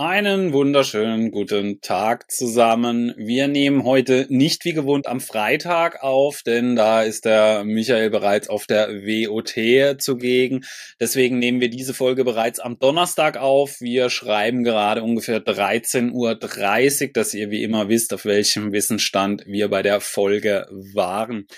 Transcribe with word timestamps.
Einen 0.00 0.52
wunderschönen 0.52 1.32
guten 1.32 1.80
Tag 1.80 2.30
zusammen. 2.30 3.14
Wir 3.16 3.48
nehmen 3.48 3.82
heute 3.82 4.26
nicht 4.28 4.64
wie 4.64 4.72
gewohnt 4.72 5.08
am 5.08 5.20
Freitag 5.20 6.04
auf, 6.04 6.44
denn 6.44 6.76
da 6.76 7.02
ist 7.02 7.24
der 7.24 7.64
Michael 7.64 8.08
bereits 8.08 8.48
auf 8.48 8.66
der 8.66 8.90
WOT 8.90 10.00
zugegen. 10.00 10.64
Deswegen 11.00 11.40
nehmen 11.40 11.60
wir 11.60 11.68
diese 11.68 11.94
Folge 11.94 12.22
bereits 12.22 12.60
am 12.60 12.78
Donnerstag 12.78 13.38
auf. 13.38 13.80
Wir 13.80 14.08
schreiben 14.08 14.62
gerade 14.62 15.02
ungefähr 15.02 15.44
13.30 15.44 16.12
Uhr, 16.12 17.12
dass 17.14 17.34
ihr 17.34 17.50
wie 17.50 17.64
immer 17.64 17.88
wisst, 17.88 18.14
auf 18.14 18.24
welchem 18.24 18.70
Wissensstand 18.70 19.46
wir 19.46 19.66
bei 19.66 19.82
der 19.82 20.00
Folge 20.00 20.68
waren. 20.94 21.48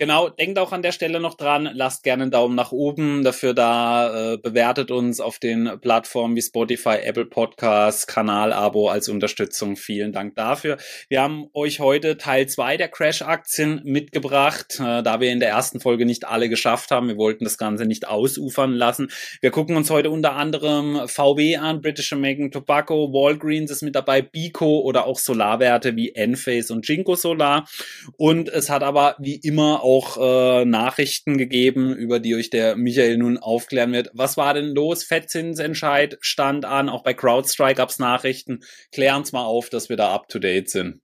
Genau, 0.00 0.30
denkt 0.30 0.58
auch 0.58 0.72
an 0.72 0.80
der 0.80 0.92
Stelle 0.92 1.20
noch 1.20 1.34
dran, 1.34 1.68
lasst 1.74 2.04
gerne 2.04 2.22
einen 2.22 2.32
Daumen 2.32 2.54
nach 2.54 2.72
oben 2.72 3.22
dafür 3.22 3.52
da, 3.52 4.32
äh, 4.32 4.38
bewertet 4.38 4.90
uns 4.90 5.20
auf 5.20 5.38
den 5.38 5.78
Plattformen 5.82 6.34
wie 6.36 6.40
Spotify, 6.40 7.00
Apple 7.02 7.26
Podcasts, 7.26 8.06
Kanal-Abo 8.06 8.88
als 8.88 9.10
Unterstützung. 9.10 9.76
Vielen 9.76 10.14
Dank 10.14 10.36
dafür. 10.36 10.78
Wir 11.10 11.20
haben 11.20 11.50
euch 11.52 11.80
heute 11.80 12.16
Teil 12.16 12.48
zwei 12.48 12.78
der 12.78 12.88
Crash-Aktien 12.88 13.82
mitgebracht, 13.84 14.80
äh, 14.80 15.02
da 15.02 15.20
wir 15.20 15.30
in 15.30 15.38
der 15.38 15.50
ersten 15.50 15.80
Folge 15.80 16.06
nicht 16.06 16.26
alle 16.26 16.48
geschafft 16.48 16.90
haben. 16.92 17.08
Wir 17.08 17.18
wollten 17.18 17.44
das 17.44 17.58
Ganze 17.58 17.84
nicht 17.84 18.08
ausufern 18.08 18.72
lassen. 18.72 19.10
Wir 19.42 19.50
gucken 19.50 19.76
uns 19.76 19.90
heute 19.90 20.08
unter 20.08 20.32
anderem 20.32 21.08
VW 21.08 21.58
an, 21.58 21.82
British 21.82 22.14
American 22.14 22.50
Tobacco, 22.50 23.12
Walgreens 23.12 23.70
ist 23.70 23.82
mit 23.82 23.94
dabei, 23.94 24.22
Bico 24.22 24.80
oder 24.80 25.06
auch 25.06 25.18
Solarwerte 25.18 25.94
wie 25.94 26.14
Enphase 26.14 26.72
und 26.72 26.88
Jinko 26.88 27.16
Solar. 27.16 27.68
Und 28.16 28.48
es 28.48 28.70
hat 28.70 28.82
aber 28.82 29.16
wie 29.18 29.34
immer 29.34 29.82
auch 29.82 29.89
äh, 30.20 30.64
Nachrichten 30.64 31.38
gegeben, 31.38 31.94
über 31.94 32.20
die 32.20 32.34
euch 32.34 32.50
der 32.50 32.76
Michael 32.76 33.18
nun 33.18 33.38
aufklären 33.38 33.92
wird. 33.92 34.10
Was 34.14 34.36
war 34.36 34.54
denn 34.54 34.74
los? 34.74 35.04
Fettzinsentscheid 35.04 36.18
stand 36.20 36.64
an, 36.64 36.88
auch 36.88 37.02
bei 37.02 37.14
CrowdStrike 37.14 37.76
gab 37.76 37.88
es 37.88 37.98
Nachrichten. 37.98 38.60
Klären 38.92 39.18
uns 39.18 39.32
mal 39.32 39.44
auf, 39.44 39.70
dass 39.70 39.88
wir 39.88 39.96
da 39.96 40.14
up 40.14 40.28
to 40.28 40.38
date 40.38 40.70
sind. 40.70 41.00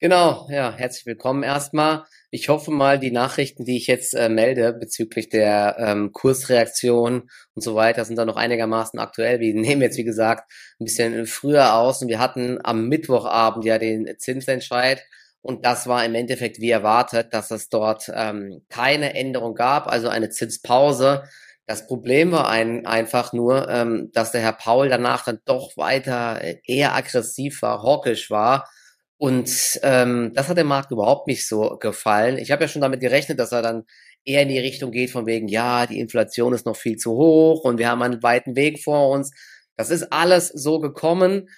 Genau, 0.00 0.46
ja, 0.48 0.72
herzlich 0.76 1.06
willkommen 1.06 1.42
erstmal. 1.42 2.04
Ich 2.30 2.48
hoffe 2.48 2.70
mal, 2.70 3.00
die 3.00 3.10
Nachrichten, 3.10 3.64
die 3.64 3.76
ich 3.76 3.88
jetzt 3.88 4.14
äh, 4.14 4.28
melde 4.28 4.72
bezüglich 4.72 5.28
der 5.28 5.76
ähm, 5.80 6.12
Kursreaktion 6.12 7.28
und 7.54 7.62
so 7.62 7.74
weiter, 7.74 8.04
sind 8.04 8.16
da 8.16 8.24
noch 8.24 8.36
einigermaßen 8.36 9.00
aktuell. 9.00 9.40
Wir 9.40 9.54
nehmen 9.54 9.82
jetzt, 9.82 9.98
wie 9.98 10.04
gesagt, 10.04 10.52
ein 10.78 10.84
bisschen 10.84 11.26
früher 11.26 11.74
aus 11.74 12.00
und 12.00 12.06
wir 12.06 12.20
hatten 12.20 12.58
am 12.62 12.86
Mittwochabend 12.88 13.64
ja 13.64 13.78
den 13.78 14.08
Zinsentscheid 14.18 15.02
und 15.48 15.64
das 15.64 15.86
war 15.86 16.04
im 16.04 16.14
Endeffekt 16.14 16.60
wie 16.60 16.68
erwartet, 16.68 17.32
dass 17.32 17.50
es 17.50 17.70
dort 17.70 18.12
ähm, 18.14 18.60
keine 18.68 19.14
Änderung 19.14 19.54
gab, 19.54 19.86
also 19.86 20.10
eine 20.10 20.28
Zinspause. 20.28 21.22
Das 21.64 21.86
Problem 21.86 22.32
war 22.32 22.50
ein, 22.50 22.84
einfach 22.84 23.32
nur, 23.32 23.66
ähm, 23.70 24.10
dass 24.12 24.30
der 24.30 24.42
Herr 24.42 24.52
Paul 24.52 24.90
danach 24.90 25.24
dann 25.24 25.38
doch 25.46 25.74
weiter 25.78 26.44
äh, 26.44 26.58
eher 26.66 26.94
aggressiv 26.94 27.62
war, 27.62 27.82
hawkisch 27.82 28.30
war. 28.30 28.68
Und 29.16 29.80
ähm, 29.82 30.32
das 30.34 30.50
hat 30.50 30.58
dem 30.58 30.66
Markt 30.66 30.90
überhaupt 30.90 31.26
nicht 31.26 31.48
so 31.48 31.78
gefallen. 31.78 32.36
Ich 32.36 32.50
habe 32.50 32.64
ja 32.64 32.68
schon 32.68 32.82
damit 32.82 33.00
gerechnet, 33.00 33.38
dass 33.38 33.52
er 33.52 33.62
dann 33.62 33.84
eher 34.26 34.42
in 34.42 34.50
die 34.50 34.58
Richtung 34.58 34.90
geht 34.90 35.08
von 35.08 35.24
wegen, 35.24 35.48
ja, 35.48 35.86
die 35.86 35.98
Inflation 35.98 36.52
ist 36.52 36.66
noch 36.66 36.76
viel 36.76 36.98
zu 36.98 37.12
hoch 37.12 37.64
und 37.64 37.78
wir 37.78 37.88
haben 37.88 38.02
einen 38.02 38.22
weiten 38.22 38.54
Weg 38.54 38.82
vor 38.84 39.08
uns. 39.08 39.30
Das 39.78 39.88
ist 39.88 40.12
alles 40.12 40.48
so 40.48 40.78
gekommen 40.78 41.48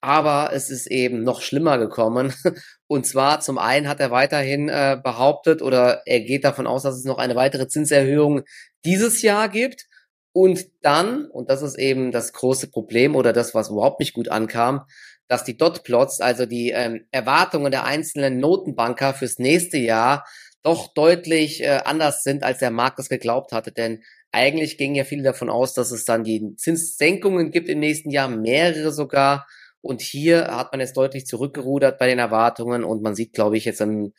aber 0.00 0.50
es 0.52 0.70
ist 0.70 0.86
eben 0.86 1.22
noch 1.22 1.40
schlimmer 1.42 1.78
gekommen. 1.78 2.32
Und 2.86 3.06
zwar 3.06 3.40
zum 3.40 3.58
einen 3.58 3.88
hat 3.88 4.00
er 4.00 4.10
weiterhin 4.10 4.68
äh, 4.68 4.98
behauptet 5.02 5.60
oder 5.62 6.02
er 6.06 6.20
geht 6.20 6.44
davon 6.44 6.66
aus, 6.66 6.82
dass 6.82 6.96
es 6.96 7.04
noch 7.04 7.18
eine 7.18 7.36
weitere 7.36 7.68
Zinserhöhung 7.68 8.42
dieses 8.84 9.22
Jahr 9.22 9.48
gibt. 9.48 9.86
Und 10.32 10.66
dann, 10.82 11.26
und 11.26 11.50
das 11.50 11.62
ist 11.62 11.78
eben 11.78 12.12
das 12.12 12.32
große 12.32 12.70
Problem 12.70 13.16
oder 13.16 13.32
das, 13.32 13.54
was 13.54 13.70
überhaupt 13.70 14.00
nicht 14.00 14.14
gut 14.14 14.28
ankam, 14.28 14.84
dass 15.26 15.44
die 15.44 15.56
Dotplots, 15.56 16.20
also 16.20 16.46
die 16.46 16.70
ähm, 16.70 17.06
Erwartungen 17.10 17.70
der 17.70 17.84
einzelnen 17.84 18.38
Notenbanker 18.38 19.14
fürs 19.14 19.38
nächste 19.38 19.78
Jahr, 19.78 20.24
doch 20.62 20.92
deutlich 20.94 21.62
äh, 21.62 21.80
anders 21.84 22.22
sind, 22.22 22.42
als 22.42 22.58
der 22.58 22.70
Markt 22.70 22.98
es 22.98 23.08
geglaubt 23.08 23.52
hatte. 23.52 23.72
Denn 23.72 24.02
eigentlich 24.32 24.78
gingen 24.78 24.94
ja 24.94 25.04
viele 25.04 25.22
davon 25.22 25.50
aus, 25.50 25.74
dass 25.74 25.90
es 25.90 26.04
dann 26.04 26.24
die 26.24 26.54
Zinssenkungen 26.56 27.50
gibt 27.50 27.68
im 27.68 27.80
nächsten 27.80 28.10
Jahr, 28.10 28.28
mehrere 28.28 28.92
sogar. 28.92 29.46
Und 29.80 30.00
hier 30.00 30.48
hat 30.48 30.72
man 30.72 30.80
jetzt 30.80 30.96
deutlich 30.96 31.26
zurückgerudert 31.26 31.98
bei 31.98 32.06
den 32.06 32.18
Erwartungen 32.18 32.84
und 32.84 33.02
man 33.02 33.14
sieht, 33.14 33.32
glaube 33.32 33.56
ich, 33.56 33.64
jetzt 33.64 33.80
im 33.80 34.12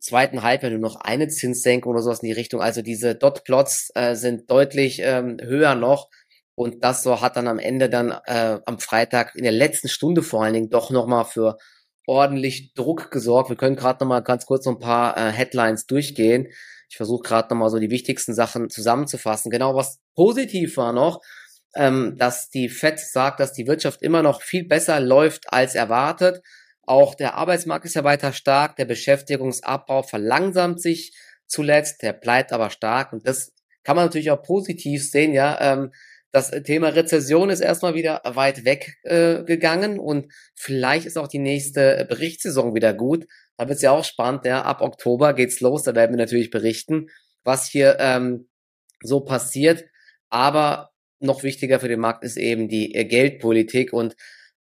zweiten 0.00 0.42
Halbjahr 0.42 0.70
nur 0.72 0.80
noch 0.80 0.96
eine 0.96 1.28
Zinssenkung 1.28 1.92
oder 1.92 2.02
sowas 2.02 2.22
in 2.22 2.28
die 2.28 2.34
Richtung. 2.34 2.60
Also 2.60 2.82
diese 2.82 3.14
Dot-Plots 3.14 3.92
äh, 3.94 4.14
sind 4.14 4.50
deutlich 4.50 5.00
ähm, 5.02 5.38
höher 5.40 5.74
noch. 5.74 6.08
Und 6.54 6.84
das 6.84 7.02
so 7.02 7.20
hat 7.20 7.36
dann 7.36 7.48
am 7.48 7.58
Ende 7.58 7.88
dann 7.88 8.10
äh, 8.26 8.58
am 8.66 8.78
Freitag 8.78 9.34
in 9.36 9.44
der 9.44 9.52
letzten 9.52 9.88
Stunde 9.88 10.22
vor 10.22 10.42
allen 10.42 10.54
Dingen 10.54 10.70
doch 10.70 10.90
nochmal 10.90 11.24
für 11.24 11.56
ordentlich 12.06 12.74
Druck 12.74 13.10
gesorgt. 13.10 13.48
Wir 13.48 13.56
können 13.56 13.76
gerade 13.76 14.04
nochmal 14.04 14.22
ganz 14.22 14.44
kurz 14.44 14.64
so 14.64 14.70
ein 14.70 14.78
paar 14.78 15.16
äh, 15.16 15.30
Headlines 15.30 15.86
durchgehen. 15.86 16.48
Ich 16.90 16.96
versuche 16.96 17.22
gerade 17.22 17.48
nochmal 17.48 17.70
so 17.70 17.78
die 17.78 17.90
wichtigsten 17.90 18.34
Sachen 18.34 18.68
zusammenzufassen. 18.68 19.50
Genau, 19.50 19.74
was 19.74 19.98
positiv 20.14 20.76
war 20.76 20.92
noch, 20.92 21.20
ähm, 21.74 22.16
dass 22.18 22.50
die 22.50 22.68
FED 22.68 22.98
sagt, 22.98 23.40
dass 23.40 23.52
die 23.52 23.66
Wirtschaft 23.66 24.02
immer 24.02 24.22
noch 24.22 24.42
viel 24.42 24.66
besser 24.66 25.00
läuft 25.00 25.52
als 25.52 25.74
erwartet. 25.74 26.42
Auch 26.84 27.14
der 27.14 27.34
Arbeitsmarkt 27.34 27.84
ist 27.84 27.94
ja 27.94 28.04
weiter 28.04 28.32
stark, 28.32 28.76
der 28.76 28.84
Beschäftigungsabbau 28.84 30.02
verlangsamt 30.02 30.80
sich 30.80 31.16
zuletzt, 31.46 32.02
der 32.02 32.12
bleibt 32.12 32.52
aber 32.52 32.70
stark 32.70 33.12
und 33.12 33.26
das 33.26 33.52
kann 33.84 33.96
man 33.96 34.06
natürlich 34.06 34.30
auch 34.30 34.42
positiv 34.42 35.08
sehen, 35.08 35.32
ja. 35.32 35.58
Ähm, 35.60 35.92
das 36.32 36.50
Thema 36.50 36.88
Rezession 36.88 37.50
ist 37.50 37.60
erstmal 37.60 37.94
wieder 37.94 38.22
weit 38.24 38.64
weg 38.64 38.96
äh, 39.02 39.44
gegangen 39.44 39.98
und 39.98 40.32
vielleicht 40.54 41.04
ist 41.04 41.18
auch 41.18 41.28
die 41.28 41.38
nächste 41.38 42.06
Berichtssaison 42.08 42.74
wieder 42.74 42.94
gut. 42.94 43.26
Da 43.58 43.68
wird 43.68 43.76
es 43.76 43.82
ja 43.82 43.90
auch 43.90 44.04
spannend, 44.04 44.46
ja. 44.46 44.62
Ab 44.62 44.80
Oktober 44.80 45.34
geht's 45.34 45.60
los, 45.60 45.82
da 45.82 45.94
werden 45.94 46.12
wir 46.12 46.18
natürlich 46.18 46.50
berichten, 46.50 47.08
was 47.44 47.68
hier 47.68 47.98
ähm, 48.00 48.48
so 49.02 49.20
passiert. 49.20 49.84
Aber 50.30 50.91
noch 51.22 51.42
wichtiger 51.42 51.80
für 51.80 51.88
den 51.88 52.00
Markt 52.00 52.24
ist 52.24 52.36
eben 52.36 52.68
die 52.68 52.94
äh, 52.94 53.04
Geldpolitik 53.04 53.92
und 53.92 54.16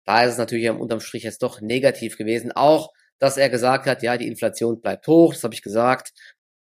da 0.06 0.24
ist 0.24 0.34
es 0.34 0.38
natürlich 0.38 0.70
unterm 0.70 1.02
Strich 1.02 1.24
jetzt 1.24 1.44
doch 1.44 1.62
negativ 1.62 2.18
gewesen. 2.18 2.52
Auch, 2.52 2.92
dass 3.20 3.38
er 3.38 3.50
gesagt 3.50 3.86
hat, 3.86 4.02
ja, 4.02 4.18
die 4.18 4.28
Inflation 4.28 4.81
bleibt 4.81 5.08
hoch, 5.08 5.34
das 5.34 5.44
habe 5.44 5.53
ich 5.53 5.62
gesagt. 5.62 6.14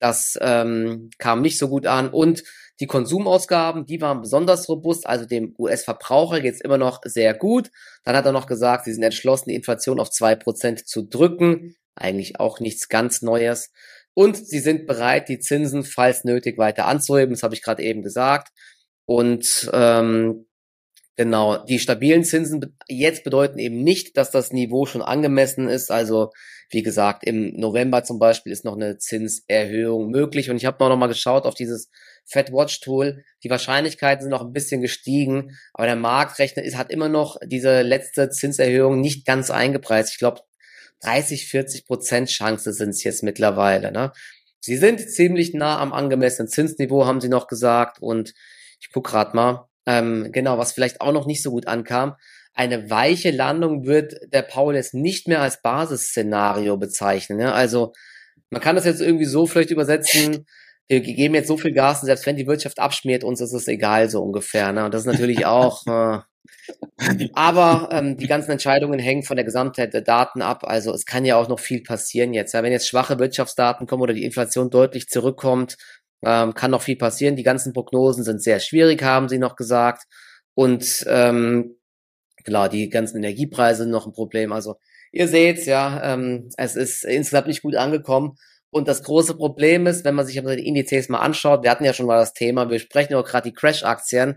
Das 0.00 0.38
ähm, 0.40 1.10
kam 1.18 1.42
nicht 1.42 1.58
so 1.58 1.68
gut 1.68 1.86
an. 1.86 2.08
Und 2.10 2.42
die 2.80 2.86
Konsumausgaben, 2.86 3.86
die 3.86 4.00
waren 4.00 4.20
besonders 4.20 4.68
robust, 4.68 5.06
also 5.06 5.24
dem 5.24 5.54
US-Verbraucher 5.58 6.40
geht's 6.40 6.60
immer 6.60 6.76
noch 6.76 7.00
sehr 7.04 7.34
gut. 7.34 7.70
Dann 8.04 8.16
hat 8.16 8.26
er 8.26 8.32
noch 8.32 8.46
gesagt, 8.46 8.84
sie 8.84 8.92
sind 8.92 9.02
entschlossen, 9.02 9.48
die 9.48 9.54
Inflation 9.54 10.00
auf 10.00 10.10
zwei 10.10 10.34
Prozent 10.34 10.86
zu 10.86 11.02
drücken. 11.02 11.76
Eigentlich 11.94 12.38
auch 12.40 12.60
nichts 12.60 12.88
ganz 12.88 13.22
Neues. 13.22 13.70
Und 14.12 14.36
sie 14.36 14.60
sind 14.60 14.86
bereit, 14.86 15.28
die 15.28 15.38
Zinsen, 15.38 15.84
falls 15.84 16.24
nötig, 16.24 16.58
weiter 16.58 16.86
anzuheben. 16.86 17.34
Das 17.34 17.42
habe 17.42 17.54
ich 17.54 17.62
gerade 17.62 17.82
eben 17.82 18.02
gesagt. 18.02 18.48
Und 19.06 19.70
ähm, 19.72 20.46
genau, 21.16 21.64
die 21.64 21.78
stabilen 21.78 22.24
Zinsen 22.24 22.76
jetzt 22.88 23.24
bedeuten 23.24 23.58
eben 23.58 23.82
nicht, 23.82 24.16
dass 24.16 24.30
das 24.30 24.52
Niveau 24.52 24.84
schon 24.86 25.02
angemessen 25.02 25.68
ist. 25.68 25.90
Also 25.90 26.30
wie 26.68 26.82
gesagt, 26.82 27.24
im 27.24 27.52
November 27.54 28.02
zum 28.02 28.18
Beispiel 28.18 28.52
ist 28.52 28.64
noch 28.64 28.74
eine 28.74 28.98
Zinserhöhung 28.98 30.10
möglich. 30.10 30.50
Und 30.50 30.56
ich 30.56 30.66
habe 30.66 30.84
noch 30.88 30.96
mal 30.96 31.06
geschaut 31.06 31.44
auf 31.44 31.54
dieses 31.54 31.88
Fed 32.24 32.52
Watch 32.52 32.80
Tool. 32.80 33.24
Die 33.44 33.50
Wahrscheinlichkeiten 33.50 34.22
sind 34.22 34.30
noch 34.30 34.42
ein 34.42 34.52
bisschen 34.52 34.80
gestiegen, 34.80 35.56
aber 35.72 35.86
der 35.86 35.96
Marktrechner 35.96 36.64
ist, 36.64 36.76
hat 36.76 36.90
immer 36.90 37.08
noch 37.08 37.36
diese 37.44 37.82
letzte 37.82 38.30
Zinserhöhung 38.30 39.00
nicht 39.00 39.24
ganz 39.24 39.50
eingepreist. 39.50 40.12
Ich 40.12 40.18
glaube, 40.18 40.40
30, 41.02 41.46
40 41.48 41.86
Prozent 41.86 42.28
Chance 42.28 42.72
sind 42.72 42.90
es 42.90 43.04
jetzt 43.04 43.22
mittlerweile. 43.22 43.92
Ne? 43.92 44.12
Sie 44.60 44.76
sind 44.76 45.00
ziemlich 45.08 45.54
nah 45.54 45.78
am 45.78 45.92
angemessenen 45.92 46.48
Zinsniveau, 46.48 47.06
haben 47.06 47.20
sie 47.20 47.28
noch 47.28 47.46
gesagt. 47.46 47.98
Und 48.00 48.32
ich 48.80 48.90
guck 48.92 49.06
grad 49.06 49.34
mal. 49.34 49.68
Ähm, 49.86 50.30
genau, 50.32 50.58
was 50.58 50.72
vielleicht 50.72 51.00
auch 51.00 51.12
noch 51.12 51.26
nicht 51.26 51.42
so 51.42 51.50
gut 51.50 51.66
ankam. 51.66 52.16
Eine 52.54 52.90
weiche 52.90 53.30
Landung 53.30 53.86
wird 53.86 54.14
der 54.32 54.42
Paul 54.42 54.74
jetzt 54.74 54.94
nicht 54.94 55.28
mehr 55.28 55.42
als 55.42 55.62
Basisszenario 55.62 56.76
bezeichnen. 56.76 57.38
Ne? 57.38 57.52
Also 57.52 57.92
man 58.50 58.60
kann 58.60 58.76
das 58.76 58.84
jetzt 58.84 59.00
irgendwie 59.00 59.26
so 59.26 59.46
vielleicht 59.46 59.70
übersetzen, 59.70 60.46
wir 60.88 61.00
geben 61.00 61.34
jetzt 61.34 61.48
so 61.48 61.56
viel 61.56 61.72
Gas 61.72 62.00
und 62.00 62.06
selbst 62.06 62.26
wenn 62.26 62.36
die 62.36 62.46
Wirtschaft 62.46 62.78
abschmiert, 62.78 63.24
uns 63.24 63.40
ist 63.40 63.52
es 63.52 63.66
egal, 63.68 64.08
so 64.08 64.22
ungefähr. 64.22 64.72
Ne? 64.72 64.84
Und 64.84 64.94
das 64.94 65.02
ist 65.02 65.12
natürlich 65.12 65.44
auch. 65.46 65.84
Äh, 65.86 66.20
aber 67.34 67.88
ähm, 67.92 68.16
die 68.16 68.26
ganzen 68.26 68.52
Entscheidungen 68.52 68.98
hängen 68.98 69.22
von 69.22 69.36
der 69.36 69.44
Gesamtheit 69.44 69.94
der 69.94 70.02
Daten 70.02 70.42
ab. 70.42 70.64
Also 70.64 70.92
es 70.92 71.04
kann 71.04 71.24
ja 71.24 71.36
auch 71.36 71.48
noch 71.48 71.60
viel 71.60 71.82
passieren 71.82 72.34
jetzt. 72.34 72.54
Ja? 72.54 72.62
Wenn 72.62 72.72
jetzt 72.72 72.88
schwache 72.88 73.18
Wirtschaftsdaten 73.18 73.86
kommen 73.86 74.02
oder 74.02 74.14
die 74.14 74.24
Inflation 74.24 74.70
deutlich 74.70 75.08
zurückkommt, 75.08 75.76
ähm, 76.24 76.54
kann 76.54 76.70
noch 76.70 76.82
viel 76.82 76.96
passieren. 76.96 77.36
Die 77.36 77.42
ganzen 77.42 77.72
Prognosen 77.72 78.24
sind 78.24 78.42
sehr 78.42 78.60
schwierig, 78.60 79.02
haben 79.02 79.28
sie 79.28 79.38
noch 79.38 79.56
gesagt. 79.56 80.04
Und 80.54 81.04
ähm, 81.08 81.76
klar, 82.44 82.68
die 82.68 82.88
ganzen 82.88 83.18
Energiepreise 83.18 83.82
sind 83.82 83.90
noch 83.90 84.06
ein 84.06 84.12
Problem. 84.12 84.52
Also 84.52 84.76
ihr 85.12 85.28
seht's 85.28 85.66
ja, 85.66 86.14
ähm, 86.14 86.48
es 86.56 86.76
ist 86.76 87.04
insgesamt 87.04 87.48
nicht 87.48 87.62
gut 87.62 87.76
angekommen. 87.76 88.36
Und 88.70 88.88
das 88.88 89.02
große 89.02 89.36
Problem 89.36 89.86
ist, 89.86 90.04
wenn 90.04 90.14
man 90.14 90.26
sich 90.26 90.38
aber 90.38 90.56
die 90.56 90.66
Indizes 90.66 91.08
mal 91.08 91.20
anschaut, 91.20 91.62
wir 91.62 91.70
hatten 91.70 91.84
ja 91.84 91.94
schon 91.94 92.06
mal 92.06 92.18
das 92.18 92.32
Thema, 92.34 92.68
wir 92.68 92.78
sprechen 92.78 93.14
auch 93.14 93.24
gerade 93.24 93.48
die 93.48 93.54
Crash-Aktien, 93.54 94.36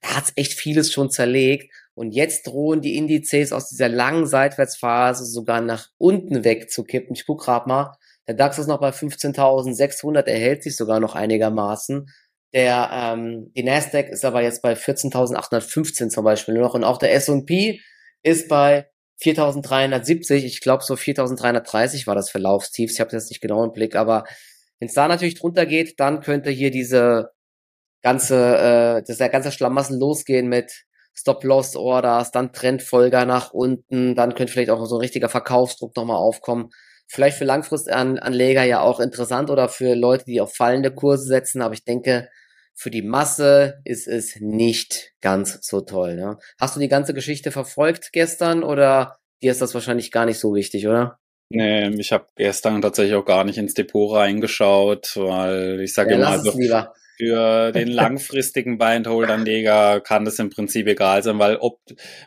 da 0.00 0.16
hat's 0.16 0.32
echt 0.36 0.54
vieles 0.54 0.92
schon 0.92 1.10
zerlegt. 1.10 1.72
Und 1.94 2.12
jetzt 2.12 2.46
drohen 2.46 2.80
die 2.80 2.96
Indizes 2.96 3.52
aus 3.52 3.68
dieser 3.68 3.88
langen 3.88 4.26
Seitwärtsphase 4.26 5.24
sogar 5.24 5.60
nach 5.60 5.88
unten 5.98 6.44
wegzukippen. 6.44 7.14
Ich 7.16 7.26
guck 7.26 7.40
grad 7.40 7.66
mal. 7.66 7.96
Der 8.28 8.34
DAX 8.34 8.58
ist 8.58 8.66
noch 8.66 8.78
bei 8.78 8.90
15.600, 8.90 10.26
er 10.26 10.38
hält 10.38 10.62
sich 10.62 10.76
sogar 10.76 11.00
noch 11.00 11.14
einigermaßen. 11.14 12.06
Der, 12.52 12.90
ähm, 12.92 13.52
die 13.56 13.62
Nasdaq 13.62 14.08
ist 14.08 14.24
aber 14.24 14.42
jetzt 14.42 14.62
bei 14.62 14.74
14.815 14.74 16.10
zum 16.10 16.24
Beispiel 16.24 16.54
noch 16.54 16.74
und 16.74 16.84
auch 16.84 16.98
der 16.98 17.14
S&P 17.14 17.80
ist 18.22 18.48
bei 18.48 18.88
4.370. 19.22 20.44
Ich 20.44 20.60
glaube 20.60 20.84
so 20.84 20.94
4.330 20.94 22.06
war 22.06 22.14
das 22.14 22.30
Verlaufstief. 22.30 22.90
Ich 22.92 23.00
habe 23.00 23.10
das 23.10 23.28
nicht 23.30 23.40
genau 23.40 23.64
im 23.64 23.72
Blick, 23.72 23.96
aber 23.96 24.24
wenn 24.78 24.88
es 24.88 24.94
da 24.94 25.08
natürlich 25.08 25.34
drunter 25.34 25.66
geht, 25.66 25.98
dann 25.98 26.20
könnte 26.20 26.50
hier 26.50 26.70
diese 26.70 27.30
ganze, 28.02 28.36
äh, 28.36 29.02
das 29.06 29.18
der 29.18 29.28
ganze 29.28 29.52
Schlamassel 29.52 29.98
losgehen 29.98 30.48
mit 30.48 30.84
Stop-Loss-Orders, 31.14 32.30
dann 32.30 32.52
Trendfolger 32.52 33.24
nach 33.24 33.52
unten, 33.52 34.14
dann 34.14 34.34
könnte 34.34 34.52
vielleicht 34.52 34.70
auch 34.70 34.84
so 34.86 34.96
ein 34.96 35.00
richtiger 35.00 35.28
Verkaufsdruck 35.28 35.96
nochmal 35.96 36.16
aufkommen. 36.16 36.70
Vielleicht 37.08 37.38
für 37.38 37.44
Langfristanleger 37.44 38.64
ja 38.64 38.80
auch 38.80 39.00
interessant 39.00 39.50
oder 39.50 39.68
für 39.68 39.94
Leute, 39.94 40.26
die 40.26 40.40
auf 40.40 40.54
fallende 40.54 40.94
Kurse 40.94 41.24
setzen, 41.24 41.62
aber 41.62 41.74
ich 41.74 41.84
denke, 41.84 42.28
für 42.74 42.90
die 42.90 43.02
Masse 43.02 43.80
ist 43.84 44.06
es 44.06 44.36
nicht 44.40 45.12
ganz 45.20 45.58
so 45.62 45.80
toll. 45.80 46.14
Ne? 46.14 46.38
Hast 46.60 46.76
du 46.76 46.80
die 46.80 46.88
ganze 46.88 47.12
Geschichte 47.12 47.50
verfolgt 47.50 48.10
gestern 48.12 48.62
oder 48.62 49.18
dir 49.42 49.50
ist 49.50 49.60
das 49.60 49.74
wahrscheinlich 49.74 50.12
gar 50.12 50.26
nicht 50.26 50.38
so 50.38 50.54
wichtig, 50.54 50.86
oder? 50.86 51.18
Nee, 51.50 51.88
ich 51.98 52.12
habe 52.12 52.26
gestern 52.36 52.82
tatsächlich 52.82 53.16
auch 53.16 53.24
gar 53.24 53.42
nicht 53.44 53.58
ins 53.58 53.74
Depot 53.74 54.14
reingeschaut, 54.14 55.16
weil 55.16 55.80
ich 55.80 55.94
sage 55.94 56.10
ja, 56.10 56.16
immer, 56.16 56.28
also, 56.28 56.52
für 57.18 57.72
den 57.72 57.88
langfristigen 57.88 58.78
Buy-and-Hold-Anleger 58.78 60.00
kann 60.00 60.24
das 60.24 60.38
im 60.38 60.50
Prinzip 60.50 60.86
egal 60.86 61.24
sein, 61.24 61.40
weil 61.40 61.56
ob, 61.56 61.80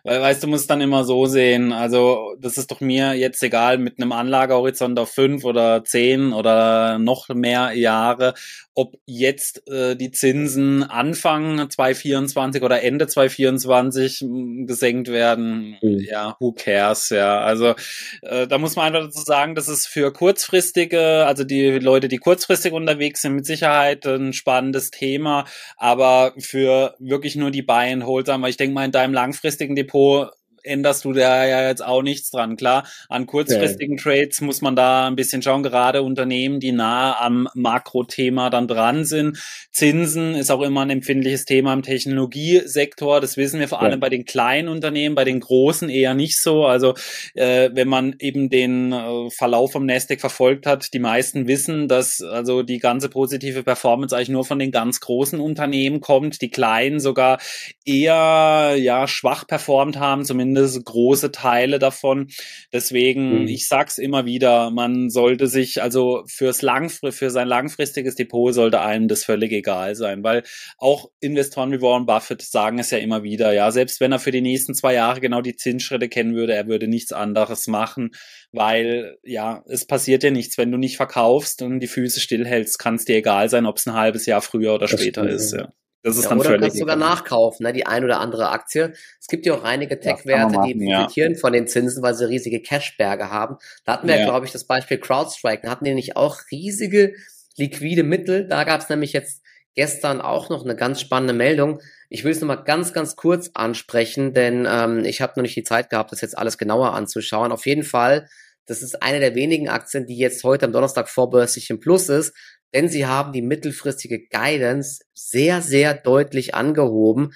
weil, 0.04 0.20
weißt 0.20 0.44
du, 0.44 0.48
musst 0.48 0.70
dann 0.70 0.82
immer 0.82 1.06
so 1.06 1.28
sehen, 1.28 1.72
also 1.72 2.36
das 2.40 2.58
ist 2.58 2.72
doch 2.72 2.82
mir 2.82 3.14
jetzt 3.14 3.42
egal 3.42 3.78
mit 3.78 4.00
einem 4.00 4.12
Anlagehorizont 4.12 5.00
auf 5.00 5.10
fünf 5.10 5.46
oder 5.46 5.86
zehn 5.86 6.34
oder 6.34 7.00
noch 7.00 7.30
mehr 7.30 7.72
Jahre, 7.72 8.34
ob 8.74 8.98
jetzt 9.06 9.66
äh, 9.70 9.96
die 9.96 10.12
Zinsen 10.12 10.84
Anfang 10.84 11.70
2024 11.70 12.62
oder 12.62 12.84
Ende 12.84 13.08
2024 13.08 14.20
hm, 14.20 14.68
gesenkt 14.68 15.10
werden, 15.10 15.78
mhm. 15.82 16.00
ja, 16.00 16.36
who 16.40 16.52
cares, 16.52 17.10
ja, 17.10 17.40
also 17.40 17.76
äh, 18.24 18.46
da 18.48 18.58
muss 18.58 18.76
man 18.76 18.88
einfach 18.88 19.06
dazu 19.06 19.22
sagen, 19.22 19.56
dass 19.56 19.70
es 19.70 19.88
für 19.88 20.12
kurzfristige, 20.12 21.26
also 21.26 21.46
die 21.46 21.80
Leute, 21.80 22.10
die 22.10 22.18
kurzfristig 22.18 22.74
unterwegs 22.74 23.22
sind, 23.22 23.36
mit 23.36 23.46
Sicherheit 23.46 24.06
ein 24.06 24.34
spannendes 24.34 24.81
spannendes 24.81 24.92
Thema, 24.92 25.45
aber 25.78 26.33
für 26.39 26.95
wirklich 27.00 27.36
nur 27.36 27.51
die 27.51 27.62
Buy 27.62 27.92
and 27.92 28.06
Hold, 28.06 28.28
sagen 28.28 28.42
wir, 28.42 28.50
ich 28.50 28.57
denke 28.57 28.74
mal 28.74 28.86
in 28.86 28.92
deinem 28.92 29.13
langfristigen 29.13 29.75
Depot 29.75 30.30
änderst 30.63 31.06
du 31.06 31.13
da 31.13 31.46
ja 31.46 31.68
jetzt 31.68 31.84
auch 31.84 32.04
nichts 32.04 32.31
dran. 32.31 32.56
Klar, 32.56 32.86
an 33.10 33.25
kurzfristigen 33.25 33.98
ja. 33.98 34.04
Trades 34.04 34.42
muss 34.42 34.62
man 34.62 34.75
da 34.75 35.08
ein 35.08 35.16
bisschen 35.16 35.42
schauen, 35.42 35.63
gerade 35.63 36.04
Unternehmen, 36.04 36.60
die 36.60 36.72
nah 36.72 37.19
am 37.19 37.50
Makrothema 37.54 38.50
dann 38.50 38.68
dran 38.68 39.06
sind. 39.06 39.38
Zinsen 39.72 40.36
ist 40.36 40.52
auch 40.52 40.62
immer 40.62 40.81
ein 40.81 40.90
empfindliches 40.90 41.46
Thema 41.46 41.74
im 41.74 41.81
Technologiesektor. 41.81 43.22
Das 43.22 43.38
wissen 43.38 43.60
wir 43.60 43.68
vor 43.68 43.81
allem 43.81 44.00
bei 44.00 44.10
den 44.10 44.25
kleinen 44.25 44.68
Unternehmen, 44.68 45.16
bei 45.16 45.24
den 45.24 45.40
großen 45.40 45.90
eher 45.90 46.13
nicht 46.13 46.40
so. 46.40 46.66
Also 46.66 46.94
äh, 47.34 47.69
wenn 47.74 47.88
man 47.88 48.16
eben 48.19 48.50
den 48.50 48.92
äh, 48.92 49.30
Verlauf 49.31 49.72
vom 49.72 49.86
Nasdaq 49.86 50.19
verfolgt 50.19 50.66
hat, 50.66 50.94
die 50.94 51.00
meisten 51.00 51.48
wissen, 51.48 51.88
dass 51.88 52.22
also 52.22 52.64
die 52.64 52.80
ganze 52.80 53.10
positive 53.10 53.64
Performance 53.64 54.16
eigentlich 54.16 54.30
nur 54.30 54.46
von 54.46 54.60
den 54.60 54.72
ganz 54.72 55.00
großen 55.00 55.40
Unternehmen 55.40 56.02
kommt, 56.02 56.42
die 56.42 56.50
kleinen 56.50 57.00
sogar 57.00 57.40
eher 57.86 58.75
ja 58.78 59.07
schwach 59.07 59.48
performt 59.48 59.98
haben, 59.98 60.25
zumindest 60.25 60.50
zumindest 60.51 60.86
große 60.86 61.31
Teile 61.31 61.80
davon. 61.80 62.27
Deswegen, 62.71 63.42
mhm. 63.42 63.48
ich 63.48 63.68
sag's 63.68 63.98
immer 63.98 64.25
wieder, 64.25 64.71
man 64.71 65.09
sollte 65.09 65.48
sich 65.48 65.81
also 65.81 66.24
fürs 66.27 66.62
Langfrist, 66.62 67.18
für 67.18 67.30
sein 67.30 67.48
langfristiges 67.48 68.15
Depot 68.15 68.53
sollte 68.53 68.81
einem 68.81 69.07
das 69.07 69.24
völlig 69.24 69.51
egal 69.51 69.95
sein, 69.95 70.24
weil 70.24 70.44
auch 70.77 71.09
Investoren 71.19 71.71
wie 71.71 71.81
Warren 71.81 72.06
Buffett 72.06 72.42
sagen 72.42 72.80
es 72.80 72.92
ja 72.92 72.98
immer 72.98 73.24
wieder, 73.24 73.53
ja, 73.53 73.71
selbst 73.71 74.00
wenn 74.00 74.12
er 74.12 74.19
für 74.19 74.31
die 74.31 74.42
nächsten 74.42 74.74
zwei 74.74 74.94
Jahre 74.94 75.21
genau 75.21 75.42
die 75.42 75.56
Zinsschritte 75.56 76.09
kennen 76.09 76.36
würde, 76.36 76.54
er 76.54 76.68
würde 76.68 76.88
nichts 76.88 77.12
anderes 77.12 77.68
machen, 77.68 78.12
weil 78.51 79.18
ja, 79.24 79.63
es 79.68 79.86
passiert 79.86 80.24
ja 80.24 80.31
nichts, 80.31 80.57
wenn 80.57 80.71
du 80.71 80.77
nicht 80.77 80.97
verkaufst 80.97 81.62
und 81.62 81.80
die 81.80 81.88
Füße 81.88 82.19
stillhältst, 82.19 82.80
kann 82.80 82.95
es 82.95 83.06
dir 83.06 83.18
egal 83.18 83.50
sein, 83.50 83.65
ob 83.65 83.77
es 83.77 83.88
ein 83.88 83.94
halbes 83.94 84.25
Jahr 84.25 84.42
früher 84.42 84.74
oder 84.74 84.88
später 84.88 85.27
ist, 85.27 85.54
ja. 85.54 85.71
Das 86.03 86.18
ist 86.18 86.24
ja, 86.24 86.30
dann 86.30 86.39
oder 86.39 86.50
völlig 86.50 86.62
kannst 86.62 86.77
sogar 86.80 86.95
nachkaufen, 86.95 87.63
ne, 87.63 87.74
die 87.74 87.86
ein 87.86 88.03
oder 88.03 88.19
andere 88.19 88.50
Aktie. 88.50 88.94
Es 89.19 89.27
gibt 89.27 89.45
ja 89.45 89.53
auch 89.53 89.63
einige 89.63 90.00
Tech-Werte, 90.00 90.59
die 90.65 90.74
profitieren 90.74 91.33
ja. 91.33 91.39
von 91.39 91.53
den 91.53 91.68
Zinsen, 91.68 92.01
weil 92.01 92.15
sie 92.15 92.27
riesige 92.27 92.59
Cashberge 92.62 93.30
haben. 93.30 93.57
Da 93.86 93.94
hatten 93.94 94.07
wir, 94.07 94.18
ja. 94.18 94.25
glaube 94.25 94.45
ich, 94.45 94.51
das 94.51 94.65
Beispiel 94.65 94.98
CrowdStrike. 94.98 95.62
Da 95.63 95.69
hatten 95.69 95.86
die 95.86 95.94
nicht 95.94 96.15
auch 96.15 96.39
riesige 96.50 97.13
liquide 97.57 98.03
Mittel. 98.03 98.48
Da 98.48 98.63
gab 98.63 98.81
es 98.81 98.89
nämlich 98.89 99.13
jetzt 99.13 99.44
gestern 99.75 100.21
auch 100.21 100.50
noch 100.50 100.63
eine 100.63 100.75
ganz 100.75 101.00
spannende 101.00 101.33
Meldung. 101.33 101.80
Ich 102.09 102.24
will 102.24 102.31
es 102.31 102.42
nochmal 102.42 102.63
ganz, 102.63 102.94
ganz 102.94 103.15
kurz 103.15 103.51
ansprechen, 103.54 104.33
denn 104.33 104.68
ähm, 104.69 105.06
ich 105.06 105.21
habe 105.21 105.33
noch 105.36 105.44
nicht 105.44 105.56
die 105.56 105.63
Zeit 105.63 105.89
gehabt, 105.89 106.12
das 106.12 106.21
jetzt 106.21 106.38
alles 106.38 106.57
genauer 106.57 106.94
anzuschauen. 106.94 107.51
Auf 107.51 107.65
jeden 107.65 107.83
Fall, 107.83 108.27
das 108.65 108.81
ist 108.81 109.01
eine 109.01 109.19
der 109.19 109.36
wenigen 109.36 109.69
Aktien, 109.69 110.07
die 110.07 110.18
jetzt 110.18 110.44
heute 110.44 110.65
am 110.65 110.74
Donnerstag 110.74 111.09
vorbörslich 111.09 111.69
im 111.69 111.80
Plus 111.80 112.09
ist 112.09 112.33
denn 112.73 112.89
sie 112.89 113.06
haben 113.06 113.33
die 113.33 113.41
mittelfristige 113.41 114.27
Guidance 114.27 115.03
sehr, 115.13 115.62
sehr 115.62 115.94
deutlich 115.94 116.56
angehoben. 116.56 117.33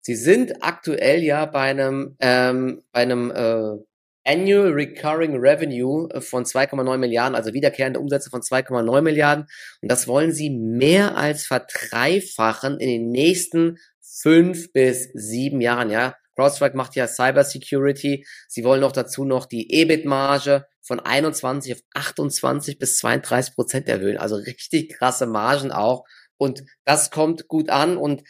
Sie 0.00 0.14
sind 0.14 0.62
aktuell 0.62 1.22
ja 1.22 1.46
bei 1.46 1.62
einem, 1.62 2.16
ähm, 2.20 2.82
bei 2.92 3.00
einem 3.00 3.30
äh, 3.32 3.78
Annual 4.24 4.72
Recurring 4.72 5.36
Revenue 5.36 6.08
von 6.20 6.44
2,9 6.44 6.98
Milliarden, 6.98 7.36
also 7.36 7.52
wiederkehrende 7.52 8.00
Umsätze 8.00 8.30
von 8.30 8.40
2,9 8.40 9.00
Milliarden. 9.00 9.46
Und 9.80 9.90
das 9.90 10.08
wollen 10.08 10.32
sie 10.32 10.50
mehr 10.50 11.16
als 11.16 11.46
verdreifachen 11.46 12.78
in 12.78 12.88
den 12.88 13.10
nächsten 13.10 13.78
fünf 14.00 14.72
bis 14.72 15.10
sieben 15.14 15.60
Jahren. 15.60 15.90
Ja, 15.90 16.16
CrowdStrike 16.36 16.76
macht 16.76 16.94
ja 16.94 17.08
Cyber 17.08 17.44
Security. 17.44 18.26
Sie 18.48 18.64
wollen 18.64 18.80
noch 18.80 18.92
dazu 18.92 19.24
noch 19.24 19.46
die 19.46 19.72
EBIT-Marge 19.72 20.66
von 20.82 21.00
21 21.00 21.74
auf 21.74 21.80
28 21.94 22.78
bis 22.78 22.98
32 22.98 23.54
Prozent 23.54 23.88
erhöhen. 23.88 24.18
Also 24.18 24.36
richtig 24.36 24.92
krasse 24.92 25.26
Margen 25.26 25.72
auch. 25.72 26.04
Und 26.36 26.62
das 26.84 27.10
kommt 27.10 27.48
gut 27.48 27.70
an. 27.70 27.96
Und 27.96 28.22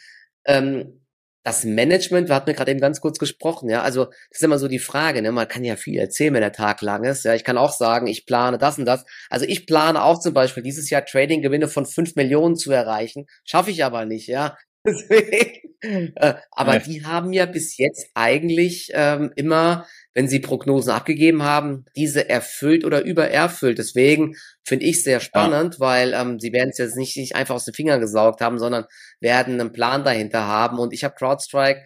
ähm, 0.45 1.01
das 1.47 1.63
Management, 1.63 2.27
wir 2.27 2.35
hatten 2.35 2.51
gerade 2.51 2.71
eben 2.71 2.81
ganz 2.81 2.99
kurz 2.99 3.19
gesprochen, 3.19 3.69
ja, 3.69 3.81
also 3.81 4.03
das 4.03 4.39
ist 4.39 4.43
immer 4.43 4.59
so 4.59 4.67
die 4.67 4.79
Frage, 4.79 5.21
ne? 5.21 5.31
man 5.31 5.47
kann 5.47 5.63
ja 5.63 5.77
viel 5.77 5.97
erzählen, 5.97 6.33
wenn 6.33 6.41
der 6.41 6.51
Tag 6.51 6.81
lang 6.81 7.05
ist, 7.05 7.23
ja, 7.23 7.35
ich 7.35 7.45
kann 7.45 7.57
auch 7.57 7.71
sagen, 7.71 8.07
ich 8.07 8.25
plane 8.25 8.57
das 8.57 8.77
und 8.77 8.83
das, 8.83 9.05
also 9.29 9.45
ich 9.45 9.65
plane 9.65 10.03
auch 10.03 10.19
zum 10.19 10.33
Beispiel 10.33 10.61
dieses 10.61 10.89
Jahr 10.89 11.05
Trading-Gewinne 11.05 11.69
von 11.69 11.85
5 11.85 12.15
Millionen 12.15 12.57
zu 12.57 12.69
erreichen, 12.73 13.27
schaffe 13.45 13.71
ich 13.71 13.85
aber 13.85 14.03
nicht, 14.03 14.27
ja, 14.27 14.57
äh, 15.81 16.33
aber 16.51 16.73
ja. 16.73 16.79
die 16.79 17.05
haben 17.05 17.33
ja 17.33 17.45
bis 17.45 17.77
jetzt 17.77 18.09
eigentlich 18.13 18.91
ähm, 18.93 19.31
immer 19.35 19.85
wenn 20.17 20.27
sie 20.27 20.39
Prognosen 20.39 20.93
abgegeben 20.93 21.43
haben, 21.43 21.85
diese 21.95 22.27
erfüllt 22.27 22.83
oder 22.85 23.03
übererfüllt. 23.03 23.77
Deswegen 23.77 24.35
finde 24.63 24.85
ich 24.87 25.03
sehr 25.03 25.19
spannend, 25.19 25.75
ja. 25.75 25.79
weil 25.79 26.13
ähm, 26.15 26.39
sie 26.39 26.51
werden 26.53 26.71
es 26.71 26.79
jetzt 26.79 26.95
nicht, 26.97 27.15
nicht 27.17 27.35
einfach 27.35 27.53
aus 27.53 27.65
den 27.65 27.75
Fingern 27.75 27.99
gesaugt 28.01 28.41
haben, 28.41 28.57
sondern 28.57 28.85
werden 29.19 29.61
einen 29.61 29.71
Plan 29.71 30.03
dahinter 30.03 30.47
haben. 30.47 30.79
Und 30.79 30.91
ich 30.91 31.03
habe 31.03 31.13
CrowdStrike 31.13 31.85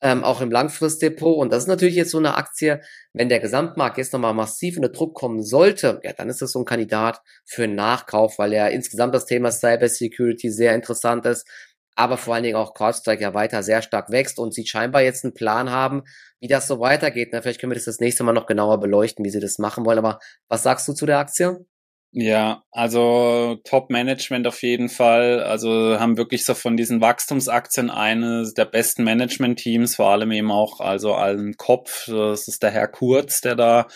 ähm, 0.00 0.22
auch 0.22 0.40
im 0.40 0.52
Langfristdepot. 0.52 1.36
Und 1.36 1.52
das 1.52 1.64
ist 1.64 1.68
natürlich 1.68 1.96
jetzt 1.96 2.12
so 2.12 2.18
eine 2.18 2.36
Aktie, 2.36 2.82
wenn 3.14 3.28
der 3.28 3.40
Gesamtmarkt 3.40 3.98
jetzt 3.98 4.12
nochmal 4.12 4.32
massiv 4.32 4.76
in 4.76 4.82
den 4.82 4.92
Druck 4.92 5.16
kommen 5.16 5.42
sollte, 5.42 6.00
ja, 6.04 6.12
dann 6.12 6.28
ist 6.28 6.40
das 6.40 6.52
so 6.52 6.60
ein 6.60 6.64
Kandidat 6.64 7.20
für 7.44 7.64
einen 7.64 7.74
Nachkauf, 7.74 8.38
weil 8.38 8.52
ja 8.52 8.68
insgesamt 8.68 9.12
das 9.12 9.26
Thema 9.26 9.50
Cyber 9.50 9.88
Security 9.88 10.50
sehr 10.50 10.76
interessant 10.76 11.26
ist 11.26 11.48
aber 11.94 12.16
vor 12.16 12.34
allen 12.34 12.44
Dingen 12.44 12.56
auch 12.56 12.74
CrowdStrike 12.74 13.22
ja 13.22 13.34
weiter 13.34 13.62
sehr 13.62 13.82
stark 13.82 14.10
wächst 14.10 14.38
und 14.38 14.54
sie 14.54 14.66
scheinbar 14.66 15.02
jetzt 15.02 15.24
einen 15.24 15.34
Plan 15.34 15.70
haben, 15.70 16.02
wie 16.40 16.48
das 16.48 16.66
so 16.66 16.80
weitergeht. 16.80 17.30
Na, 17.32 17.42
vielleicht 17.42 17.60
können 17.60 17.72
wir 17.72 17.76
das 17.76 17.84
das 17.84 18.00
nächste 18.00 18.24
Mal 18.24 18.32
noch 18.32 18.46
genauer 18.46 18.80
beleuchten, 18.80 19.24
wie 19.24 19.30
sie 19.30 19.40
das 19.40 19.58
machen 19.58 19.84
wollen. 19.84 19.98
Aber 19.98 20.18
was 20.48 20.62
sagst 20.62 20.88
du 20.88 20.92
zu 20.92 21.06
der 21.06 21.18
Aktie? 21.18 21.64
Ja, 22.14 22.62
also 22.70 23.58
Top-Management 23.64 24.46
auf 24.46 24.62
jeden 24.62 24.90
Fall. 24.90 25.42
Also 25.42 25.98
haben 25.98 26.18
wirklich 26.18 26.44
so 26.44 26.52
von 26.52 26.76
diesen 26.76 27.00
Wachstumsaktien 27.00 27.88
eines 27.88 28.52
der 28.52 28.66
besten 28.66 29.04
Management-Teams, 29.04 29.96
vor 29.96 30.10
allem 30.10 30.30
eben 30.30 30.50
auch 30.50 30.80
also 30.80 31.14
allen 31.14 31.56
Kopf. 31.56 32.06
Das 32.08 32.48
ist 32.48 32.62
der 32.62 32.70
Herr 32.70 32.88
Kurz, 32.88 33.40
der 33.40 33.54
da 33.54 33.86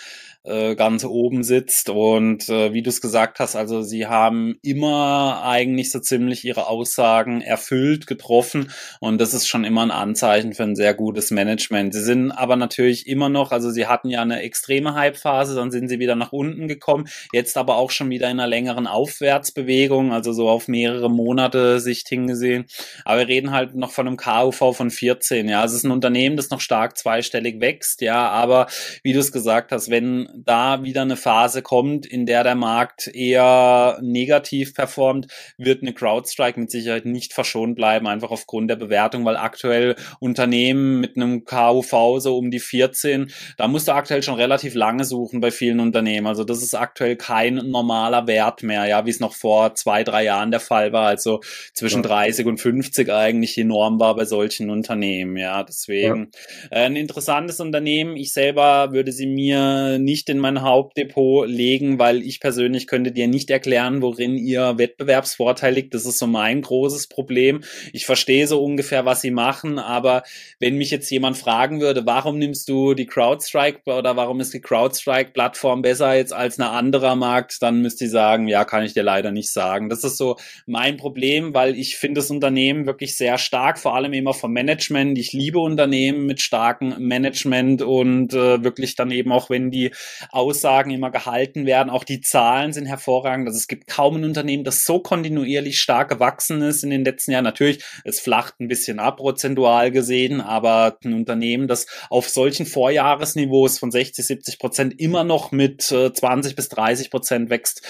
äh, 0.47 0.75
ganz 0.77 1.05
oben 1.05 1.43
sitzt. 1.43 1.91
Und 1.91 2.49
äh, 2.49 2.73
wie 2.73 2.83
du 2.83 2.89
es 2.89 3.01
gesagt 3.01 3.41
hast, 3.41 3.57
also 3.57 3.83
sie 3.83 4.07
haben 4.07 4.59
immer 4.63 5.43
eigentlich 5.45 5.91
so 5.91 5.99
ziemlich 5.99 6.45
ihre 6.45 6.69
Aussagen 6.69 7.41
erfüllt, 7.41 8.07
getroffen. 8.07 8.71
Und 9.01 9.21
das 9.21 9.35
ist 9.35 9.49
schon 9.49 9.65
immer 9.65 9.83
ein 9.83 9.91
Anzeichen 9.91 10.55
für 10.55 10.63
ein 10.63 10.77
sehr 10.77 10.95
gutes 10.95 11.31
Management. 11.31 11.95
Sie 11.95 12.03
sind 12.03 12.31
aber 12.31 12.57
natürlich 12.57 13.07
immer 13.07 13.29
noch, 13.29 13.53
also 13.53 13.71
sie 13.71 13.87
hatten 13.87 14.09
ja 14.09 14.23
eine 14.23 14.43
extreme 14.43 14.95
Hype-Phase, 14.95 15.55
dann 15.55 15.71
sind 15.71 15.89
sie 15.89 15.99
wieder 15.99 16.15
nach 16.15 16.33
unten 16.33 16.69
gekommen, 16.69 17.09
jetzt 17.33 17.57
aber 17.57 17.77
auch 17.77 17.91
schon 17.91 18.11
wieder 18.11 18.31
in 18.31 18.39
einer 18.39 18.47
längeren 18.47 18.87
Aufwärtsbewegung, 18.87 20.13
also 20.13 20.33
so 20.33 20.49
auf 20.49 20.69
mehrere 20.69 21.11
Monate 21.11 21.81
Sicht 21.81 22.09
hingesehen. 22.09 22.67
Aber 23.05 23.21
wir 23.21 23.29
reden 23.29 23.51
halt 23.51 23.75
noch 23.75 23.91
von 23.91 24.07
einem 24.07 24.17
KUV 24.17 24.77
von 24.77 24.91
14. 24.91 25.49
Ja, 25.49 25.65
es 25.65 25.73
ist 25.73 25.85
ein 25.85 25.91
Unternehmen, 25.91 26.37
das 26.37 26.51
noch 26.51 26.61
stark 26.61 26.97
zweistellig 26.97 27.61
wächst. 27.61 28.01
Ja, 28.01 28.29
aber 28.29 28.67
wie 29.03 29.13
du 29.13 29.19
es 29.19 29.33
gesagt 29.33 29.73
hast, 29.73 29.91
wenn 29.91 30.36
da 30.45 30.83
wieder 30.83 31.03
eine 31.03 31.17
Phase 31.17 31.63
kommt, 31.63 32.07
in 32.07 32.27
der 32.27 32.45
der 32.45 32.55
Markt 32.55 33.07
eher 33.07 33.99
negativ 34.03 34.75
performt, 34.75 35.27
wird 35.57 35.83
eine 35.83 35.93
CrowdStrike 35.93 36.61
mit 36.61 36.71
Sicherheit 36.71 37.07
nicht 37.07 37.33
verschont 37.33 37.77
bleiben, 37.77 38.07
einfach 38.07 38.31
aufgrund 38.31 38.71
der 38.71 38.77
Bewertung, 38.77 39.25
weil 39.25 39.37
aktuell 39.37 39.97
Unternehmen 40.21 41.01
mit 41.01 41.17
einem 41.17 41.45
KUV 41.45 42.19
so 42.19 42.37
um 42.37 42.51
die 42.51 42.61
14, 42.61 43.33
da 43.57 43.69
musst 43.69 43.89
du 43.89 43.93
aktuell 43.93 44.23
schon 44.23 44.35
relativ 44.35 44.75
lange 44.75 45.05
suchen 45.05 45.41
bei 45.41 45.51
vielen 45.51 45.81
Unternehmen. 45.81 46.27
Also 46.27 46.45
das 46.45 46.63
ist 46.63 46.75
aktuell 46.75 47.17
kein 47.17 47.55
normaler 47.55 48.27
Wert 48.27 48.63
mehr, 48.63 48.87
ja, 48.87 49.07
wie 49.07 49.11
es 49.11 49.21
noch 49.21 49.35
vor 49.35 49.75
zwei, 49.75 50.05
drei 50.05 50.25
Jahren 50.25 50.51
der 50.51 50.61
Fall 50.61 50.93
war. 50.93 51.07
Also 51.07 51.41
zwischen 51.73 52.03
ja. 52.03 52.09
30 52.09 52.47
und 52.47 52.59
50 52.59 53.11
eigentlich 53.11 53.55
die 53.55 53.65
Norm 53.65 53.99
war 54.01 54.15
bei 54.15 54.25
solchen 54.25 54.71
Unternehmen, 54.71 55.37
ja. 55.37 55.63
Deswegen 55.63 56.31
ja. 56.71 56.79
Äh, 56.79 56.87
ein 56.87 56.97
interessantes 56.97 57.61
Unternehmen. 57.61 58.17
Ich 58.17 58.33
selber 58.33 58.93
würde 58.93 59.13
sie 59.13 59.27
mir 59.27 59.99
nicht 59.99 60.26
nicht 60.27 60.35
in 60.35 60.41
mein 60.41 60.63
Hauptdepot 60.63 61.49
legen, 61.49 61.99
weil 61.99 62.23
ich 62.23 62.41
persönlich 62.41 62.87
könnte 62.87 63.13
dir 63.13 63.29
nicht 63.29 63.51
erklären, 63.51 64.03
worin 64.03 64.37
ihr 64.37 64.79
Wettbewerbsvorteil 64.79 65.75
liegt. 65.75 65.95
Das 65.95 66.07
ist 66.07 66.19
so 66.19 66.27
mein 66.27 66.63
großes 66.63 67.07
Problem. 67.07 67.63
Ich 67.93 68.07
verstehe 68.07 68.47
so 68.47 68.63
ungefähr, 68.63 69.05
was 69.05 69.21
sie 69.21 69.31
machen, 69.31 69.79
aber 69.79 70.23
wenn 70.59 70.77
mich 70.77 70.91
jetzt 70.91 71.11
jemand 71.11 71.37
fragen 71.37 71.81
würde, 71.81 72.05
warum 72.07 72.39
nimmst 72.39 72.69
du 72.69 72.95
die 72.95 73.07
CrowdStrike 73.07 73.83
oder 73.87 74.17
warum 74.17 74.41
ist 74.41 74.53
die 74.53 74.61
CrowdStrike-Plattform 74.61 75.83
besser 75.83 76.15
jetzt 76.15 76.33
als 76.33 76.59
eine 76.59 76.71
andere 76.71 77.17
Markt, 77.17 77.63
dann 77.63 77.83
müsste 77.83 78.07
ich 78.07 78.11
sagen, 78.11 78.49
ja, 78.49 78.65
kann 78.65 78.85
ich 78.85 78.95
dir 78.95 79.03
leider 79.03 79.31
nicht 79.31 79.51
sagen. 79.51 79.89
Das 79.89 80.05
ist 80.05 80.17
so 80.17 80.37
mein 80.67 80.97
Problem, 80.97 81.55
weil 81.55 81.77
ich 81.77 81.97
finde 81.97 82.21
das 82.21 82.31
Unternehmen 82.31 82.87
wirklich 82.87 83.17
sehr 83.17 83.39
stark, 83.39 83.79
vor 83.79 83.95
allem 83.95 84.13
immer 84.13 84.35
vom 84.35 84.53
Management. 84.53 85.19
Ich 85.19 85.33
liebe 85.33 85.59
Unternehmen 85.59 86.27
mit 86.27 86.41
starkem 86.41 86.95
Management 86.99 87.83
und 87.83 88.33
äh, 88.33 88.65
wirklich 88.65 88.97
dann 88.97 89.11
eben 89.11 89.33
auch, 89.33 89.51
wenn 89.51 89.71
die 89.71 89.93
Aussagen 90.31 90.91
immer 90.91 91.11
gehalten 91.11 91.67
werden. 91.67 91.91
Auch 91.91 92.05
die 92.05 92.21
Zahlen 92.21 92.73
sind 92.73 92.87
hervorragend. 92.87 93.47
Also 93.47 93.59
es 93.59 93.69
gibt 93.69 93.87
kaum 93.87 94.17
ein 94.17 94.25
Unternehmen, 94.25 94.65
das 94.65 94.85
so 94.85 95.01
kontinuierlich 95.01 95.81
stark 95.81 96.09
gewachsen 96.09 96.63
ist 96.63 96.85
in 96.85 96.91
den 96.91 97.05
letzten 97.05 97.33
Jahren. 97.33 97.45
Natürlich, 97.45 97.83
es 98.05 98.21
flacht 98.21 98.61
ein 98.61 98.69
bisschen 98.69 98.99
ab, 98.99 99.19
prozentual 99.19 99.91
gesehen, 99.91 100.41
aber 100.41 100.99
ein 101.05 101.15
Unternehmen, 101.15 101.69
das 101.69 101.87
auf 102.11 102.29
solchen 102.29 102.67
Vorjahresniveaus 102.67 103.79
von 103.79 103.91
60, 103.91 104.27
70 104.27 104.59
Prozent 104.59 105.01
immer 105.01 105.25
noch 105.25 105.53
mit 105.53 105.83
20 105.83 106.53
äh, 106.53 106.55
bis 106.55 106.69
30 106.69 107.11
Prozent 107.11 107.51
wächst, 107.51 107.83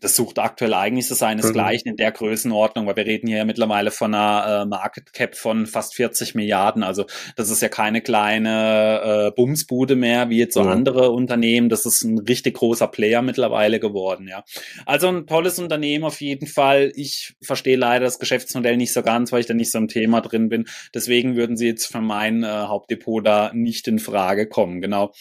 das 0.00 0.16
sucht 0.16 0.38
aktuell 0.40 0.74
eigentlich 0.74 1.06
so 1.06 1.14
seinesgleichen 1.14 1.88
mhm. 1.88 1.92
in 1.92 1.96
der 1.96 2.10
Größenordnung, 2.10 2.86
weil 2.86 2.96
wir 2.96 3.06
reden 3.06 3.28
hier 3.28 3.38
ja 3.38 3.44
mittlerweile 3.44 3.92
von 3.92 4.14
einer 4.14 4.62
äh, 4.62 4.66
Market 4.66 5.12
Cap 5.12 5.36
von 5.36 5.66
fast 5.66 5.94
40 5.94 6.34
Milliarden. 6.34 6.82
Also 6.82 7.06
das 7.36 7.50
ist 7.50 7.62
ja 7.62 7.68
keine 7.68 8.00
kleine 8.00 9.28
äh, 9.28 9.30
Bumsbude 9.30 9.94
mehr, 9.94 10.28
wie 10.28 10.38
jetzt 10.38 10.54
so 10.54 10.64
mhm. 10.64 10.70
andere 10.70 11.10
Unternehmen. 11.12 11.68
Das 11.68 11.86
ist 11.86 12.02
ein 12.02 12.18
richtig 12.18 12.54
großer 12.54 12.88
Player 12.88 13.22
mittlerweile 13.22 13.78
geworden, 13.78 14.26
ja. 14.28 14.44
Also 14.86 15.08
ein 15.08 15.26
tolles 15.26 15.58
Unternehmen 15.58 16.04
auf 16.04 16.20
jeden 16.20 16.48
Fall. 16.48 16.92
Ich 16.96 17.36
verstehe 17.40 17.76
leider 17.76 18.06
das 18.06 18.18
Geschäftsmodell 18.18 18.76
nicht 18.76 18.92
so 18.92 19.02
ganz, 19.02 19.30
weil 19.30 19.40
ich 19.40 19.46
da 19.46 19.54
nicht 19.54 19.70
so 19.70 19.78
im 19.78 19.88
Thema 19.88 20.20
drin 20.20 20.48
bin. 20.48 20.66
Deswegen 20.94 21.36
würden 21.36 21.56
sie 21.56 21.66
jetzt 21.66 21.86
für 21.86 22.00
mein 22.00 22.42
äh, 22.42 22.48
Hauptdepot 22.48 23.24
da 23.24 23.52
nicht 23.54 23.86
in 23.86 24.00
Frage 24.00 24.48
kommen, 24.48 24.80
genau. 24.80 25.12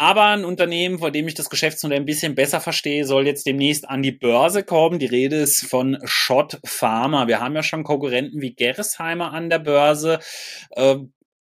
Aber 0.00 0.26
ein 0.26 0.44
Unternehmen, 0.44 1.00
vor 1.00 1.10
dem 1.10 1.26
ich 1.26 1.34
das 1.34 1.50
Geschäftsmodell 1.50 1.98
ein 1.98 2.06
bisschen 2.06 2.36
besser 2.36 2.60
verstehe, 2.60 3.04
soll 3.04 3.26
jetzt 3.26 3.46
demnächst 3.46 3.88
an 3.88 4.00
die 4.00 4.12
Börse 4.12 4.62
kommen. 4.62 5.00
Die 5.00 5.06
Rede 5.06 5.36
ist 5.36 5.66
von 5.66 5.98
Schott 6.04 6.60
Pharma. 6.64 7.26
Wir 7.26 7.40
haben 7.40 7.56
ja 7.56 7.64
schon 7.64 7.82
Konkurrenten 7.82 8.40
wie 8.40 8.54
Gerresheimer 8.54 9.32
an 9.32 9.50
der 9.50 9.58
Börse. 9.58 10.20
Äh, 10.70 10.98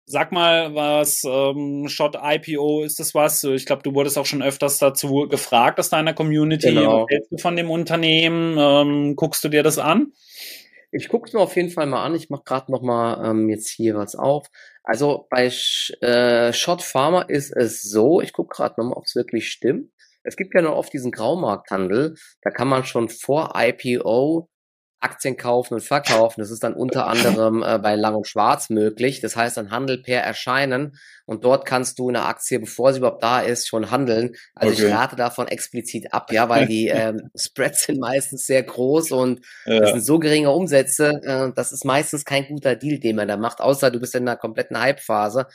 sag 0.08 0.32
mal, 0.32 0.74
was 0.74 1.22
ähm, 1.24 1.88
Shot 1.88 2.18
IPO 2.20 2.82
ist 2.82 3.00
das 3.00 3.14
was? 3.14 3.44
Ich 3.44 3.68
glaube, 3.68 3.84
du 3.84 3.94
wurdest 3.94 4.18
auch 4.18 4.26
schon 4.26 4.42
öfters 4.42 4.80
dazu 4.80 5.28
gefragt 5.30 5.80
aus 5.80 5.90
deiner 5.90 6.16
Community. 6.16 6.74
Genau. 6.74 7.04
Was 7.04 7.10
hältst 7.12 7.32
du 7.32 7.38
von 7.38 7.56
dem 7.56 7.70
Unternehmen? 7.70 8.58
Ähm, 8.58 9.16
guckst 9.16 9.44
du 9.44 9.50
dir 9.50 9.62
das 9.62 9.78
an? 9.78 10.14
Ich 10.92 11.10
gucke 11.10 11.28
es 11.28 11.34
mir 11.34 11.40
auf 11.40 11.56
jeden 11.56 11.70
Fall 11.70 11.86
mal 11.86 12.04
an. 12.04 12.16
Ich 12.16 12.30
mache 12.30 12.44
gerade 12.46 12.72
noch 12.72 12.82
mal 12.82 13.30
ähm, 13.30 13.50
jetzt 13.50 13.70
hier 13.70 13.96
was 13.96 14.16
auf. 14.16 14.48
Also 14.84 15.28
bei 15.30 15.52
äh, 16.02 16.54
Shot 16.54 16.82
Pharma 16.82 17.24
ist 17.24 17.56
es 17.56 17.82
so, 17.82 18.22
ich 18.22 18.34
gucke 18.34 18.56
gerade 18.56 18.76
nochmal, 18.78 18.98
ob 18.98 19.06
es 19.06 19.16
wirklich 19.16 19.50
stimmt. 19.50 19.92
Es 20.24 20.36
gibt 20.36 20.54
ja 20.54 20.62
noch 20.62 20.76
oft 20.76 20.92
diesen 20.92 21.12
Graumarkthandel, 21.12 22.16
da 22.42 22.50
kann 22.50 22.68
man 22.68 22.84
schon 22.84 23.10
vor 23.10 23.54
IPO 23.56 24.50
Aktien 25.00 25.38
kaufen 25.38 25.76
und 25.76 25.82
verkaufen. 25.82 26.42
Das 26.42 26.50
ist 26.50 26.64
dann 26.64 26.74
unter 26.74 27.06
anderem 27.06 27.62
äh, 27.64 27.78
bei 27.78 27.96
Lang 27.96 28.16
und 28.16 28.28
Schwarz 28.28 28.70
möglich. 28.70 29.22
Das 29.22 29.36
heißt 29.36 29.58
ein 29.60 29.70
Handel 29.70 30.02
per 30.02 30.22
Erscheinen 30.22 30.98
und 31.26 31.46
dort 31.46 31.66
kannst 31.66 32.00
du 32.00 32.10
eine 32.10 32.26
Aktie, 32.26 32.60
bevor 32.60 32.94
sie 32.94 33.00
überhaupt 33.00 33.22
da 33.22 33.42
ist, 33.42 33.68
schon 33.68 33.92
handeln. 33.92 34.36
Also 34.56 34.74
okay. 34.74 34.88
ich 34.88 34.94
rate 34.94 35.16
davon 35.16 35.48
explizit 35.48 36.14
ab, 36.14 36.32
ja, 36.32 36.50
weil 36.50 36.66
die 36.66 36.88
ähm, 36.94 37.30
Spreads 37.36 37.84
sind 37.84 38.00
meistens 38.00 38.48
sehr 38.48 38.64
groß 38.64 39.12
und 39.12 39.46
ja. 39.66 39.80
das 39.80 39.92
sind 39.92 40.06
so 40.06 40.18
geringe 40.18 40.52
Umsätze. 40.52 41.22
Äh, 41.24 41.52
das 41.56 41.72
ist 41.72 41.86
meistens 41.86 42.26
kein 42.26 42.48
guter 42.48 42.76
Deal, 42.76 43.00
den 43.00 43.18
man 43.18 43.28
da 43.28 43.38
macht, 43.38 43.62
außer 43.62 43.92
du 43.92 44.00
bist 44.00 44.16
in 44.16 44.28
einer 44.28 44.38
kompletten 44.38 44.80
Hype-Phase. 44.80 45.46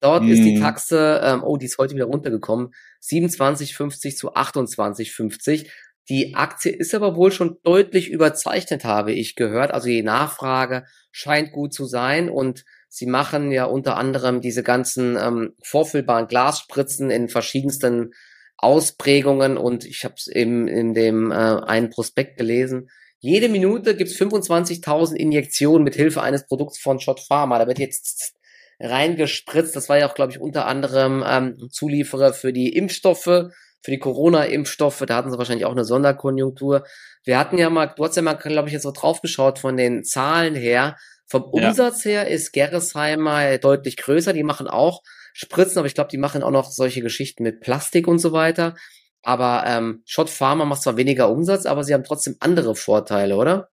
Dort 0.00 0.24
mm. 0.24 0.32
ist 0.32 0.42
die 0.42 0.56
mhm. 0.56 0.60
Taxe, 0.60 1.20
ähm, 1.22 1.44
oh, 1.44 1.56
die 1.56 1.66
ist 1.66 1.78
heute 1.78 1.94
wieder 1.94 2.06
runtergekommen, 2.06 2.74
27,50 3.04 4.16
zu 4.16 4.34
28,50. 4.34 5.68
Die 6.08 6.34
Aktie 6.34 6.72
ist 6.72 6.94
aber 6.94 7.16
wohl 7.16 7.30
schon 7.30 7.58
deutlich 7.62 8.10
überzeichnet, 8.10 8.84
habe 8.84 9.12
ich 9.12 9.36
gehört. 9.36 9.70
Also 9.70 9.86
die 9.86 10.02
Nachfrage 10.02 10.84
scheint 11.10 11.52
gut 11.52 11.72
zu 11.72 11.84
sein 11.84 12.28
und 12.28 12.64
sie 12.88 13.06
machen 13.06 13.52
ja 13.52 13.64
unter 13.64 13.96
anderem 13.96 14.40
diese 14.40 14.62
ganzen 14.62 15.16
ähm, 15.16 15.54
vorfüllbaren 15.62 16.26
Glasspritzen 16.26 17.10
in 17.10 17.28
verschiedensten 17.28 18.12
Ausprägungen 18.56 19.56
und 19.56 19.84
ich 19.84 20.04
habe 20.04 20.14
es 20.16 20.26
eben 20.26 20.68
in 20.68 20.94
dem 20.94 21.30
äh, 21.30 21.34
einen 21.34 21.90
Prospekt 21.90 22.36
gelesen. 22.36 22.88
Jede 23.18 23.48
Minute 23.48 23.96
gibt's 23.96 24.14
25.000 24.14 25.14
Injektionen 25.14 25.84
mit 25.84 25.94
Hilfe 25.94 26.22
eines 26.22 26.46
Produkts 26.46 26.80
von 26.80 26.98
Shot 26.98 27.20
Pharma. 27.20 27.58
Da 27.58 27.68
wird 27.68 27.78
jetzt 27.78 28.34
reingespritzt. 28.80 29.76
Das 29.76 29.88
war 29.88 29.98
ja 29.98 30.10
auch, 30.10 30.14
glaube 30.14 30.32
ich, 30.32 30.40
unter 30.40 30.66
anderem 30.66 31.24
ähm, 31.26 31.68
Zulieferer 31.70 32.34
für 32.34 32.52
die 32.52 32.74
Impfstoffe 32.74 33.50
für 33.82 33.90
die 33.90 33.98
Corona-Impfstoffe, 33.98 35.04
da 35.06 35.16
hatten 35.16 35.30
sie 35.30 35.38
wahrscheinlich 35.38 35.66
auch 35.66 35.72
eine 35.72 35.84
Sonderkonjunktur. 35.84 36.84
Wir 37.24 37.38
hatten 37.38 37.58
ja 37.58 37.68
mal, 37.68 37.86
du 37.86 38.04
hast 38.04 38.16
ja 38.16 38.22
mal, 38.22 38.34
glaube 38.34 38.68
ich, 38.68 38.72
jetzt 38.72 38.84
so 38.84 38.92
draufgeschaut 38.92 39.58
von 39.58 39.76
den 39.76 40.04
Zahlen 40.04 40.54
her. 40.54 40.96
Vom 41.26 41.44
Umsatz 41.44 42.04
ja. 42.04 42.12
her 42.12 42.28
ist 42.28 42.52
Gerresheimer 42.52 43.58
deutlich 43.58 43.96
größer. 43.96 44.32
Die 44.32 44.42
machen 44.42 44.68
auch 44.68 45.02
Spritzen, 45.32 45.78
aber 45.78 45.86
ich 45.86 45.94
glaube, 45.94 46.10
die 46.10 46.18
machen 46.18 46.42
auch 46.42 46.50
noch 46.50 46.70
solche 46.70 47.00
Geschichten 47.00 47.42
mit 47.42 47.60
Plastik 47.60 48.06
und 48.06 48.18
so 48.18 48.32
weiter. 48.32 48.74
Aber 49.22 49.64
ähm, 49.66 50.02
Schott 50.04 50.30
Pharma 50.30 50.64
macht 50.64 50.82
zwar 50.82 50.96
weniger 50.96 51.30
Umsatz, 51.30 51.64
aber 51.66 51.84
sie 51.84 51.94
haben 51.94 52.04
trotzdem 52.04 52.36
andere 52.40 52.74
Vorteile, 52.74 53.36
oder? 53.36 53.68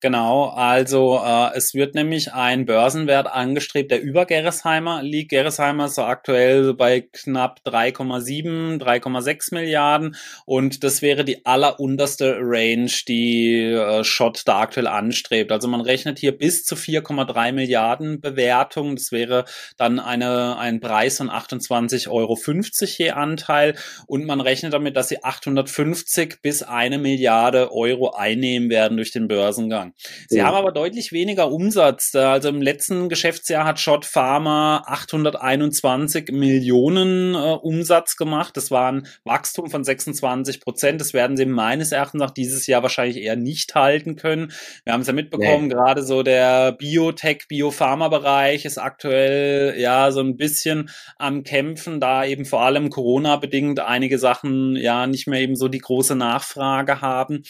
Genau, 0.00 0.44
also 0.50 1.20
äh, 1.24 1.56
es 1.56 1.74
wird 1.74 1.96
nämlich 1.96 2.32
ein 2.32 2.66
Börsenwert 2.66 3.26
angestrebt, 3.26 3.90
der 3.90 4.00
über 4.00 4.26
Gerresheimer 4.26 5.02
liegt. 5.02 5.30
Gerresheimer 5.30 5.86
ist 5.86 5.96
so 5.96 6.04
aktuell 6.04 6.74
bei 6.74 7.00
knapp 7.00 7.62
3,7, 7.66 8.78
3,6 8.80 9.54
Milliarden 9.54 10.14
und 10.46 10.84
das 10.84 11.02
wäre 11.02 11.24
die 11.24 11.44
allerunterste 11.44 12.36
Range, 12.40 12.92
die 13.08 13.72
äh, 13.72 14.04
Schott 14.04 14.42
da 14.46 14.60
aktuell 14.60 14.86
anstrebt. 14.86 15.50
Also 15.50 15.66
man 15.66 15.80
rechnet 15.80 16.20
hier 16.20 16.38
bis 16.38 16.64
zu 16.64 16.76
4,3 16.76 17.50
Milliarden 17.50 18.20
Bewertung. 18.20 18.94
Das 18.94 19.10
wäre 19.10 19.46
dann 19.78 19.98
eine, 19.98 20.58
ein 20.58 20.78
Preis 20.78 21.16
von 21.16 21.28
28,50 21.28 22.08
Euro 22.08 22.38
je 22.86 23.10
Anteil 23.10 23.74
und 24.06 24.26
man 24.26 24.40
rechnet 24.40 24.74
damit, 24.74 24.96
dass 24.96 25.08
sie 25.08 25.24
850 25.24 26.40
bis 26.40 26.62
eine 26.62 26.98
Milliarde 26.98 27.72
Euro 27.72 28.10
einnehmen 28.10 28.70
werden 28.70 28.96
durch 28.96 29.10
den 29.10 29.26
Börsengang. 29.26 29.87
Lang. 29.88 29.94
Sie 30.28 30.38
ja. 30.38 30.44
haben 30.44 30.54
aber 30.54 30.72
deutlich 30.72 31.12
weniger 31.12 31.50
Umsatz. 31.50 32.14
Also 32.14 32.48
im 32.48 32.62
letzten 32.62 33.08
Geschäftsjahr 33.08 33.64
hat 33.64 33.80
Schott 33.80 34.04
Pharma 34.04 34.82
821 34.86 36.30
Millionen 36.32 37.34
äh, 37.34 37.38
Umsatz 37.38 38.16
gemacht. 38.16 38.56
Das 38.56 38.70
war 38.70 38.92
ein 38.92 39.06
Wachstum 39.24 39.70
von 39.70 39.84
26 39.84 40.60
Prozent. 40.60 41.00
Das 41.00 41.12
werden 41.12 41.36
sie 41.36 41.46
meines 41.46 41.92
Erachtens 41.92 42.20
nach 42.20 42.30
dieses 42.30 42.66
Jahr 42.66 42.82
wahrscheinlich 42.82 43.18
eher 43.18 43.36
nicht 43.36 43.74
halten 43.74 44.16
können. 44.16 44.52
Wir 44.84 44.92
haben 44.92 45.00
es 45.00 45.06
ja 45.06 45.12
mitbekommen, 45.12 45.68
nee. 45.68 45.74
gerade 45.74 46.02
so 46.02 46.22
der 46.22 46.72
Biotech, 46.72 47.46
Biopharma-Bereich 47.48 48.64
ist 48.64 48.78
aktuell 48.78 49.78
ja 49.78 50.10
so 50.10 50.20
ein 50.20 50.36
bisschen 50.36 50.90
am 51.16 51.42
Kämpfen, 51.42 52.00
da 52.00 52.24
eben 52.24 52.44
vor 52.44 52.62
allem 52.62 52.90
Corona-bedingt 52.90 53.80
einige 53.80 54.18
Sachen 54.18 54.76
ja 54.76 55.06
nicht 55.06 55.26
mehr 55.26 55.40
eben 55.40 55.56
so 55.56 55.68
die 55.68 55.78
große 55.78 56.14
Nachfrage 56.14 57.00
haben. 57.00 57.42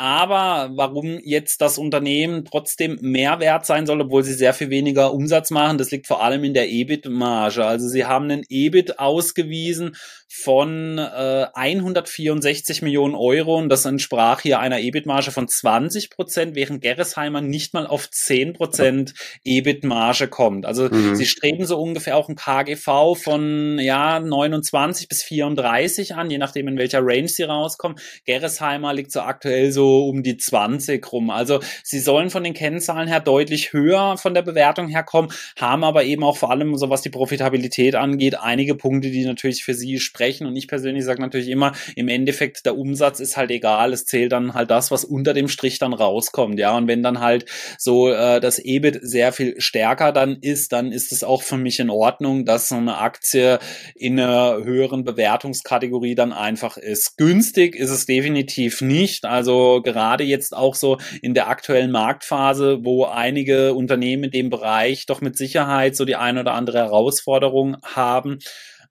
Aber 0.00 0.70
warum 0.76 1.18
jetzt 1.22 1.60
das 1.60 1.76
Unternehmen 1.76 2.46
trotzdem 2.46 2.96
mehr 3.02 3.38
wert 3.38 3.66
sein 3.66 3.84
soll, 3.84 4.00
obwohl 4.00 4.22
sie 4.22 4.32
sehr 4.32 4.54
viel 4.54 4.70
weniger 4.70 5.12
Umsatz 5.12 5.50
machen, 5.50 5.76
das 5.76 5.90
liegt 5.90 6.06
vor 6.06 6.22
allem 6.24 6.42
in 6.42 6.54
der 6.54 6.70
EBIT-Marge. 6.70 7.66
Also 7.66 7.86
sie 7.86 8.06
haben 8.06 8.30
einen 8.30 8.42
EBIT 8.48 8.98
ausgewiesen 8.98 9.96
von 10.26 10.96
äh, 10.96 11.48
164 11.52 12.80
Millionen 12.80 13.14
Euro 13.14 13.58
und 13.58 13.68
das 13.68 13.84
entsprach 13.84 14.40
hier 14.40 14.58
einer 14.58 14.80
EBIT-Marge 14.80 15.32
von 15.32 15.48
20 15.48 16.08
Prozent, 16.08 16.54
während 16.54 16.80
Gerresheimer 16.80 17.42
nicht 17.42 17.74
mal 17.74 17.86
auf 17.86 18.08
10 18.08 18.54
Prozent 18.54 19.12
EBIT-Marge 19.44 20.28
kommt. 20.28 20.64
Also 20.64 20.88
mhm. 20.88 21.14
sie 21.14 21.26
streben 21.26 21.66
so 21.66 21.78
ungefähr 21.78 22.16
auch 22.16 22.30
ein 22.30 22.36
KGV 22.36 23.16
von 23.22 23.78
ja 23.78 24.18
29 24.18 25.08
bis 25.08 25.22
34 25.24 26.14
an, 26.14 26.30
je 26.30 26.38
nachdem 26.38 26.68
in 26.68 26.78
welcher 26.78 27.00
Range 27.02 27.28
sie 27.28 27.42
rauskommen. 27.42 27.98
Gerresheimer 28.24 28.94
liegt 28.94 29.12
so 29.12 29.20
aktuell 29.20 29.72
so 29.72 29.89
um 29.98 30.22
die 30.22 30.36
20 30.36 31.12
rum. 31.12 31.30
Also 31.30 31.60
sie 31.82 32.00
sollen 32.00 32.30
von 32.30 32.44
den 32.44 32.54
Kennzahlen 32.54 33.08
her 33.08 33.20
deutlich 33.20 33.72
höher 33.72 34.16
von 34.16 34.34
der 34.34 34.42
Bewertung 34.42 34.88
herkommen, 34.88 35.32
haben 35.58 35.84
aber 35.84 36.04
eben 36.04 36.24
auch 36.24 36.36
vor 36.36 36.50
allem, 36.50 36.76
so 36.76 36.90
was 36.90 37.02
die 37.02 37.10
Profitabilität 37.10 37.94
angeht, 37.94 38.36
einige 38.38 38.74
Punkte, 38.74 39.10
die 39.10 39.24
natürlich 39.24 39.64
für 39.64 39.74
sie 39.74 39.98
sprechen. 40.00 40.46
Und 40.46 40.56
ich 40.56 40.68
persönlich 40.68 41.04
sage 41.04 41.20
natürlich 41.20 41.48
immer, 41.48 41.72
im 41.96 42.08
Endeffekt 42.08 42.66
der 42.66 42.76
Umsatz 42.76 43.20
ist 43.20 43.36
halt 43.36 43.50
egal. 43.50 43.92
Es 43.92 44.06
zählt 44.06 44.32
dann 44.32 44.54
halt 44.54 44.70
das, 44.70 44.90
was 44.90 45.04
unter 45.04 45.34
dem 45.34 45.48
Strich 45.48 45.78
dann 45.78 45.92
rauskommt. 45.92 46.58
Ja, 46.58 46.76
und 46.76 46.86
wenn 46.86 47.02
dann 47.02 47.20
halt 47.20 47.46
so 47.78 48.08
äh, 48.10 48.40
das 48.40 48.58
EBIT 48.58 49.00
sehr 49.02 49.32
viel 49.32 49.60
stärker 49.60 50.12
dann 50.12 50.38
ist, 50.40 50.72
dann 50.72 50.92
ist 50.92 51.12
es 51.12 51.24
auch 51.24 51.42
für 51.42 51.56
mich 51.56 51.80
in 51.80 51.90
Ordnung, 51.90 52.44
dass 52.44 52.68
so 52.68 52.76
eine 52.76 52.98
Aktie 52.98 53.58
in 53.94 54.18
einer 54.18 54.64
höheren 54.64 55.04
Bewertungskategorie 55.04 56.14
dann 56.14 56.32
einfach 56.32 56.76
ist. 56.76 57.16
Günstig 57.16 57.74
ist 57.74 57.90
es 57.90 58.06
definitiv 58.06 58.80
nicht. 58.80 59.24
Also 59.24 59.79
gerade 59.82 60.24
jetzt 60.24 60.56
auch 60.56 60.74
so 60.74 60.98
in 61.22 61.34
der 61.34 61.48
aktuellen 61.48 61.90
Marktphase, 61.90 62.84
wo 62.84 63.04
einige 63.04 63.74
Unternehmen 63.74 64.24
in 64.24 64.30
dem 64.30 64.50
Bereich 64.50 65.06
doch 65.06 65.20
mit 65.20 65.36
Sicherheit 65.36 65.96
so 65.96 66.04
die 66.04 66.16
ein 66.16 66.38
oder 66.38 66.54
andere 66.54 66.78
Herausforderung 66.78 67.76
haben, 67.82 68.38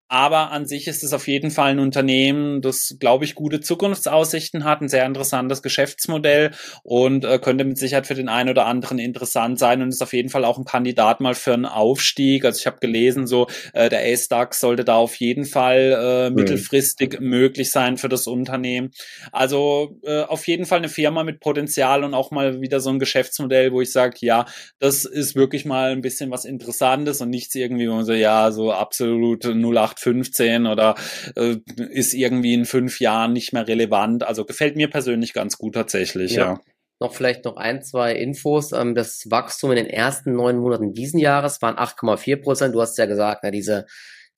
aber 0.09 0.51
an 0.51 0.65
sich 0.65 0.87
ist 0.87 1.03
es 1.03 1.13
auf 1.13 1.27
jeden 1.27 1.51
Fall 1.51 1.69
ein 1.71 1.79
Unternehmen, 1.79 2.61
das, 2.61 2.97
glaube 2.99 3.25
ich, 3.25 3.35
gute 3.35 3.61
Zukunftsaussichten 3.61 4.63
hat, 4.63 4.81
ein 4.81 4.89
sehr 4.89 5.05
interessantes 5.05 5.61
Geschäftsmodell 5.61 6.51
und 6.81 7.25
äh, 7.25 7.37
könnte 7.37 7.63
mit 7.63 7.77
Sicherheit 7.77 8.07
für 8.07 8.15
den 8.15 8.27
einen 8.27 8.49
oder 8.49 8.65
anderen 8.65 8.97
interessant 8.97 9.59
sein 9.59 9.83
und 9.83 9.89
ist 9.89 10.01
auf 10.01 10.13
jeden 10.13 10.29
Fall 10.29 10.45
auch 10.45 10.57
ein 10.57 10.65
Kandidat 10.65 11.21
mal 11.21 11.35
für 11.35 11.53
einen 11.53 11.67
Aufstieg. 11.67 12.43
Also 12.43 12.59
ich 12.59 12.65
habe 12.65 12.79
gelesen, 12.79 13.27
so 13.27 13.47
äh, 13.73 13.89
der 13.89 14.01
A-Stax 14.01 14.59
sollte 14.59 14.83
da 14.83 14.95
auf 14.95 15.15
jeden 15.15 15.45
Fall 15.45 15.95
äh, 16.01 16.29
mittelfristig 16.31 17.19
mhm. 17.19 17.29
möglich 17.29 17.69
sein 17.69 17.97
für 17.97 18.09
das 18.09 18.25
Unternehmen. 18.25 18.89
Also 19.31 19.99
äh, 20.03 20.23
auf 20.23 20.47
jeden 20.47 20.65
Fall 20.65 20.79
eine 20.79 20.89
Firma 20.89 21.23
mit 21.23 21.39
Potenzial 21.39 22.03
und 22.03 22.15
auch 22.15 22.31
mal 22.31 22.61
wieder 22.61 22.79
so 22.79 22.89
ein 22.89 22.97
Geschäftsmodell, 22.97 23.71
wo 23.71 23.81
ich 23.81 23.91
sage, 23.91 24.17
ja, 24.21 24.45
das 24.79 25.05
ist 25.05 25.35
wirklich 25.35 25.65
mal 25.65 25.91
ein 25.91 26.01
bisschen 26.01 26.31
was 26.31 26.45
Interessantes 26.45 27.21
und 27.21 27.29
nichts 27.29 27.53
irgendwie, 27.53 27.87
wo 27.87 27.93
man 27.93 28.05
so, 28.05 28.13
ja, 28.13 28.51
so 28.51 28.71
absolut 28.71 29.45
08 29.45 29.98
15 29.99 30.67
oder 30.67 30.95
äh, 31.35 31.57
ist 31.77 32.13
irgendwie 32.13 32.53
in 32.53 32.65
fünf 32.65 32.99
Jahren 32.99 33.33
nicht 33.33 33.53
mehr 33.53 33.67
relevant. 33.67 34.23
Also 34.23 34.45
gefällt 34.45 34.75
mir 34.75 34.89
persönlich 34.89 35.33
ganz 35.33 35.57
gut 35.57 35.75
tatsächlich, 35.75 36.33
ja. 36.33 36.53
ja. 36.53 36.61
Noch 37.01 37.13
vielleicht 37.13 37.45
noch 37.45 37.55
ein, 37.55 37.81
zwei 37.81 38.13
Infos. 38.13 38.71
Ähm, 38.73 38.95
das 38.95 39.29
Wachstum 39.29 39.71
in 39.71 39.77
den 39.77 39.87
ersten 39.87 40.33
neun 40.33 40.57
Monaten 40.57 40.93
diesen 40.93 41.19
Jahres 41.19 41.61
waren 41.61 41.75
8,4 41.75 42.41
Prozent. 42.41 42.75
Du 42.75 42.81
hast 42.81 42.97
ja 42.97 43.05
gesagt, 43.05 43.41
na, 43.43 43.51
diese 43.51 43.85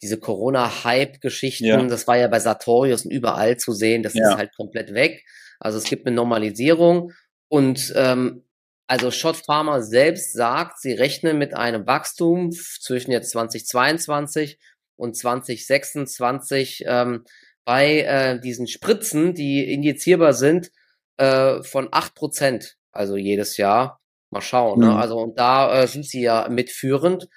diese 0.02 0.20
Corona-Hype-Geschichten, 0.20 1.66
ja. 1.66 1.82
das 1.84 2.08
war 2.08 2.18
ja 2.18 2.28
bei 2.28 2.40
Sartorius 2.40 3.06
und 3.06 3.12
überall 3.12 3.58
zu 3.58 3.72
sehen, 3.72 4.02
das 4.02 4.16
ja. 4.16 4.30
ist 4.30 4.38
halt 4.38 4.56
komplett 4.56 4.94
weg. 4.94 5.24
Also 5.60 5.78
es 5.78 5.84
gibt 5.84 6.08
eine 6.08 6.16
Normalisierung 6.16 7.12
und 7.50 7.94
ähm, 7.96 8.44
also 8.88 9.12
Schott 9.12 9.38
Pharma 9.38 9.82
selbst 9.82 10.34
sagt, 10.34 10.82
sie 10.82 10.94
rechnen 10.94 11.38
mit 11.38 11.54
einem 11.54 11.86
Wachstum 11.86 12.52
zwischen 12.52 13.12
jetzt 13.12 13.32
2022 13.32 14.60
und 15.02 15.18
2026 15.18 16.84
ähm, 16.86 17.26
bei 17.66 18.02
äh, 18.02 18.40
diesen 18.40 18.68
Spritzen, 18.68 19.34
die 19.34 19.74
injizierbar 19.74 20.34
sind, 20.34 20.72
äh, 21.18 21.64
von 21.64 21.90
acht 21.92 22.14
Prozent, 22.16 22.78
also 22.92 23.18
jedes 23.18 23.58
Jahr. 23.58 24.00
Mal 24.30 24.42
schauen. 24.42 24.80
Ne? 24.80 24.86
Mhm. 24.86 24.92
Ne? 24.94 25.00
Also 25.00 25.18
und 25.18 25.38
da 25.38 25.82
äh, 25.82 25.88
sind 25.88 26.06
sie 26.06 26.22
ja 26.22 26.48
mitführend. 26.50 27.28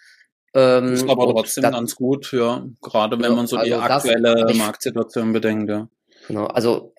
Ähm, 0.54 0.92
ist 0.92 1.08
aber 1.08 1.28
trotzdem 1.32 1.62
das, 1.62 1.72
ganz 1.72 1.96
gut, 1.96 2.32
ja. 2.32 2.64
Gerade 2.80 3.18
wenn 3.20 3.34
man 3.34 3.46
so 3.46 3.56
also 3.56 3.66
die 3.66 3.74
aktuelle 3.74 4.44
das, 4.46 4.56
Marktsituation 4.56 5.32
bedenkt, 5.32 5.68
ja. 5.70 5.88
Genau, 6.28 6.46
also 6.46 6.93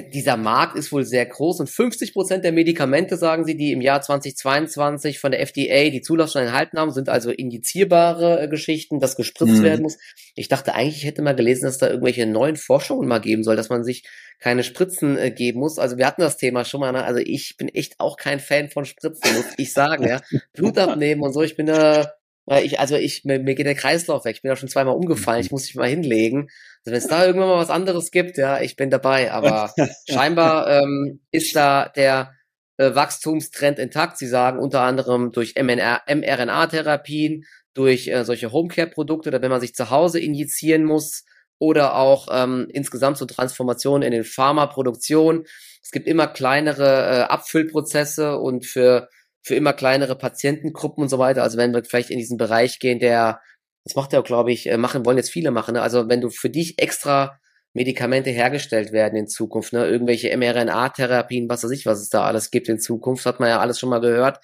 dieser 0.00 0.38
Markt 0.38 0.76
ist 0.76 0.90
wohl 0.90 1.04
sehr 1.04 1.26
groß 1.26 1.60
und 1.60 1.68
50 1.68 2.14
Prozent 2.14 2.44
der 2.44 2.52
Medikamente, 2.52 3.18
sagen 3.18 3.44
sie, 3.44 3.58
die 3.58 3.72
im 3.72 3.82
Jahr 3.82 4.00
2022 4.00 5.18
von 5.18 5.32
der 5.32 5.40
FDA 5.40 5.90
die 5.90 6.00
Zulassung 6.00 6.42
erhalten 6.42 6.78
haben, 6.78 6.92
sind 6.92 7.10
also 7.10 7.30
injizierbare 7.30 8.40
äh, 8.40 8.48
Geschichten, 8.48 9.00
das 9.00 9.16
gespritzt 9.16 9.58
mhm. 9.58 9.62
werden 9.62 9.82
muss. 9.82 9.98
Ich 10.34 10.48
dachte 10.48 10.74
eigentlich, 10.74 10.96
ich 10.96 11.04
hätte 11.04 11.20
mal 11.20 11.36
gelesen, 11.36 11.66
dass 11.66 11.76
da 11.76 11.88
irgendwelche 11.88 12.24
neuen 12.24 12.56
Forschungen 12.56 13.06
mal 13.06 13.18
geben 13.18 13.44
soll, 13.44 13.56
dass 13.56 13.68
man 13.68 13.84
sich 13.84 14.08
keine 14.38 14.64
Spritzen 14.64 15.18
äh, 15.18 15.30
geben 15.30 15.60
muss. 15.60 15.78
Also 15.78 15.98
wir 15.98 16.06
hatten 16.06 16.22
das 16.22 16.38
Thema 16.38 16.64
schon 16.64 16.80
mal, 16.80 16.92
ne? 16.92 17.04
also 17.04 17.20
ich 17.20 17.56
bin 17.58 17.68
echt 17.68 18.00
auch 18.00 18.16
kein 18.16 18.40
Fan 18.40 18.70
von 18.70 18.86
Spritzen, 18.86 19.36
muss 19.36 19.52
ich 19.58 19.74
sagen, 19.74 20.08
ja. 20.08 20.22
Blut 20.54 20.78
abnehmen 20.78 21.20
und 21.20 21.34
so, 21.34 21.42
ich 21.42 21.56
bin 21.56 21.66
da 21.66 22.14
ich, 22.60 22.80
also 22.80 22.96
ich, 22.96 23.24
mir, 23.24 23.38
mir 23.38 23.54
geht 23.54 23.66
der 23.66 23.76
Kreislauf 23.76 24.24
weg. 24.24 24.34
Ich 24.34 24.42
bin 24.42 24.48
ja 24.48 24.56
schon 24.56 24.68
zweimal 24.68 24.96
umgefallen. 24.96 25.40
Ich 25.40 25.52
muss 25.52 25.62
mich 25.62 25.76
mal 25.76 25.88
hinlegen. 25.88 26.48
Also 26.84 26.92
wenn 26.92 26.98
es 26.98 27.06
da 27.06 27.24
irgendwann 27.24 27.48
mal 27.48 27.58
was 27.58 27.70
anderes 27.70 28.10
gibt, 28.10 28.36
ja, 28.38 28.60
ich 28.60 28.76
bin 28.76 28.90
dabei. 28.90 29.32
Aber 29.32 29.72
scheinbar 30.08 30.68
ähm, 30.68 31.20
ist 31.30 31.54
da 31.54 31.88
der 31.88 32.32
äh, 32.76 32.94
Wachstumstrend 32.94 33.78
intakt. 33.78 34.18
Sie 34.18 34.26
sagen 34.26 34.58
unter 34.58 34.80
anderem 34.82 35.32
durch 35.32 35.54
mRNA-Therapien, 35.54 37.44
durch 37.74 38.08
äh, 38.08 38.24
solche 38.24 38.52
Homecare-Produkte, 38.52 39.28
oder 39.30 39.42
wenn 39.42 39.50
man 39.50 39.60
sich 39.60 39.74
zu 39.74 39.90
Hause 39.90 40.18
injizieren 40.20 40.84
muss 40.84 41.24
oder 41.58 41.94
auch 41.96 42.26
ähm, 42.32 42.66
insgesamt 42.72 43.18
so 43.18 43.26
Transformationen 43.26 44.02
in 44.02 44.12
den 44.12 44.24
Pharmaproduktionen. 44.24 45.44
Es 45.80 45.92
gibt 45.92 46.08
immer 46.08 46.26
kleinere 46.26 46.84
äh, 46.84 47.22
Abfüllprozesse 47.22 48.38
und 48.38 48.66
für 48.66 49.08
für 49.42 49.54
immer 49.56 49.72
kleinere 49.72 50.16
Patientengruppen 50.16 51.02
und 51.02 51.08
so 51.08 51.18
weiter. 51.18 51.42
Also 51.42 51.58
wenn 51.58 51.74
wir 51.74 51.84
vielleicht 51.84 52.10
in 52.10 52.18
diesen 52.18 52.38
Bereich 52.38 52.78
gehen, 52.78 53.00
der, 53.00 53.40
das 53.84 53.94
macht 53.94 54.12
ja, 54.12 54.20
glaube 54.20 54.52
ich, 54.52 54.68
äh, 54.68 54.76
machen, 54.76 55.04
wollen 55.04 55.16
jetzt 55.16 55.30
viele 55.30 55.50
machen. 55.50 55.74
Ne? 55.74 55.82
Also 55.82 56.08
wenn 56.08 56.20
du 56.20 56.30
für 56.30 56.50
dich 56.50 56.78
extra 56.78 57.38
Medikamente 57.74 58.30
hergestellt 58.30 58.92
werden 58.92 59.16
in 59.16 59.26
Zukunft, 59.26 59.72
ne? 59.72 59.86
irgendwelche 59.86 60.36
mRNA-Therapien, 60.36 61.48
was 61.48 61.64
weiß 61.64 61.70
ich, 61.70 61.86
was 61.86 62.00
es 62.00 62.08
da 62.10 62.24
alles 62.24 62.50
gibt 62.50 62.68
in 62.68 62.78
Zukunft, 62.78 63.26
hat 63.26 63.40
man 63.40 63.48
ja 63.48 63.60
alles 63.60 63.78
schon 63.78 63.88
mal 63.90 64.00
gehört. 64.00 64.40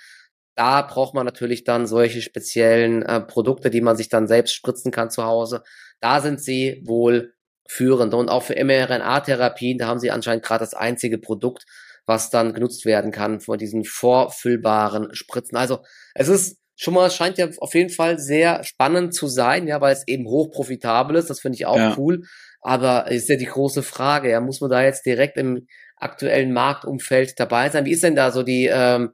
Da 0.56 0.82
braucht 0.82 1.14
man 1.14 1.24
natürlich 1.24 1.62
dann 1.62 1.86
solche 1.86 2.20
speziellen 2.20 3.02
äh, 3.02 3.20
Produkte, 3.20 3.70
die 3.70 3.80
man 3.80 3.96
sich 3.96 4.08
dann 4.08 4.26
selbst 4.26 4.54
spritzen 4.54 4.90
kann 4.90 5.10
zu 5.10 5.24
Hause. 5.24 5.62
Da 6.00 6.20
sind 6.20 6.42
sie 6.42 6.82
wohl 6.84 7.34
führend. 7.68 8.14
Und 8.14 8.28
auch 8.28 8.42
für 8.42 8.54
mRNA-Therapien, 8.54 9.78
da 9.78 9.86
haben 9.86 10.00
sie 10.00 10.10
anscheinend 10.10 10.44
gerade 10.44 10.64
das 10.64 10.74
einzige 10.74 11.18
Produkt, 11.18 11.64
was 12.06 12.30
dann 12.30 12.54
genutzt 12.54 12.86
werden 12.86 13.12
kann 13.12 13.40
von 13.40 13.58
diesen 13.58 13.84
vorfüllbaren 13.84 15.14
Spritzen. 15.14 15.56
Also 15.58 15.80
es 16.14 16.28
ist 16.28 16.58
schon 16.78 16.94
mal, 16.94 17.10
scheint 17.10 17.38
ja 17.38 17.48
auf 17.58 17.74
jeden 17.74 17.90
Fall 17.90 18.18
sehr 18.20 18.62
spannend 18.62 19.12
zu 19.12 19.26
sein, 19.26 19.66
ja, 19.66 19.80
weil 19.80 19.92
es 19.92 20.06
eben 20.06 20.26
hochprofitabel 20.26 21.16
ist. 21.16 21.28
Das 21.28 21.40
finde 21.40 21.56
ich 21.56 21.66
auch 21.66 21.76
ja. 21.76 21.94
cool. 21.98 22.22
Aber 22.60 23.10
ist 23.10 23.28
ja 23.28 23.36
die 23.36 23.46
große 23.46 23.82
Frage, 23.82 24.30
ja, 24.30 24.40
muss 24.40 24.60
man 24.60 24.70
da 24.70 24.82
jetzt 24.82 25.04
direkt 25.04 25.36
im 25.36 25.66
aktuellen 25.96 26.52
Marktumfeld 26.52 27.38
dabei 27.38 27.68
sein? 27.68 27.84
Wie 27.84 27.90
ist 27.90 28.04
denn 28.04 28.14
da 28.14 28.30
so 28.30 28.44
die, 28.44 28.66
ähm, 28.66 29.10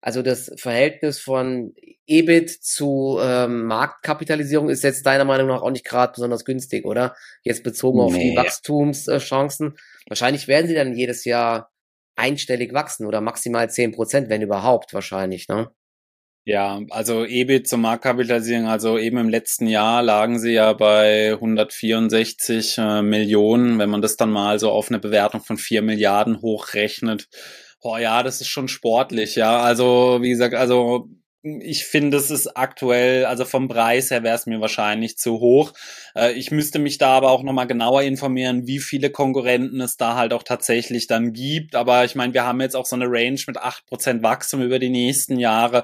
also 0.00 0.22
das 0.22 0.52
Verhältnis 0.56 1.18
von 1.18 1.74
EBIT 2.06 2.50
zu 2.62 3.18
ähm, 3.20 3.64
Marktkapitalisierung 3.64 4.68
ist 4.68 4.84
jetzt 4.84 5.04
deiner 5.04 5.24
Meinung 5.24 5.48
nach 5.48 5.62
auch 5.62 5.70
nicht 5.70 5.84
gerade 5.84 6.12
besonders 6.12 6.44
günstig, 6.44 6.84
oder? 6.84 7.16
Jetzt 7.42 7.64
bezogen 7.64 7.98
nee. 7.98 8.04
auf 8.04 8.14
die 8.14 8.36
Wachstumschancen. 8.36 9.76
Wahrscheinlich 10.08 10.46
werden 10.46 10.68
sie 10.68 10.74
dann 10.74 10.94
jedes 10.94 11.24
Jahr 11.24 11.72
einstellig 12.14 12.72
wachsen 12.72 13.06
oder 13.06 13.20
maximal 13.20 13.68
zehn 13.68 13.90
Prozent, 13.90 14.28
wenn 14.28 14.42
überhaupt 14.42 14.94
wahrscheinlich, 14.94 15.48
ne? 15.48 15.70
Ja, 16.50 16.80
also 16.90 17.24
EBIT 17.24 17.68
zur 17.68 17.78
Marktkapitalisierung, 17.78 18.66
also 18.66 18.98
eben 18.98 19.18
im 19.18 19.28
letzten 19.28 19.68
Jahr 19.68 20.02
lagen 20.02 20.40
sie 20.40 20.50
ja 20.52 20.72
bei 20.72 21.34
164 21.34 22.76
äh, 22.78 23.02
Millionen. 23.02 23.78
Wenn 23.78 23.88
man 23.88 24.02
das 24.02 24.16
dann 24.16 24.30
mal 24.30 24.58
so 24.58 24.70
auf 24.70 24.88
eine 24.88 24.98
Bewertung 24.98 25.42
von 25.42 25.58
4 25.58 25.80
Milliarden 25.82 26.42
hochrechnet, 26.42 27.28
Boah, 27.82 27.98
ja, 27.98 28.22
das 28.22 28.40
ist 28.42 28.48
schon 28.48 28.68
sportlich, 28.68 29.36
ja. 29.36 29.60
Also, 29.60 30.18
wie 30.20 30.28
gesagt, 30.30 30.54
also 30.54 31.08
ich 31.42 31.86
finde, 31.86 32.18
es 32.18 32.30
ist 32.30 32.54
aktuell, 32.54 33.24
also 33.24 33.46
vom 33.46 33.66
Preis 33.68 34.10
her 34.10 34.22
wäre 34.22 34.34
es 34.36 34.44
mir 34.44 34.60
wahrscheinlich 34.60 35.16
zu 35.16 35.40
hoch. 35.40 35.72
Äh, 36.14 36.32
ich 36.32 36.50
müsste 36.50 36.78
mich 36.78 36.98
da 36.98 37.16
aber 37.16 37.30
auch 37.30 37.42
nochmal 37.42 37.66
genauer 37.66 38.02
informieren, 38.02 38.66
wie 38.66 38.78
viele 38.78 39.08
Konkurrenten 39.08 39.80
es 39.80 39.96
da 39.96 40.16
halt 40.16 40.34
auch 40.34 40.42
tatsächlich 40.42 41.06
dann 41.06 41.32
gibt. 41.32 41.74
Aber 41.76 42.04
ich 42.04 42.14
meine, 42.14 42.34
wir 42.34 42.44
haben 42.44 42.60
jetzt 42.60 42.76
auch 42.76 42.84
so 42.84 42.96
eine 42.96 43.06
Range 43.06 43.40
mit 43.46 43.56
acht 43.56 43.86
Prozent 43.86 44.22
Wachstum 44.22 44.60
über 44.60 44.78
die 44.78 44.90
nächsten 44.90 45.38
Jahre. 45.38 45.82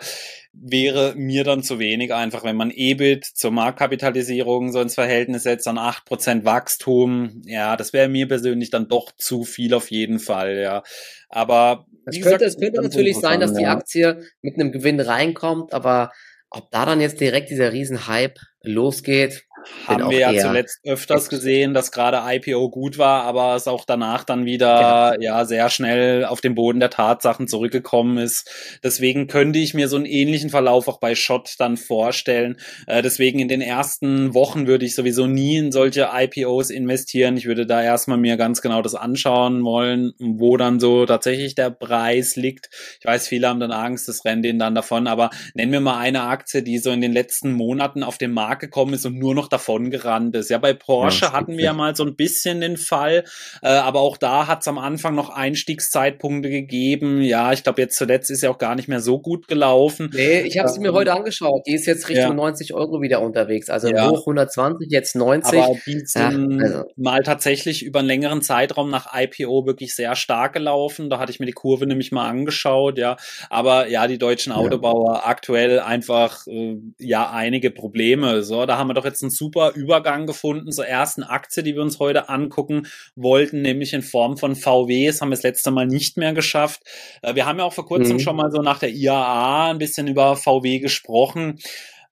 Wäre 0.59 1.15
mir 1.17 1.45
dann 1.45 1.63
zu 1.63 1.79
wenig 1.79 2.15
einfach, 2.15 2.43
wenn 2.43 2.57
man 2.57 2.71
EBIT 2.71 3.25
zur 3.25 3.51
Marktkapitalisierung 3.51 4.73
so 4.73 4.81
ins 4.81 4.95
Verhältnis 4.95 5.43
setzt, 5.43 5.67
dann 5.67 5.79
acht 5.79 6.05
Prozent 6.07 6.45
Wachstum. 6.45 7.43
Ja, 7.45 7.77
das 7.77 7.93
wäre 7.93 8.09
mir 8.09 8.27
persönlich 8.27 8.71
dann 8.71 8.89
doch 8.89 9.13
zu 9.17 9.45
viel 9.45 9.75
auf 9.75 9.91
jeden 9.91 10.19
Fall, 10.19 10.57
ja. 10.57 10.83
Aber 11.29 11.87
es 12.07 12.21
könnte, 12.21 12.45
es 12.45 12.59
könnte 12.59 12.81
natürlich 12.81 13.19
sein, 13.19 13.41
dass 13.41 13.53
die 13.53 13.67
Aktie 13.67 14.23
mit 14.41 14.55
einem 14.55 14.73
Gewinn 14.73 15.01
reinkommt, 15.01 15.75
aber 15.75 16.11
ob 16.51 16.71
da 16.71 16.87
dann 16.87 17.01
jetzt 17.01 17.21
direkt 17.21 17.51
dieser 17.51 17.73
Riesenhype 17.73 18.41
losgeht, 18.67 19.47
haben 19.87 20.11
wir 20.11 20.19
ja 20.19 20.35
zuletzt 20.35 20.81
öfters 20.85 21.29
gesehen, 21.29 21.75
dass 21.75 21.93
gerade 21.93 22.23
IPO 22.25 22.71
gut 22.71 22.99
war, 22.99 23.25
aber 23.25 23.55
es 23.55 23.69
auch 23.69 23.85
danach 23.85 24.25
dann 24.25 24.45
wieder 24.45 25.17
ja. 25.21 25.21
ja 25.21 25.45
sehr 25.45 25.71
schnell 25.71 26.25
auf 26.25 26.41
den 26.41 26.55
Boden 26.55 26.81
der 26.81 26.91
Tatsachen 26.91 27.49
zurückgekommen 27.49 28.19
ist. 28.19 28.79
Deswegen 28.83 29.27
könnte 29.27 29.59
ich 29.59 29.75
mir 29.75 29.89
so 29.89 29.97
einen 29.97 30.07
ähnlichen 30.07 30.51
Verlauf 30.51 30.89
auch 30.89 30.99
bei 30.99 31.15
Shot 31.15 31.55
dann 31.59 31.77
vorstellen. 31.77 32.57
Äh, 32.87 33.03
deswegen 33.03 33.39
in 33.39 33.49
den 33.49 33.61
ersten 33.61 34.35
Wochen 34.35 34.67
würde 34.67 34.85
ich 34.85 34.95
sowieso 34.95 35.27
nie 35.27 35.57
in 35.57 35.73
solche 35.73 36.09
IPOs 36.13 36.71
investieren. 36.71 37.37
Ich 37.37 37.47
würde 37.47 37.67
da 37.67 37.83
erstmal 37.83 38.19
mir 38.19 38.37
ganz 38.37 38.61
genau 38.63 38.83
das 38.83 38.95
anschauen 38.95 39.65
wollen, 39.65 40.13
wo 40.19 40.57
dann 40.57 40.81
so 40.81 41.07
tatsächlich 41.07 41.55
der 41.55 41.71
Preis 41.71 42.37
liegt. 42.37 42.71
Ich 43.01 43.07
weiß, 43.07 43.29
viele 43.29 43.49
haben 43.49 43.61
dann 43.61 43.73
Angst, 43.73 44.09
das 44.09 44.25
rennt 44.25 44.45
ihnen 44.47 44.59
dann 44.59 44.75
davon, 44.75 45.07
aber 45.07 45.31
nennen 45.55 45.73
wir 45.73 45.81
mal 45.81 45.99
eine 45.99 46.23
Aktie, 46.23 46.63
die 46.63 46.79
so 46.79 46.91
in 46.91 47.01
den 47.01 47.13
letzten 47.13 47.53
Monaten 47.53 48.03
auf 48.03 48.19
den 48.19 48.33
Markt 48.33 48.56
gekommen 48.61 48.95
ist 48.95 49.07
und 49.07 49.19
nur 49.19 49.35
noch 49.35 49.49
davon 49.49 49.91
gerannt 49.91 50.35
ist. 50.37 50.51
Ja, 50.51 50.59
bei 50.59 50.73
Porsche 50.73 51.27
ja, 51.27 51.33
hatten 51.33 51.57
wir 51.57 51.65
ja 51.65 51.73
mal 51.73 51.95
so 51.97 52.05
ein 52.05 52.17
bisschen 52.17 52.61
den 52.61 52.77
Fall, 52.77 53.25
äh, 53.63 53.69
aber 53.69 54.01
auch 54.01 54.17
da 54.17 54.47
hat 54.47 54.61
es 54.61 54.69
am 54.69 54.79
Anfang 54.79 55.15
noch 55.15 55.31
Einstiegszeitpunkte 55.31 56.51
gegeben. 56.51 57.21
Ja, 57.23 57.53
ich 57.53 57.63
glaube, 57.63 57.83
jetzt 57.83 57.97
zuletzt 57.97 58.31
ist 58.31 58.43
ja 58.43 58.51
auch 58.51 58.59
gar 58.59 58.75
nicht 58.75 58.89
mehr 58.89 59.01
so 59.01 59.19
gut 59.19 59.49
gelaufen. 59.49 60.11
Nee, 60.15 60.41
ich 60.41 60.59
habe 60.59 60.69
sie 60.69 60.81
mir 60.81 60.89
ähm, 60.89 60.95
heute 60.95 61.13
angeschaut. 61.13 61.63
Die 61.67 61.75
ist 61.75 61.87
jetzt 61.87 62.09
Richtung 62.09 62.29
ja. 62.29 62.35
90 62.35 62.75
Euro 62.75 63.01
wieder 63.01 63.23
unterwegs. 63.23 63.71
Also 63.71 63.89
ja. 63.89 64.09
hoch 64.09 64.21
120, 64.21 64.91
jetzt 64.91 65.17
90. 65.17 65.59
Aber 65.61 65.77
die 65.87 66.01
sind 66.05 66.63
also. 66.63 66.85
mal 66.97 67.23
tatsächlich 67.23 67.85
über 67.85 68.01
einen 68.01 68.09
längeren 68.09 68.43
Zeitraum 68.43 68.91
nach 68.91 69.09
IPO 69.15 69.67
wirklich 69.67 69.95
sehr 69.95 70.17
stark 70.17 70.53
gelaufen. 70.53 71.11
Da 71.11 71.19
hatte 71.19 71.33
ich 71.33 71.41
mir 71.41 71.47
die 71.47 71.53
Kurve 71.53 71.87
nämlich 71.87 72.13
mal 72.13 72.29
angeschaut, 72.29 72.99
ja. 72.99 73.17
Aber 73.51 73.89
ja, 73.89 74.07
die 74.07 74.19
deutschen 74.19 74.53
Autobauer 74.53 75.27
aktuell 75.27 75.81
einfach 75.81 76.47
äh, 76.47 76.77
ja 76.99 77.31
einige 77.31 77.71
Probleme. 77.71 78.36
So, 78.43 78.67
da 78.67 78.79
haben 78.79 78.89
wir 78.89 78.95
doch 78.95 79.05
jetzt 79.05 79.23
einen 79.23 79.31
super 79.31 79.73
Übergang 79.75 80.27
gefunden 80.27 80.73
zur 80.73 80.87
ersten 80.87 81.23
Aktie, 81.23 81.63
die 81.63 81.75
wir 81.75 81.83
uns 81.83 81.99
heute 81.99 82.29
angucken 82.29 82.87
wollten, 83.15 83.63
nämlich 83.63 83.93
in 83.93 84.03
Form 84.03 84.37
von 84.37 84.57
VW. 84.57 85.07
Das 85.07 85.21
haben 85.21 85.29
wir 85.29 85.37
das 85.37 85.43
letzte 85.43 85.71
Mal 85.71 85.87
nicht 85.87 86.17
mehr 86.17 86.33
geschafft. 86.33 86.83
Äh, 87.23 87.35
wir 87.35 87.47
haben 87.47 87.59
ja 87.59 87.65
auch 87.65 87.73
vor 87.73 87.87
kurzem 87.87 88.17
mhm. 88.17 88.21
schon 88.21 88.37
mal 88.37 88.51
so 88.51 88.63
nach 88.63 88.79
der 88.79 88.91
IAA 88.91 89.71
ein 89.71 89.79
bisschen 89.79 90.07
über 90.07 90.37
VW 90.37 90.79
gesprochen. 90.79 91.59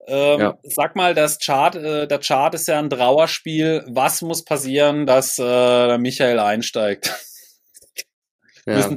Ähm, 0.06 0.40
ja. 0.40 0.58
Sag 0.62 0.96
mal, 0.96 1.14
das 1.14 1.38
Chart, 1.38 1.74
äh, 1.76 2.06
der 2.06 2.18
Chart 2.18 2.54
ist 2.54 2.68
ja 2.68 2.78
ein 2.78 2.90
Trauerspiel. 2.90 3.84
Was 3.88 4.20
muss 4.22 4.44
passieren, 4.44 5.06
dass 5.06 5.38
äh, 5.38 5.98
Michael 5.98 6.38
einsteigt? 6.38 7.14
Ja, 8.66 8.76
also 8.76 8.94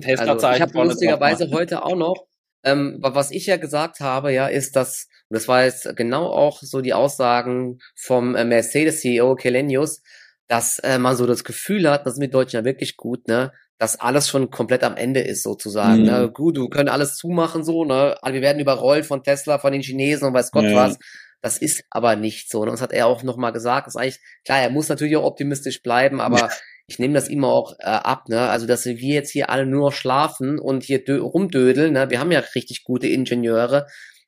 ich 0.51 0.61
habe 0.61 0.83
lustigerweise 0.83 1.49
heute 1.51 1.83
auch 1.83 1.95
noch, 1.95 2.27
ähm, 2.63 2.97
was 3.01 3.31
ich 3.31 3.47
ja 3.47 3.57
gesagt 3.57 3.99
habe, 3.99 4.31
ja, 4.31 4.47
ist, 4.47 4.75
dass 4.75 5.07
und 5.29 5.35
das 5.35 5.47
war 5.47 5.65
jetzt 5.65 5.95
genau 5.95 6.27
auch 6.27 6.61
so 6.61 6.81
die 6.81 6.93
Aussagen 6.93 7.79
vom 7.95 8.35
äh, 8.35 8.45
Mercedes-CEO 8.45 9.35
Kelenius, 9.35 10.01
dass 10.47 10.79
äh, 10.79 10.97
man 10.99 11.15
so 11.15 11.25
das 11.25 11.43
Gefühl 11.43 11.89
hat, 11.89 12.05
das 12.05 12.15
sind 12.15 12.21
wir 12.21 12.29
Deutschen 12.29 12.57
ja 12.57 12.65
wirklich 12.65 12.95
gut, 12.95 13.27
ne, 13.27 13.51
dass 13.77 13.99
alles 13.99 14.29
schon 14.29 14.49
komplett 14.49 14.83
am 14.83 14.95
Ende 14.95 15.19
ist 15.19 15.43
sozusagen. 15.43 16.03
Ne? 16.03 16.11
Mhm. 16.11 16.17
Ne? 16.17 16.31
Gut, 16.31 16.57
wir 16.57 16.69
können 16.69 16.89
alles 16.89 17.15
zumachen 17.15 17.63
so, 17.63 17.85
ne? 17.85 18.17
Wir 18.23 18.41
werden 18.41 18.59
überrollt 18.59 19.05
von 19.05 19.23
Tesla, 19.23 19.59
von 19.59 19.71
den 19.71 19.81
Chinesen 19.81 20.27
und 20.27 20.33
weiß 20.33 20.51
Gott 20.51 20.65
ja. 20.65 20.75
was. 20.75 20.97
Das 21.41 21.59
ist 21.59 21.83
aber 21.91 22.15
nicht 22.15 22.49
so. 22.49 22.61
Und 22.61 22.67
ne? 22.67 22.71
das 22.71 22.81
hat 22.81 22.93
er 22.93 23.07
auch 23.07 23.21
nochmal 23.23 23.53
gesagt. 23.53 23.87
Das 23.87 23.95
ist 23.95 24.01
eigentlich, 24.01 24.19
klar, 24.45 24.59
er 24.59 24.69
muss 24.69 24.89
natürlich 24.89 25.15
auch 25.17 25.25
optimistisch 25.25 25.83
bleiben, 25.83 26.19
aber 26.19 26.49
ich 26.87 26.97
nehme 26.99 27.13
das 27.13 27.27
immer 27.27 27.49
auch 27.49 27.73
äh, 27.79 27.85
ab, 27.85 28.29
ne? 28.29 28.49
Also, 28.49 28.65
dass 28.65 28.85
wir 28.85 28.95
jetzt 28.95 29.31
hier 29.31 29.49
alle 29.49 29.65
nur 29.65 29.89
noch 29.89 29.93
schlafen 29.93 30.57
und 30.57 30.83
hier 30.83 31.03
rumdödeln, 31.07 31.93
ne? 31.93 32.09
Wir 32.09 32.19
haben 32.19 32.31
ja 32.31 32.39
richtig 32.55 32.83
gute 32.83 33.07
Ingenieure, 33.07 33.87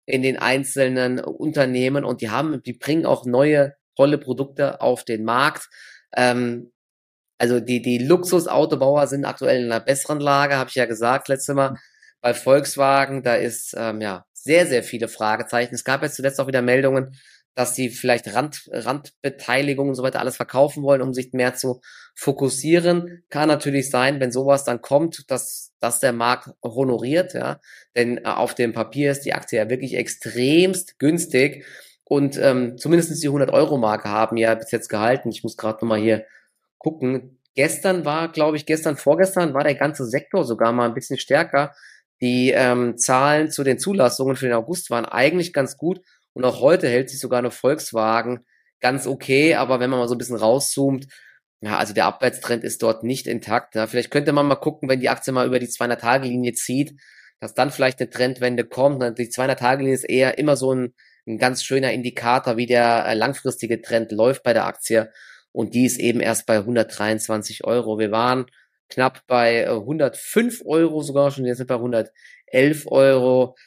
in 0.10 0.24
den 0.24 0.38
einzelnen 0.38 1.20
Unternehmen 1.20 2.04
und 2.04 2.22
die 2.22 2.32
haben, 2.32 2.64
die 2.64 2.74
bringen 2.74 3.06
auch 3.06 3.26
neue 3.26 3.76
tolle 3.96 4.18
Produkte 4.18 4.82
auf 4.82 5.04
den 5.04 5.24
Markt. 5.24 5.70
Ähm, 6.16 6.72
also 7.38 7.60
die, 7.60 7.82
die 7.82 8.00
Luxusautobauer 8.00 9.08
sind 9.08 9.26
aktuell 9.26 9.60
in 9.64 9.72
einer 9.72 9.80
besseren 9.80 10.20
Lage, 10.20 10.58
habe 10.58 10.70
ich 10.70 10.76
ja 10.76 10.86
gesagt 10.86 11.28
letztes 11.28 11.56
Mal. 11.56 11.76
Bei 12.22 12.34
Volkswagen, 12.34 13.24
da 13.24 13.36
ist 13.36 13.76
ähm, 13.78 14.02
ja 14.02 14.26
sehr, 14.34 14.68
sehr 14.68 14.84
viele 14.84 15.08
Fragezeichen. 15.08 15.76
Es 15.76 15.86
gab 15.86 16.02
jetzt 16.02 16.16
zuletzt 16.16 16.40
auch 16.42 16.48
wieder 16.48 16.62
Meldungen, 16.62 17.16
dass 17.60 17.76
sie 17.76 17.90
vielleicht 17.90 18.34
Rand, 18.34 18.70
Randbeteiligungen 18.72 19.90
und 19.90 19.96
so 19.96 20.02
weiter 20.02 20.22
alles 20.22 20.38
verkaufen 20.38 20.82
wollen, 20.82 21.02
um 21.02 21.14
sich 21.14 21.34
mehr 21.34 21.56
zu 21.56 21.82
fokussieren. 22.16 23.26
Kann 23.30 23.50
natürlich 23.50 23.90
sein, 23.90 24.22
wenn 24.22 24.32
sowas 24.32 24.64
dann 24.64 24.82
kommt, 24.82 25.30
dass, 25.30 25.74
dass 25.82 26.00
der 26.00 26.14
Markt 26.14 26.52
honoriert, 26.64 27.34
ja. 27.34 27.60
Denn 27.98 28.20
äh, 28.20 28.22
auf 28.24 28.56
dem 28.56 28.72
Papier 28.72 29.12
ist 29.12 29.26
die 29.26 29.34
Aktie 29.34 29.60
ja 29.60 29.70
wirklich 29.70 29.96
extremst 29.96 31.00
günstig. 31.00 31.66
Und 32.06 32.38
ähm, 32.38 32.78
zumindest 32.78 33.22
die 33.22 33.30
100-Euro-Marke 33.30 34.08
haben 34.08 34.38
ja 34.38 34.56
bis 34.56 34.72
jetzt 34.72 34.88
gehalten. 34.88 35.28
Ich 35.30 35.44
muss 35.44 35.58
gerade 35.58 35.80
nochmal 35.84 36.00
hier 36.00 36.24
gucken. 36.78 37.42
Gestern 37.56 38.06
war, 38.06 38.32
glaube 38.32 38.56
ich, 38.56 38.66
gestern, 38.66 38.96
vorgestern 38.96 39.54
war 39.54 39.66
der 39.66 39.76
ganze 39.76 40.06
Sektor 40.06 40.46
sogar 40.46 40.72
mal 40.72 40.86
ein 40.86 40.94
bisschen 40.94 41.18
stärker. 41.18 41.76
Die 42.22 42.52
ähm, 42.52 42.98
Zahlen 42.98 43.52
zu 43.52 43.66
den 43.66 43.80
Zulassungen 43.80 44.38
für 44.38 44.46
den 44.46 44.56
August 44.56 44.90
waren 44.92 45.04
eigentlich 45.04 45.52
ganz 45.52 45.76
gut. 45.76 46.00
Und 46.40 46.46
auch 46.46 46.62
heute 46.62 46.88
hält 46.88 47.10
sich 47.10 47.20
sogar 47.20 47.40
eine 47.40 47.52
Volkswagen 47.52 48.46
ganz 48.80 49.08
okay, 49.08 49.56
aber 49.56 49.82
wenn 49.82 49.90
man 49.90 50.00
mal 50.00 50.08
so 50.08 50.16
ein 50.16 50.18
bisschen 50.18 50.38
rauszoomt, 50.38 51.08
ja, 51.60 51.78
also 51.78 51.94
der 51.94 52.06
Abwärtstrend 52.06 52.64
ist 52.64 52.82
dort 52.82 53.04
nicht 53.04 53.28
intakt. 53.28 53.76
Ja. 53.76 53.88
Vielleicht 53.88 54.10
könnte 54.10 54.32
man 54.32 54.48
mal 54.48 54.56
gucken, 54.56 54.88
wenn 54.88 55.02
die 55.02 55.10
Aktie 55.10 55.34
mal 55.34 55.46
über 55.46 55.60
die 55.60 55.68
200-Tage-Linie 55.68 56.54
zieht, 56.54 56.94
dass 57.42 57.56
dann 57.56 57.72
vielleicht 57.72 58.00
eine 58.00 58.10
Trendwende 58.10 58.64
kommt. 58.64 59.02
Die 59.20 59.28
200-Tage-Linie 59.28 59.94
ist 59.94 60.06
eher 60.06 60.38
immer 60.38 60.56
so 60.56 60.74
ein, 60.74 60.94
ein 61.28 61.40
ganz 61.40 61.62
schöner 61.62 61.92
Indikator, 61.92 62.56
wie 62.56 62.68
der 62.68 63.06
äh, 63.06 63.16
langfristige 63.16 63.82
Trend 63.82 64.14
läuft 64.14 64.44
bei 64.44 64.54
der 64.54 64.66
Aktie. 64.66 65.12
Und 65.52 65.74
die 65.74 65.84
ist 65.84 66.00
eben 66.00 66.22
erst 66.22 66.46
bei 66.46 66.60
123 66.60 67.66
Euro. 67.66 68.00
Wir 68.00 68.12
waren 68.12 68.46
knapp 68.88 69.28
bei 69.28 69.70
105 69.70 70.62
äh, 70.62 70.66
Euro 70.66 71.02
sogar 71.02 71.32
schon, 71.32 71.44
jetzt 71.44 71.58
sind 71.58 71.70
wir 71.70 71.80
bei 71.80 71.84
111 72.54 72.88
Euro. 72.88 73.58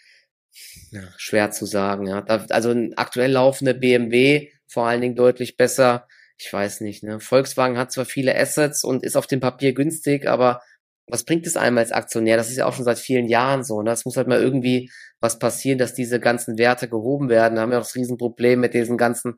Ja, 0.91 1.03
schwer 1.17 1.51
zu 1.51 1.67
sagen, 1.67 2.07
ja. 2.07 2.25
Also 2.25 2.71
ein 2.71 2.93
aktuell 2.97 3.33
laufender 3.33 3.75
BMW 3.75 4.51
vor 4.67 4.87
allen 4.87 5.01
Dingen 5.01 5.17
deutlich 5.17 5.57
besser. 5.57 6.07
Ich 6.39 6.53
weiß 6.53 6.81
nicht, 6.81 7.03
ne. 7.03 7.21
Volkswagen 7.21 7.79
hat 7.79 7.93
zwar 7.93 8.05
viele 8.05 8.37
Assets 8.37 8.85
und 8.85 9.05
ist 9.05 9.17
auf 9.17 9.27
dem 9.27 9.41
Papier 9.41 9.75
günstig, 9.75 10.27
aber 10.27 10.61
was 11.07 11.25
bringt 11.25 11.47
es 11.47 11.57
einem 11.57 11.79
als 11.79 11.93
Aktionär? 11.93 12.37
Das 12.37 12.51
ist 12.51 12.57
ja 12.57 12.67
auch 12.67 12.75
schon 12.75 12.85
seit 12.85 12.99
vielen 12.99 13.27
Jahren 13.27 13.65
so. 13.65 13.83
Ne? 13.83 13.91
Es 13.91 14.05
muss 14.05 14.17
halt 14.17 14.29
mal 14.29 14.41
irgendwie 14.41 14.91
was 15.21 15.39
passieren, 15.39 15.79
dass 15.79 15.95
diese 15.95 16.21
ganzen 16.21 16.59
Werte 16.59 16.89
gehoben 16.89 17.29
werden. 17.29 17.57
Da 17.57 17.63
haben 17.63 17.71
wir 17.71 17.79
auch 17.79 17.83
das 17.83 17.97
Riesenproblem 17.97 18.61
mit 18.61 18.75
diesen 18.75 18.97
ganzen 18.97 19.35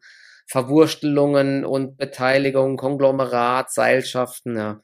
Verwurstelungen 0.46 1.64
und 1.64 1.96
Beteiligungen, 1.96 2.76
Konglomerat, 2.76 3.72
Seilschaften. 3.72 4.56
Ja. 4.56 4.80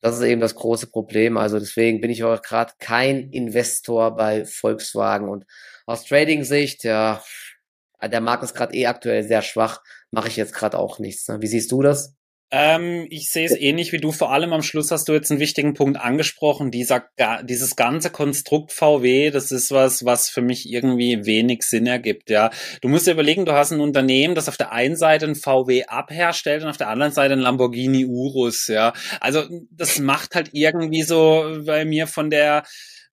Das 0.00 0.16
ist 0.16 0.24
eben 0.24 0.40
das 0.40 0.54
große 0.54 0.88
Problem. 0.88 1.36
Also 1.36 1.58
deswegen 1.58 2.00
bin 2.00 2.10
ich 2.10 2.24
auch 2.24 2.42
gerade 2.42 2.72
kein 2.78 3.30
Investor 3.30 4.16
bei 4.16 4.44
Volkswagen 4.44 5.28
und 5.28 5.44
aus 5.92 6.04
Trading-Sicht, 6.04 6.84
ja, 6.84 7.22
der 8.02 8.20
Markt 8.20 8.42
ist 8.42 8.54
gerade 8.54 8.74
eh 8.74 8.86
aktuell 8.86 9.22
sehr 9.22 9.42
schwach, 9.42 9.80
mache 10.10 10.28
ich 10.28 10.36
jetzt 10.36 10.54
gerade 10.54 10.78
auch 10.78 10.98
nichts. 10.98 11.28
Ne? 11.28 11.40
Wie 11.40 11.46
siehst 11.46 11.70
du 11.70 11.82
das? 11.82 12.16
Ähm, 12.54 13.06
ich 13.08 13.30
sehe 13.30 13.46
es 13.46 13.56
ähnlich 13.56 13.92
wie 13.92 13.98
du. 13.98 14.12
Vor 14.12 14.30
allem 14.30 14.52
am 14.52 14.62
Schluss 14.62 14.90
hast 14.90 15.08
du 15.08 15.14
jetzt 15.14 15.30
einen 15.30 15.40
wichtigen 15.40 15.72
Punkt 15.72 15.98
angesprochen. 15.98 16.70
Dieser, 16.70 17.04
dieses 17.44 17.76
ganze 17.76 18.10
Konstrukt 18.10 18.72
VW, 18.72 19.30
das 19.30 19.52
ist 19.52 19.70
was, 19.70 20.04
was 20.04 20.28
für 20.28 20.42
mich 20.42 20.70
irgendwie 20.70 21.24
wenig 21.24 21.62
Sinn 21.62 21.86
ergibt. 21.86 22.28
Ja, 22.28 22.50
du 22.82 22.88
musst 22.88 23.06
dir 23.06 23.12
überlegen, 23.12 23.46
du 23.46 23.52
hast 23.52 23.72
ein 23.72 23.80
Unternehmen, 23.80 24.34
das 24.34 24.50
auf 24.50 24.58
der 24.58 24.70
einen 24.70 24.96
Seite 24.96 25.26
ein 25.26 25.34
VW 25.34 25.84
abherstellt 25.84 26.62
und 26.62 26.68
auf 26.68 26.76
der 26.76 26.88
anderen 26.88 27.12
Seite 27.12 27.32
ein 27.32 27.40
Lamborghini 27.40 28.04
Urus. 28.04 28.66
Ja, 28.66 28.92
also 29.20 29.44
das 29.70 29.98
macht 29.98 30.34
halt 30.34 30.50
irgendwie 30.52 31.04
so 31.04 31.62
bei 31.64 31.86
mir 31.86 32.06
von 32.06 32.28
der 32.28 32.64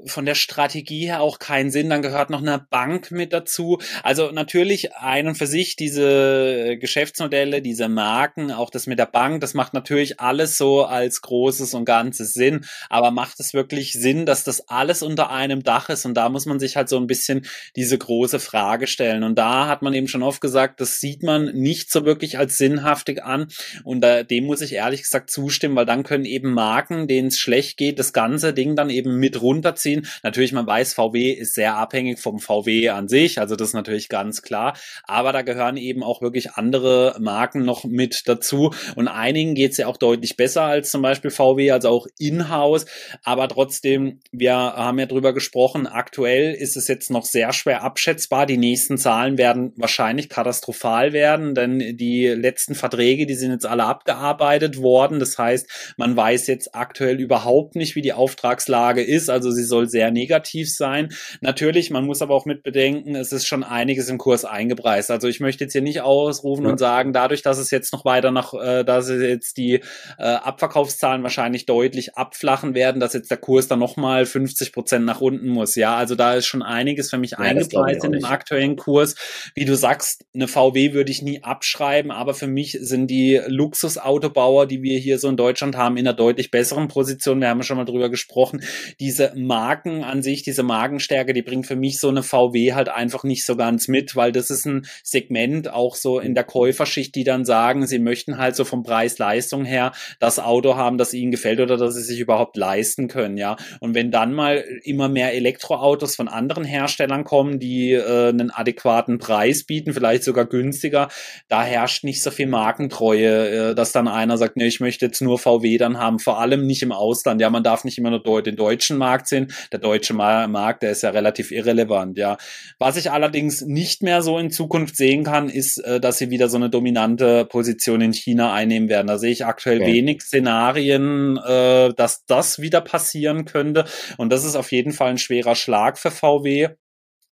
von 0.06 0.26
der 0.26 0.36
Strategie 0.36 1.08
her 1.08 1.22
auch 1.22 1.40
keinen 1.40 1.72
Sinn. 1.72 1.90
Dann 1.90 2.02
gehört 2.02 2.30
noch 2.30 2.42
eine 2.42 2.66
Bank 2.70 3.12
mit 3.12 3.34
dazu. 3.34 3.80
Also 4.04 4.32
natürlich 4.32 4.96
ein 4.96 5.28
und 5.28 5.36
für 5.36 5.48
sich 5.48 5.76
diese 5.76 6.78
Geschäftsmodelle, 6.80 7.62
diese 7.62 7.90
Marken, 7.90 8.52
auch 8.52 8.70
das 8.70 8.88
mit 8.88 9.00
der 9.00 9.06
Bank, 9.06 9.42
das 9.42 9.54
macht 9.54 9.74
natürlich 9.74 10.20
alles 10.20 10.58
so 10.58 10.86
als 10.86 11.22
großes 11.22 11.74
und 11.74 11.86
ganzes 11.86 12.34
Sinn. 12.34 12.66
Aber 12.90 13.12
macht 13.12 13.40
es 13.40 13.54
wirklich 13.54 13.94
Sinn, 13.94 14.26
dass 14.26 14.44
das 14.44 14.70
alles 14.70 15.04
unter 15.04 15.32
einem 15.32 15.64
Dach 15.64 15.90
ist? 15.90 16.06
Und 16.06 16.14
da 16.16 16.30
muss 16.30 16.46
man 16.46 16.60
sich 16.60 16.78
halt 16.78 16.88
so 16.88 16.98
ein 16.98 17.08
bisschen 17.08 17.46
diese 17.76 17.98
große 17.98 18.40
Frage 18.40 18.88
stellen. 18.88 19.24
Und 19.24 19.36
da 19.36 19.68
hat 19.68 19.82
man 19.82 19.94
eben 19.94 20.08
schon 20.08 20.24
oft 20.24 20.40
gesagt, 20.40 20.80
das 20.80 21.00
sieht 21.00 21.24
man 21.24 21.54
nicht 21.54 21.92
so 21.92 22.06
wirklich 22.06 22.38
als 22.38 22.58
sinnhaftig 22.58 23.24
an. 23.24 23.48
Und 23.84 24.02
da, 24.02 24.24
dem 24.24 24.46
muss 24.46 24.62
ich 24.62 24.74
ehrlich 24.74 25.04
gesagt 25.04 25.30
zustimmen, 25.30 25.76
weil 25.76 25.86
dann 25.86 26.04
können 26.04 26.26
eben 26.26 26.54
Marken, 26.54 27.08
denen 27.08 27.28
es 27.28 27.38
schlecht 27.38 27.78
geht, 27.78 28.00
das 28.00 28.14
ganze 28.14 28.54
Ding 28.54 28.76
dann 28.76 28.90
eben 28.90 29.18
mit 29.18 29.42
runterziehen. 29.42 29.89
Natürlich, 30.24 30.52
man 30.52 30.68
weiß, 30.68 30.94
VW 30.94 31.32
ist 31.32 31.56
sehr 31.56 31.76
abhängig 31.76 32.20
vom 32.20 32.40
VW 32.40 32.90
an 32.90 33.08
sich, 33.08 33.40
also 33.40 33.56
das 33.56 33.70
ist 33.70 33.74
natürlich 33.74 34.10
ganz 34.10 34.42
klar. 34.42 34.78
Aber 35.04 35.34
da 35.34 35.42
gehören 35.42 35.78
eben 35.78 36.04
auch 36.04 36.22
wirklich 36.22 36.52
andere 36.54 37.16
Marken 37.20 37.66
noch 37.66 37.84
mit 37.84 38.24
dazu. 38.26 38.74
Und 38.96 39.08
einigen 39.08 39.56
geht 39.56 39.72
es 39.72 39.78
ja 39.78 39.88
auch 39.88 39.98
deutlich 39.98 40.38
besser 40.38 40.64
als 40.64 40.92
zum 40.92 41.02
Beispiel 41.02 41.32
VW, 41.32 41.72
also 41.72 41.90
auch 41.90 42.08
in-house. 42.18 42.86
Aber 43.24 43.48
trotzdem, 43.48 44.20
wir 44.32 44.56
haben 44.56 45.00
ja 45.00 45.06
drüber 45.06 45.34
gesprochen, 45.34 45.88
aktuell 45.88 46.54
ist 46.54 46.78
es 46.78 46.88
jetzt 46.88 47.12
noch 47.12 47.26
sehr 47.26 47.54
schwer 47.54 47.84
abschätzbar. 47.84 48.46
Die 48.46 48.58
nächsten 48.58 48.98
Zahlen 48.98 49.38
werden 49.38 49.74
wahrscheinlich 49.76 50.30
katastrophal 50.30 51.14
werden, 51.14 51.56
denn 51.56 51.98
die 51.98 52.28
letzten 52.28 52.76
Verträge, 52.76 53.26
die 53.26 53.36
sind 53.36 53.52
jetzt 53.52 53.66
alle 53.66 53.86
abgearbeitet 53.86 54.82
worden. 54.82 55.20
Das 55.20 55.38
heißt, 55.38 55.94
man 55.98 56.16
weiß 56.16 56.48
jetzt 56.48 56.76
aktuell 56.76 57.20
überhaupt 57.20 57.76
nicht, 57.76 57.96
wie 57.96 58.02
die 58.02 58.14
Auftragslage 58.14 59.02
ist. 59.02 59.30
Also 59.30 59.52
sie 59.52 59.64
soll 59.64 59.79
sehr 59.86 60.12
negativ 60.12 60.74
sein. 60.74 61.10
Natürlich, 61.42 61.90
man 61.90 62.06
muss 62.06 62.22
aber 62.22 62.34
auch 62.34 62.46
mit 62.46 62.64
bedenken, 62.64 63.16
es 63.16 63.32
ist 63.32 63.48
schon 63.48 63.64
einiges 63.64 64.10
im 64.10 64.18
Kurs 64.18 64.46
eingepreist. 64.46 65.12
Also 65.12 65.28
ich 65.28 65.40
möchte 65.40 65.64
jetzt 65.64 65.74
hier 65.74 65.82
nicht 65.82 66.02
ausrufen 66.02 66.66
ja. 66.66 66.72
und 66.72 66.78
sagen, 66.78 67.14
dadurch, 67.14 67.42
dass 67.42 67.58
es 67.58 67.72
jetzt 67.72 67.94
noch 67.94 68.06
weiter 68.06 68.32
nach, 68.32 68.54
äh, 68.54 68.84
dass 68.84 69.10
jetzt 69.10 69.58
die 69.58 69.82
äh, 70.18 70.24
Abverkaufszahlen 70.24 71.24
wahrscheinlich 71.24 71.66
deutlich 71.66 72.18
abflachen 72.18 72.74
werden, 72.76 73.00
dass 73.00 73.14
jetzt 73.14 73.32
der 73.32 73.38
Kurs 73.38 73.68
dann 73.68 73.80
nochmal 73.80 74.26
50 74.26 74.72
Prozent 74.74 75.06
nach 75.06 75.22
unten 75.22 75.50
muss. 75.50 75.76
Ja, 75.76 75.96
also 75.96 76.16
da 76.16 76.34
ist 76.34 76.46
schon 76.46 76.62
einiges 76.62 77.10
für 77.10 77.18
mich 77.18 77.32
ja, 77.32 77.40
eingepreist 77.40 78.04
in 78.04 78.12
dem 78.12 78.26
aktuellen 78.26 78.76
Kurs. 78.76 79.16
Wie 79.56 79.66
du 79.66 79.76
sagst, 79.76 80.26
eine 80.34 80.48
VW 80.48 80.94
würde 80.94 81.12
ich 81.12 81.22
nie 81.22 81.44
abschreiben, 81.44 82.12
aber 82.12 82.34
für 82.34 82.48
mich 82.48 82.78
sind 82.82 83.08
die 83.08 83.42
Luxusautobauer, 83.48 84.66
die 84.66 84.82
wir 84.84 84.98
hier 84.98 85.20
so 85.20 85.30
in 85.30 85.38
Deutschland 85.38 85.78
haben, 85.78 85.98
in 85.98 86.08
einer 86.08 86.16
deutlich 86.16 86.52
besseren 86.52 86.88
Position. 86.88 87.42
Wir 87.42 87.50
haben 87.50 87.64
schon 87.64 87.78
mal 87.78 87.86
drüber 87.86 88.10
gesprochen. 88.10 88.62
Diese 89.00 89.34
Marken 89.70 90.04
an 90.04 90.24
sich, 90.24 90.42
diese 90.42 90.64
Markenstärke, 90.64 91.32
die 91.32 91.44
bringt 91.44 91.68
für 91.68 91.76
mich 91.76 92.00
so 92.00 92.10
eine 92.10 92.24
VW 92.24 92.74
halt 92.74 92.90
einfach 92.90 93.24
nicht 93.24 93.46
so 93.46 93.56
ganz 93.56 93.88
mit, 93.88 94.16
weil 94.16 94.32
das 94.32 94.50
ist 94.50 94.66
ein 94.66 94.88
Segment 95.04 95.72
auch 95.72 95.94
so 95.96 96.20
in 96.20 96.34
der 96.34 96.44
Käuferschicht, 96.44 97.14
die 97.14 97.24
dann 97.24 97.46
sagen, 97.46 97.86
sie 97.86 98.00
möchten 98.00 98.40
halt 98.40 98.56
so 98.56 98.66
vom 98.66 98.82
Preis-Leistung 98.82 99.66
her 99.66 99.92
das 100.20 100.40
Auto 100.40 100.76
haben, 100.76 100.98
das 100.98 101.14
ihnen 101.14 101.30
gefällt 101.30 101.60
oder 101.60 101.78
das 101.78 101.94
sie 101.94 102.02
sich 102.02 102.20
überhaupt 102.20 102.58
leisten 102.58 103.08
können, 103.08 103.38
ja. 103.38 103.58
Und 103.80 103.94
wenn 103.94 104.10
dann 104.10 104.34
mal 104.34 104.64
immer 104.84 105.08
mehr 105.08 105.36
Elektroautos 105.36 106.16
von 106.16 106.28
anderen 106.28 106.64
Herstellern 106.64 107.24
kommen, 107.24 107.60
die 107.60 107.92
äh, 107.92 108.30
einen 108.30 108.50
adäquaten 108.50 109.20
Preis 109.20 109.66
bieten, 109.66 109.94
vielleicht 109.94 110.24
sogar 110.24 110.46
günstiger, 110.46 111.10
da 111.48 111.62
herrscht 111.62 112.04
nicht 112.04 112.24
so 112.24 112.32
viel 112.32 112.48
Markentreue, 112.48 113.70
äh, 113.70 113.76
dass 113.76 113.92
dann 113.92 114.08
einer 114.08 114.40
sagt, 114.40 114.58
ne, 114.58 114.66
ich 114.66 114.80
möchte 114.80 115.06
jetzt 115.06 115.22
nur 115.22 115.38
VW 115.38 115.78
dann 115.78 116.00
haben, 116.00 116.18
vor 116.18 116.40
allem 116.40 116.66
nicht 116.66 116.82
im 116.82 116.92
Ausland. 116.92 117.40
Ja, 117.40 117.52
man 117.52 117.62
darf 117.62 117.84
nicht 117.84 118.00
immer 118.00 118.10
nur 118.10 118.42
den 118.42 118.56
deutschen 118.56 118.98
Markt 118.98 119.28
sehen. 119.28 119.49
Der 119.72 119.80
deutsche 119.80 120.14
Markt, 120.14 120.84
der 120.84 120.92
ist 120.92 121.04
ja 121.04 121.10
relativ 121.10 121.52
irrelevant, 121.52 122.18
ja. 122.18 122.38
Was 122.78 122.98
ich 122.98 123.12
allerdings 123.12 123.62
nicht 123.62 124.04
mehr 124.04 124.22
so 124.22 124.38
in 124.38 124.52
Zukunft 124.52 124.96
sehen 124.96 125.24
kann, 125.24 125.50
ist, 125.50 125.78
äh, 125.80 126.00
dass 126.00 126.18
sie 126.18 126.30
wieder 126.30 126.50
so 126.50 126.58
eine 126.58 126.70
dominante 126.70 127.46
Position 127.46 128.02
in 128.02 128.14
China 128.14 128.54
einnehmen 128.54 128.90
werden. 128.90 129.08
Da 129.08 129.18
sehe 129.18 129.32
ich 129.32 129.46
aktuell 129.46 129.82
ja. 129.82 129.88
wenig 129.88 130.22
Szenarien, 130.22 131.38
äh, 131.38 131.94
dass 131.94 132.26
das 132.26 132.60
wieder 132.60 132.82
passieren 132.82 133.46
könnte. 133.46 133.86
Und 134.18 134.32
das 134.32 134.46
ist 134.46 134.56
auf 134.56 134.72
jeden 134.72 134.92
Fall 134.92 135.12
ein 135.12 135.18
schwerer 135.18 135.56
Schlag 135.56 135.98
für 135.98 136.12
VW. 136.12 136.70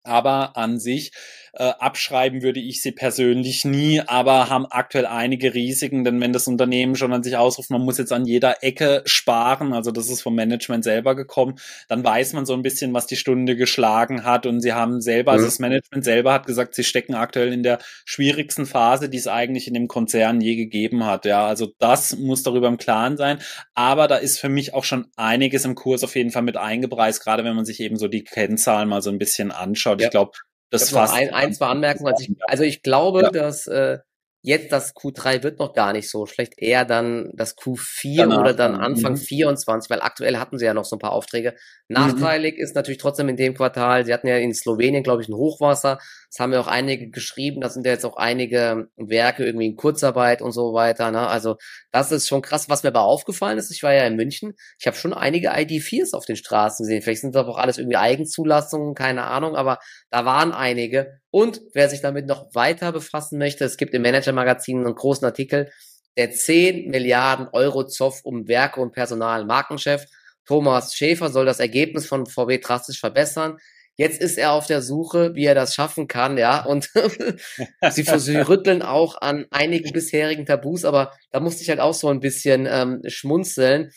Aber 0.04 0.56
an 0.56 0.80
sich 0.80 1.12
äh, 1.60 1.74
abschreiben 1.80 2.44
würde 2.44 2.60
ich 2.60 2.84
sie 2.84 2.92
persönlich 2.92 3.66
nie, 3.66 4.00
aber 4.00 4.50
haben 4.50 4.68
aktuell 4.68 5.08
einige 5.08 5.56
Risiken, 5.56 6.04
denn 6.04 6.22
wenn 6.22 6.32
das 6.32 6.48
Unternehmen 6.48 6.96
schon 6.96 7.14
an 7.14 7.24
sich 7.24 7.36
ausruft, 7.36 7.72
man 7.72 7.82
muss 7.82 7.98
jetzt 7.98 8.14
an 8.14 8.26
jeder 8.26 8.64
Ecke 8.64 9.02
sparen, 9.06 9.74
also 9.74 9.90
das 9.90 10.08
ist 10.10 10.22
vom 10.22 10.36
Management 10.36 10.84
selber 10.84 11.16
gekommen, 11.16 11.56
dann 11.88 12.04
weiß 12.04 12.34
man 12.34 12.46
so 12.46 12.54
ein 12.54 12.62
bisschen, 12.62 12.94
was 12.94 13.08
die 13.08 13.16
Stunde 13.16 13.56
geschlagen 13.56 14.24
hat 14.24 14.46
und 14.46 14.62
sie 14.62 14.74
haben 14.74 15.02
selber, 15.02 15.32
also 15.32 15.46
das 15.46 15.58
Management 15.58 16.04
selber 16.04 16.32
hat 16.32 16.46
gesagt, 16.46 16.76
sie 16.76 16.84
stecken 16.84 17.16
aktuell 17.16 17.52
in 17.52 17.64
der 17.64 17.80
schwierigsten 18.06 18.68
Phase, 18.68 19.10
die 19.10 19.18
es 19.18 19.28
eigentlich 19.28 19.68
in 19.68 19.74
dem 19.74 19.88
Konzern 19.88 20.42
je 20.42 20.56
gegeben 20.56 21.06
hat, 21.06 21.26
ja, 21.26 21.48
also 21.48 21.74
das 21.80 22.18
muss 22.18 22.44
darüber 22.44 22.68
im 22.68 22.78
Klaren 22.78 23.18
sein, 23.18 23.40
aber 23.74 24.08
da 24.08 24.18
ist 24.18 24.40
für 24.40 24.50
mich 24.50 24.76
auch 24.76 24.84
schon 24.84 25.08
einiges 25.16 25.66
im 25.66 25.74
Kurs 25.74 26.04
auf 26.04 26.16
jeden 26.16 26.30
Fall 26.30 26.44
mit 26.44 26.56
eingepreist, 26.58 27.24
gerade 27.24 27.44
wenn 27.44 27.56
man 27.56 27.66
sich 27.66 27.80
eben 27.80 27.98
so 27.98 28.08
die 28.08 28.24
Kennzahlen 28.24 28.88
mal 28.88 29.02
so 29.02 29.10
ein 29.10 29.18
bisschen 29.18 29.52
anschaut. 29.52 30.02
Ja. 30.02 30.08
Ich 30.08 30.12
glaube, 30.12 30.34
das 30.70 30.94
war 30.94 31.14
ein, 31.14 31.34
ein, 31.34 31.54
zwei 31.54 31.68
Anmerkungen. 31.68 32.14
Also 32.14 32.24
ich, 32.24 32.36
also 32.48 32.64
ich 32.64 32.84
glaube, 32.84 33.22
ja. 33.24 33.30
dass 33.30 33.68
äh, 33.68 34.00
jetzt 34.42 34.72
das 34.72 34.96
Q3 34.96 35.44
wird 35.44 35.60
noch 35.60 35.74
gar 35.74 35.94
nicht 35.94 36.10
so 36.10 36.26
schlecht, 36.26 36.54
eher 36.58 36.86
dann 36.86 37.32
das 37.34 37.58
Q4 37.58 38.18
Danach, 38.18 38.40
oder 38.40 38.54
dann 38.54 38.76
Anfang 38.76 39.14
mhm. 39.14 39.18
24, 39.18 39.90
weil 39.90 40.02
aktuell 40.02 40.38
hatten 40.38 40.58
sie 40.58 40.66
ja 40.66 40.74
noch 40.74 40.86
so 40.86 40.96
ein 40.96 41.00
paar 41.00 41.14
Aufträge. 41.14 41.56
Mhm. 41.90 41.96
Nachteilig 41.96 42.58
mhm. 42.58 42.64
ist 42.64 42.76
natürlich 42.76 42.98
trotzdem 42.98 43.30
in 43.30 43.38
dem 43.38 43.54
Quartal, 43.54 44.06
sie 44.06 44.14
hatten 44.14 44.28
ja 44.28 44.38
in 44.38 44.54
Slowenien, 44.54 45.04
glaube 45.04 45.22
ich, 45.22 45.30
ein 45.30 45.36
Hochwasser. 45.36 46.00
Das 46.30 46.40
haben 46.40 46.52
ja 46.52 46.60
auch 46.60 46.68
einige 46.68 47.10
geschrieben, 47.10 47.62
da 47.62 47.70
sind 47.70 47.86
ja 47.86 47.94
jetzt 47.94 48.06
auch 48.06 48.18
einige 48.18 48.90
Werke 48.98 49.46
irgendwie 49.46 49.68
in 49.68 49.76
Kurzarbeit 49.76 50.42
und 50.42 50.52
so 50.52 50.74
weiter. 50.74 51.12
Ne? 51.12 51.28
Also 51.28 51.56
das 51.92 52.12
ist 52.12 52.28
schon 52.28 52.42
krass. 52.42 52.70
Was 52.70 52.84
mir 52.84 52.90
aber 52.90 53.04
aufgefallen 53.04 53.58
ist, 53.58 53.72
ich 53.72 53.84
war 53.84 53.94
ja 53.94 54.06
in 54.06 54.18
München, 54.18 54.54
ich 54.80 54.88
habe 54.88 54.98
schon 54.98 55.14
einige 55.14 55.54
ID4s 55.54 56.14
auf 56.14 56.26
den 56.26 56.36
Straßen 56.36 56.84
gesehen. 56.84 57.02
Vielleicht 57.02 57.22
sind 57.22 57.36
das 57.36 57.48
auch 57.48 57.58
alles 57.58 57.78
irgendwie 57.78 57.98
Eigenzulassungen, 57.98 58.94
keine 58.94 59.24
Ahnung, 59.24 59.56
aber 59.56 59.80
da 60.10 60.26
waren 60.26 60.52
einige. 60.52 61.20
Und 61.32 61.62
wer 61.74 61.90
sich 61.90 62.02
damit 62.02 62.26
noch 62.26 62.54
weiter 62.54 62.92
befassen 62.92 63.38
möchte, 63.38 63.64
es 63.64 63.78
gibt 63.78 63.94
im 63.94 64.02
Manager-Magazin 64.02 64.86
einen 64.86 64.96
großen 64.96 65.26
Artikel, 65.26 65.70
der 66.18 66.32
10 66.32 66.90
Milliarden 66.90 67.48
Euro 67.54 67.86
Zoff 67.86 68.22
um 68.24 68.48
Werke 68.48 68.82
und 68.82 68.92
Personal 68.92 69.46
Markenchef. 69.46 70.06
Thomas 70.48 70.96
Schäfer 70.96 71.30
soll 71.30 71.46
das 71.46 71.60
Ergebnis 71.60 72.08
von 72.08 72.26
VW 72.26 72.58
drastisch 72.60 73.00
verbessern. 73.00 73.58
Jetzt 73.98 74.22
ist 74.22 74.38
er 74.38 74.52
auf 74.52 74.68
der 74.68 74.82
Suche, 74.82 75.34
wie 75.34 75.46
er 75.46 75.56
das 75.56 75.74
schaffen 75.74 76.08
kann, 76.08 76.38
ja. 76.38 76.64
Und 76.64 76.90
sie, 77.92 78.04
sie 78.04 78.38
rütteln 78.38 78.82
auch 78.84 79.20
an 79.22 79.48
einigen 79.50 79.92
bisherigen 79.92 80.46
Tabus, 80.46 80.86
aber 80.86 81.12
da 81.32 81.40
musste 81.40 81.64
ich 81.64 81.70
halt 81.70 81.80
auch 81.80 81.96
so 81.96 82.08
ein 82.10 82.20
bisschen 82.20 82.68
ähm, 82.70 83.02
schmunzeln. 83.08 83.92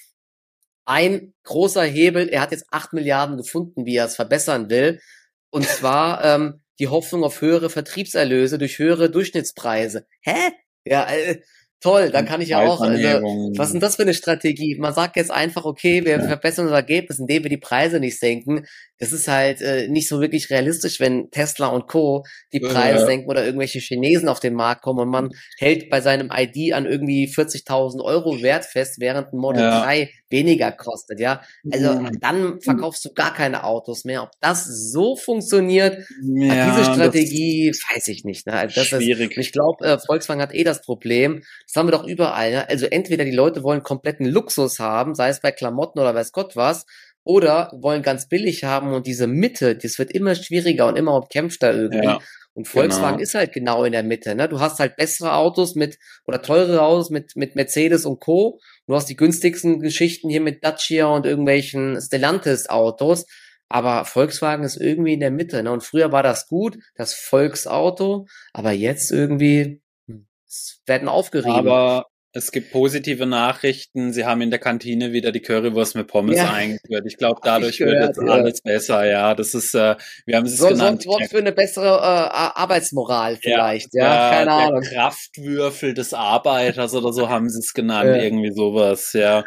Ein 0.87 1.35
großer 1.45 1.85
Hebel, 1.85 2.29
er 2.29 2.41
hat 2.41 2.53
jetzt 2.53 2.67
acht 2.71 2.95
Milliarden 2.95 3.37
gefunden, 3.37 3.85
wie 3.85 3.97
er 3.97 4.07
es 4.07 4.17
verbessern 4.17 4.71
will. 4.71 5.01
Und 5.51 5.67
zwar 5.67 6.25
ähm, 6.25 6.63
die 6.79 6.89
Hoffnung 6.89 7.23
auf 7.23 7.43
höhere 7.43 7.69
Vertriebserlöse 7.69 8.57
durch 8.57 8.79
höhere 8.79 9.11
Durchschnittspreise. 9.11 10.07
Hä? 10.23 10.53
Ja, 10.85 11.09
äh, 11.11 11.43
Toll, 11.81 12.11
dann 12.11 12.27
kann 12.27 12.43
ich 12.43 12.51
ja 12.51 12.61
auch. 12.61 12.83
Also, 12.83 13.03
was 13.57 13.69
ist 13.69 13.73
denn 13.73 13.81
das 13.81 13.97
für 13.97 14.03
eine 14.03 14.13
Strategie? 14.13 14.77
Man 14.79 14.93
sagt 14.93 15.17
jetzt 15.17 15.31
einfach, 15.31 15.65
okay, 15.65 16.05
wir 16.05 16.13
ja. 16.13 16.29
verbessern 16.29 16.67
unser 16.67 16.77
Ergebnis, 16.77 17.19
indem 17.19 17.45
wir 17.45 17.49
die 17.49 17.57
Preise 17.57 18.01
nicht 18.01 18.19
senken. 18.19 18.67
Das 18.99 19.13
ist 19.13 19.29
halt 19.29 19.63
äh, 19.63 19.89
nicht 19.89 20.07
so 20.07 20.21
wirklich 20.21 20.51
realistisch, 20.51 21.01
wenn 21.01 21.31
Tesla 21.31 21.69
und 21.69 21.89
Co. 21.89 22.25
die 22.53 22.61
Preise 22.61 23.01
ja. 23.01 23.07
senken 23.07 23.31
oder 23.31 23.47
irgendwelche 23.47 23.79
Chinesen 23.79 24.29
auf 24.29 24.41
den 24.41 24.53
Markt 24.53 24.83
kommen 24.83 25.01
und 25.01 25.09
man 25.09 25.31
hält 25.59 25.89
bei 25.89 26.03
seinem 26.03 26.31
ID 26.31 26.75
an 26.75 26.85
irgendwie 26.85 27.27
40.000 27.27 28.05
Euro 28.05 28.43
Wert 28.43 28.67
fest, 28.67 29.01
während 29.01 29.33
ein 29.33 29.39
Model 29.39 29.63
ja. 29.63 29.83
3 29.83 30.11
weniger 30.31 30.73
kostet, 30.73 31.21
ja. 31.21 31.43
Also 31.71 31.95
mhm. 31.95 32.21
dann 32.21 32.61
verkaufst 32.61 33.05
du 33.05 33.13
gar 33.13 33.35
keine 33.35 33.65
Autos 33.65 34.05
mehr. 34.05 34.23
Ob 34.23 34.31
das 34.41 34.65
so 34.67 35.17
funktioniert, 35.17 36.07
ja, 36.23 36.71
diese 36.71 36.93
Strategie, 36.93 37.73
weiß 37.93 38.09
ich 38.09 38.25
nicht. 38.25 38.47
Ne? 38.47 38.55
Also 38.55 38.81
das 38.81 38.89
schwierig. 38.89 39.33
Ist, 39.33 39.39
ich 39.39 39.53
glaube, 39.53 39.85
äh, 39.85 39.99
Volkswagen 39.99 40.41
hat 40.41 40.55
eh 40.55 40.65
das 40.65 40.83
Problem. 40.83 41.43
Das 41.67 41.77
haben 41.77 41.89
wir 41.89 41.93
doch 41.93 42.07
überall. 42.07 42.51
Ne? 42.53 42.69
Also 42.69 42.87
entweder 42.87 43.25
die 43.25 43.31
Leute 43.31 43.63
wollen 43.63 43.83
kompletten 43.83 44.27
Luxus 44.27 44.79
haben, 44.79 45.15
sei 45.15 45.29
es 45.29 45.41
bei 45.41 45.53
Klamotten 45.53 45.99
oder 45.99 46.15
weiß 46.15 46.33
Gott 46.33 46.57
was, 46.57 46.87
oder 47.25 47.71
wollen 47.75 48.03
ganz 48.03 48.29
billig 48.29 48.65
haben 48.65 48.93
und 48.95 49.07
diese 49.07 49.27
Mitte, 49.27 49.77
das 49.77 49.99
wird 49.99 50.11
immer 50.11 50.35
schwieriger 50.35 50.87
und 50.87 50.97
immer 50.97 51.15
umkämpfter 51.15 51.75
irgendwie. 51.75 52.07
Ja, 52.07 52.19
und 52.55 52.67
Volkswagen 52.67 53.19
genau. 53.19 53.23
ist 53.23 53.35
halt 53.35 53.53
genau 53.53 53.85
in 53.85 53.93
der 53.93 54.03
Mitte. 54.03 54.35
Ne? 54.35 54.49
Du 54.49 54.61
hast 54.61 54.81
halt 54.81 54.97
bessere 54.97 55.35
Autos 55.35 55.75
mit 55.77 55.99
oder 56.27 56.43
teurere 56.43 56.83
Autos 56.83 57.11
mit, 57.11 57.37
mit 57.37 57.55
Mercedes 57.55 58.05
und 58.05 58.21
Co. 58.21 58.61
Du 58.87 58.95
hast 58.95 59.07
die 59.07 59.17
günstigsten 59.17 59.81
Geschichten 59.81 60.29
hier 60.29 60.41
mit 60.41 60.65
Dacia 60.65 61.07
und 61.07 61.27
irgendwelchen 61.27 62.01
Stellantis-Autos. 62.01 63.27
Aber 63.69 64.05
Volkswagen 64.05 64.65
ist 64.65 64.77
irgendwie 64.77 65.15
in 65.15 65.21
der 65.21 65.31
Mitte. 65.31 65.63
Ne? 65.63 65.71
Und 65.71 65.85
früher 65.85 66.11
war 66.11 66.25
das 66.25 66.49
gut, 66.49 66.77
das 66.97 67.15
Volksauto, 67.15 68.27
aber 68.53 68.73
jetzt 68.73 69.13
irgendwie 69.13 69.81
hm, 70.09 70.27
es 70.47 70.83
werden 70.87 71.09
aufgerieben. 71.09 71.69
Aber 71.69 72.10
Es 72.33 72.53
gibt 72.53 72.71
positive 72.71 73.27
Nachrichten. 73.27 74.13
Sie 74.13 74.25
haben 74.25 74.41
in 74.41 74.51
der 74.51 74.61
Kantine 74.61 75.13
wieder 75.13 75.33
die 75.33 75.41
Currywurst 75.41 75.97
mit 75.97 76.07
Pommes 76.07 76.37
ja. 76.37 76.53
eingeführt. 76.53 77.05
Ich 77.07 77.17
glaube, 77.17 77.41
dadurch 77.43 77.73
ich 77.73 77.79
gehört, 77.79 78.17
wird 78.17 78.17
jetzt 78.17 78.23
ja. 78.23 78.33
alles 78.33 78.61
besser. 78.63 79.05
Ja, 79.05 79.35
das 79.35 79.55
ist, 79.55 79.75
äh, 79.75 79.97
wir 80.27 80.37
haben 80.37 80.47
es 80.47 80.57
so, 80.57 80.69
genannt. 80.69 81.03
So, 81.03 81.19
für 81.29 81.39
eine 81.39 81.51
bessere 81.51 81.87
äh, 81.87 82.61
Arbeitsmoral 82.61 83.37
vielleicht. 83.37 83.95
Ja, 83.95 84.05
ja 84.05 84.31
keine 84.31 84.53
Ahnung. 84.53 84.83
Kraftwürfel 84.83 85.93
des 85.93 86.15
Arbeiters 86.15 86.95
oder 86.95 87.13
so 87.13 87.29
haben 87.29 87.49
sie 87.49 87.59
es 87.59 87.73
genannt. 87.75 88.17
Irgendwie 88.17 88.53
sowas. 88.53 89.13
Ja 89.13 89.45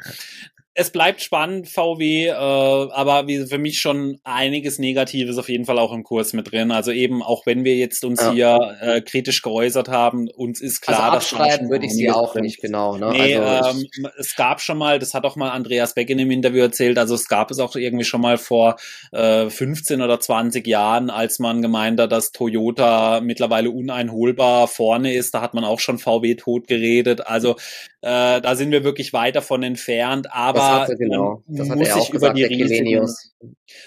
es 0.76 0.90
bleibt 0.90 1.22
spannend, 1.22 1.68
VW, 1.68 2.28
äh, 2.28 2.34
aber 2.34 3.28
wie 3.28 3.46
für 3.46 3.60
mich 3.60 3.80
schon 3.80 4.20
einiges 4.24 4.80
Negatives 4.80 5.38
auf 5.38 5.48
jeden 5.48 5.66
Fall 5.66 5.78
auch 5.78 5.94
im 5.94 6.04
Kurs 6.04 6.34
mit 6.34 6.52
drin. 6.52 6.72
Also 6.72 6.92
eben, 6.92 7.22
auch 7.22 7.46
wenn 7.46 7.64
wir 7.64 7.76
jetzt 7.76 8.04
uns 8.04 8.20
ja. 8.22 8.32
hier 8.32 8.78
äh, 8.82 9.02
kritisch 9.02 9.44
geäußert 9.44 9.88
haben, 9.90 10.30
uns 10.30 10.62
ist 10.62 10.82
klar, 10.82 11.14
also 11.14 11.36
abschreiben 11.36 11.70
würde 11.70 11.86
ich 11.86 11.94
sie 11.94 12.10
auch 12.10 12.34
drin. 12.34 12.44
nicht 12.44 12.60
genau. 12.60 12.98
Ne? 12.98 13.12
Nee, 13.12 13.36
also 13.36 13.82
ähm, 13.82 14.08
es 14.18 14.36
gab 14.36 14.62
schon 14.62 14.80
mal, 14.80 14.98
das 14.98 15.14
hat 15.14 15.26
auch 15.26 15.36
mal 15.36 15.52
Andreas 15.52 15.94
Beck 15.94 16.10
in 16.10 16.18
dem 16.18 16.32
Interview 16.32 16.62
erzählt, 16.62 16.98
also 16.98 17.14
es 17.14 17.28
gab 17.28 17.52
es 17.52 17.60
auch 17.60 17.76
irgendwie 17.76 18.06
schon 18.06 18.22
mal 18.22 18.40
vor 18.40 18.78
äh, 19.12 19.50
15 19.52 20.02
oder 20.02 20.20
20 20.20 20.66
Jahren, 20.66 21.12
als 21.12 21.38
man 21.38 21.62
gemeint 21.62 22.00
hat, 22.00 22.12
dass 22.12 22.32
Toyota 22.32 23.22
mittlerweile 23.22 23.70
uneinholbar 23.70 24.68
vorne 24.68 25.14
ist, 25.14 25.36
da 25.36 25.42
hat 25.42 25.54
man 25.54 25.66
auch 25.66 25.80
schon 25.80 26.00
VW 26.00 26.34
tot 26.34 26.68
geredet. 26.68 27.28
Also 27.28 27.58
äh, 28.02 28.42
da 28.42 28.56
sind 28.56 28.72
wir 28.72 28.84
wirklich 28.84 29.14
weit 29.14 29.36
davon 29.36 29.62
entfernt, 29.62 30.34
aber 30.34 30.63
das 30.64 30.82
hatte, 30.82 30.98
genau. 30.98 31.44
das 31.48 31.70
muss 31.70 31.94
sich 31.94 32.14
über 32.14 32.34
die 32.34 32.44
Risiken, 32.44 33.08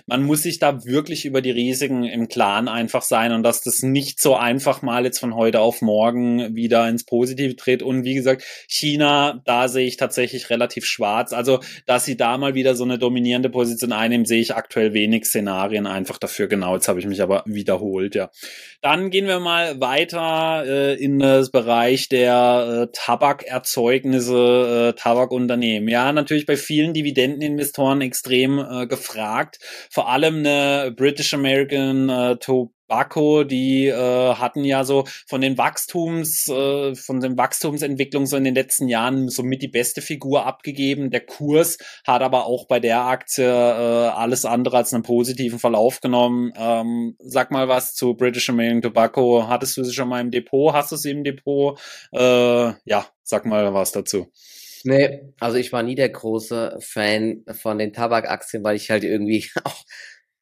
man 0.07 0.23
muss 0.23 0.43
sich 0.43 0.59
da 0.59 0.85
wirklich 0.85 1.25
über 1.25 1.41
die 1.41 1.51
Risiken 1.51 2.05
im 2.05 2.29
Klaren 2.29 2.69
einfach 2.69 3.03
sein 3.03 3.33
und 3.33 3.43
dass 3.43 3.63
das 3.63 3.83
nicht 3.83 4.21
so 4.21 4.37
einfach 4.37 4.83
mal 4.83 5.05
jetzt 5.05 5.19
von 5.19 5.35
heute 5.35 5.61
auf 5.61 5.83
morgen 5.83 6.55
wieder 6.55 6.89
ins 6.89 7.05
Positive 7.05 7.57
tritt. 7.57 7.83
Und 7.83 8.05
wie 8.05 8.15
gesagt, 8.15 8.45
China, 8.69 9.43
da 9.45 9.69
sehe 9.69 9.87
ich 9.87 9.97
tatsächlich 9.97 10.51
relativ 10.51 10.85
schwarz. 10.85 11.33
Also, 11.33 11.61
dass 11.87 12.05
sie 12.05 12.17
da 12.17 12.39
mal 12.39 12.55
wieder 12.55 12.75
so 12.75 12.85
eine 12.85 12.99
dominierende 12.99 13.51
Position 13.51 13.93
einnehmen, 13.93 14.27
sehe 14.27 14.41
ich 14.41 14.55
aktuell 14.55 14.93
wenig 14.93 15.27
Szenarien 15.27 15.87
einfach 15.87 16.19
dafür. 16.19 16.47
Genau, 16.47 16.75
jetzt 16.75 16.89
habe 16.89 17.01
ich 17.01 17.07
mich 17.07 17.23
aber 17.23 17.43
wiederholt, 17.47 18.15
ja. 18.15 18.31
Dann 18.83 19.11
gehen 19.11 19.27
wir 19.27 19.41
mal 19.41 19.81
weiter 19.81 20.65
äh, 20.67 21.03
in 21.03 21.19
das 21.19 21.51
Bereich 21.51 22.09
der 22.09 22.85
äh, 22.85 22.87
Tabakerzeugnisse, 22.93 24.93
äh, 24.95 24.99
Tabakunternehmen. 24.99 25.89
Ja, 25.89 26.13
natürlich 26.13 26.47
bei 26.47 26.57
vielen 26.67 26.93
Dividendeninvestoren 26.93 28.01
extrem 28.01 28.59
äh, 28.59 28.87
gefragt. 28.87 29.59
Vor 29.91 30.09
allem 30.09 30.39
eine 30.39 30.93
British 30.95 31.33
American 31.33 32.09
äh, 32.09 32.37
Tobacco, 32.37 33.45
die 33.45 33.87
äh, 33.87 34.35
hatten 34.35 34.65
ja 34.65 34.85
so 34.85 35.05
von 35.27 35.41
den 35.41 35.57
Wachstums, 35.59 36.49
äh, 36.49 36.95
von 36.95 37.21
den 37.21 37.37
Wachstumsentwicklungen 37.37 38.27
so 38.27 38.37
in 38.37 38.45
den 38.45 38.55
letzten 38.55 38.89
Jahren 38.89 39.29
somit 39.29 39.63
die 39.63 39.69
beste 39.69 40.03
Figur 40.03 40.45
abgegeben. 40.47 41.11
Der 41.11 41.21
Kurs 41.21 41.79
hat 42.05 42.23
aber 42.23 42.47
auch 42.47 42.67
bei 42.67 42.81
der 42.81 43.01
Aktie 43.03 43.45
äh, 43.45 44.09
alles 44.09 44.45
andere 44.45 44.79
als 44.79 44.93
einen 44.93 45.03
positiven 45.03 45.59
Verlauf 45.59 46.01
genommen. 46.01 46.53
Ähm, 46.57 47.17
sag 47.21 47.51
mal 47.51 47.69
was 47.69 47.95
zu 47.95 48.15
British 48.15 48.49
American 48.51 48.83
Tobacco. 48.83 49.47
Hattest 49.49 49.77
du 49.77 49.85
sie 49.85 49.95
schon 49.95 50.09
mal 50.09 50.21
im 50.21 50.31
Depot? 50.31 50.73
Hast 50.73 50.93
du 50.93 50.97
sie 50.97 51.13
im 51.13 51.25
Depot? 51.25 51.79
Äh, 52.13 52.73
ja, 52.85 53.07
sag 53.23 53.47
mal 53.47 53.73
was 53.73 53.93
dazu. 53.93 54.31
Nee, 54.87 55.33
also 55.41 55.59
ich 55.59 55.73
war 55.73 55.83
nie 55.83 55.97
der 55.97 56.09
große 56.09 56.79
Fan 56.81 57.45
von 57.61 57.79
den 57.79 57.93
Tabakaktien, 57.93 58.63
weil 58.65 58.77
ich 58.77 58.91
halt 58.91 59.05
irgendwie 59.05 59.49
auch 59.65 59.85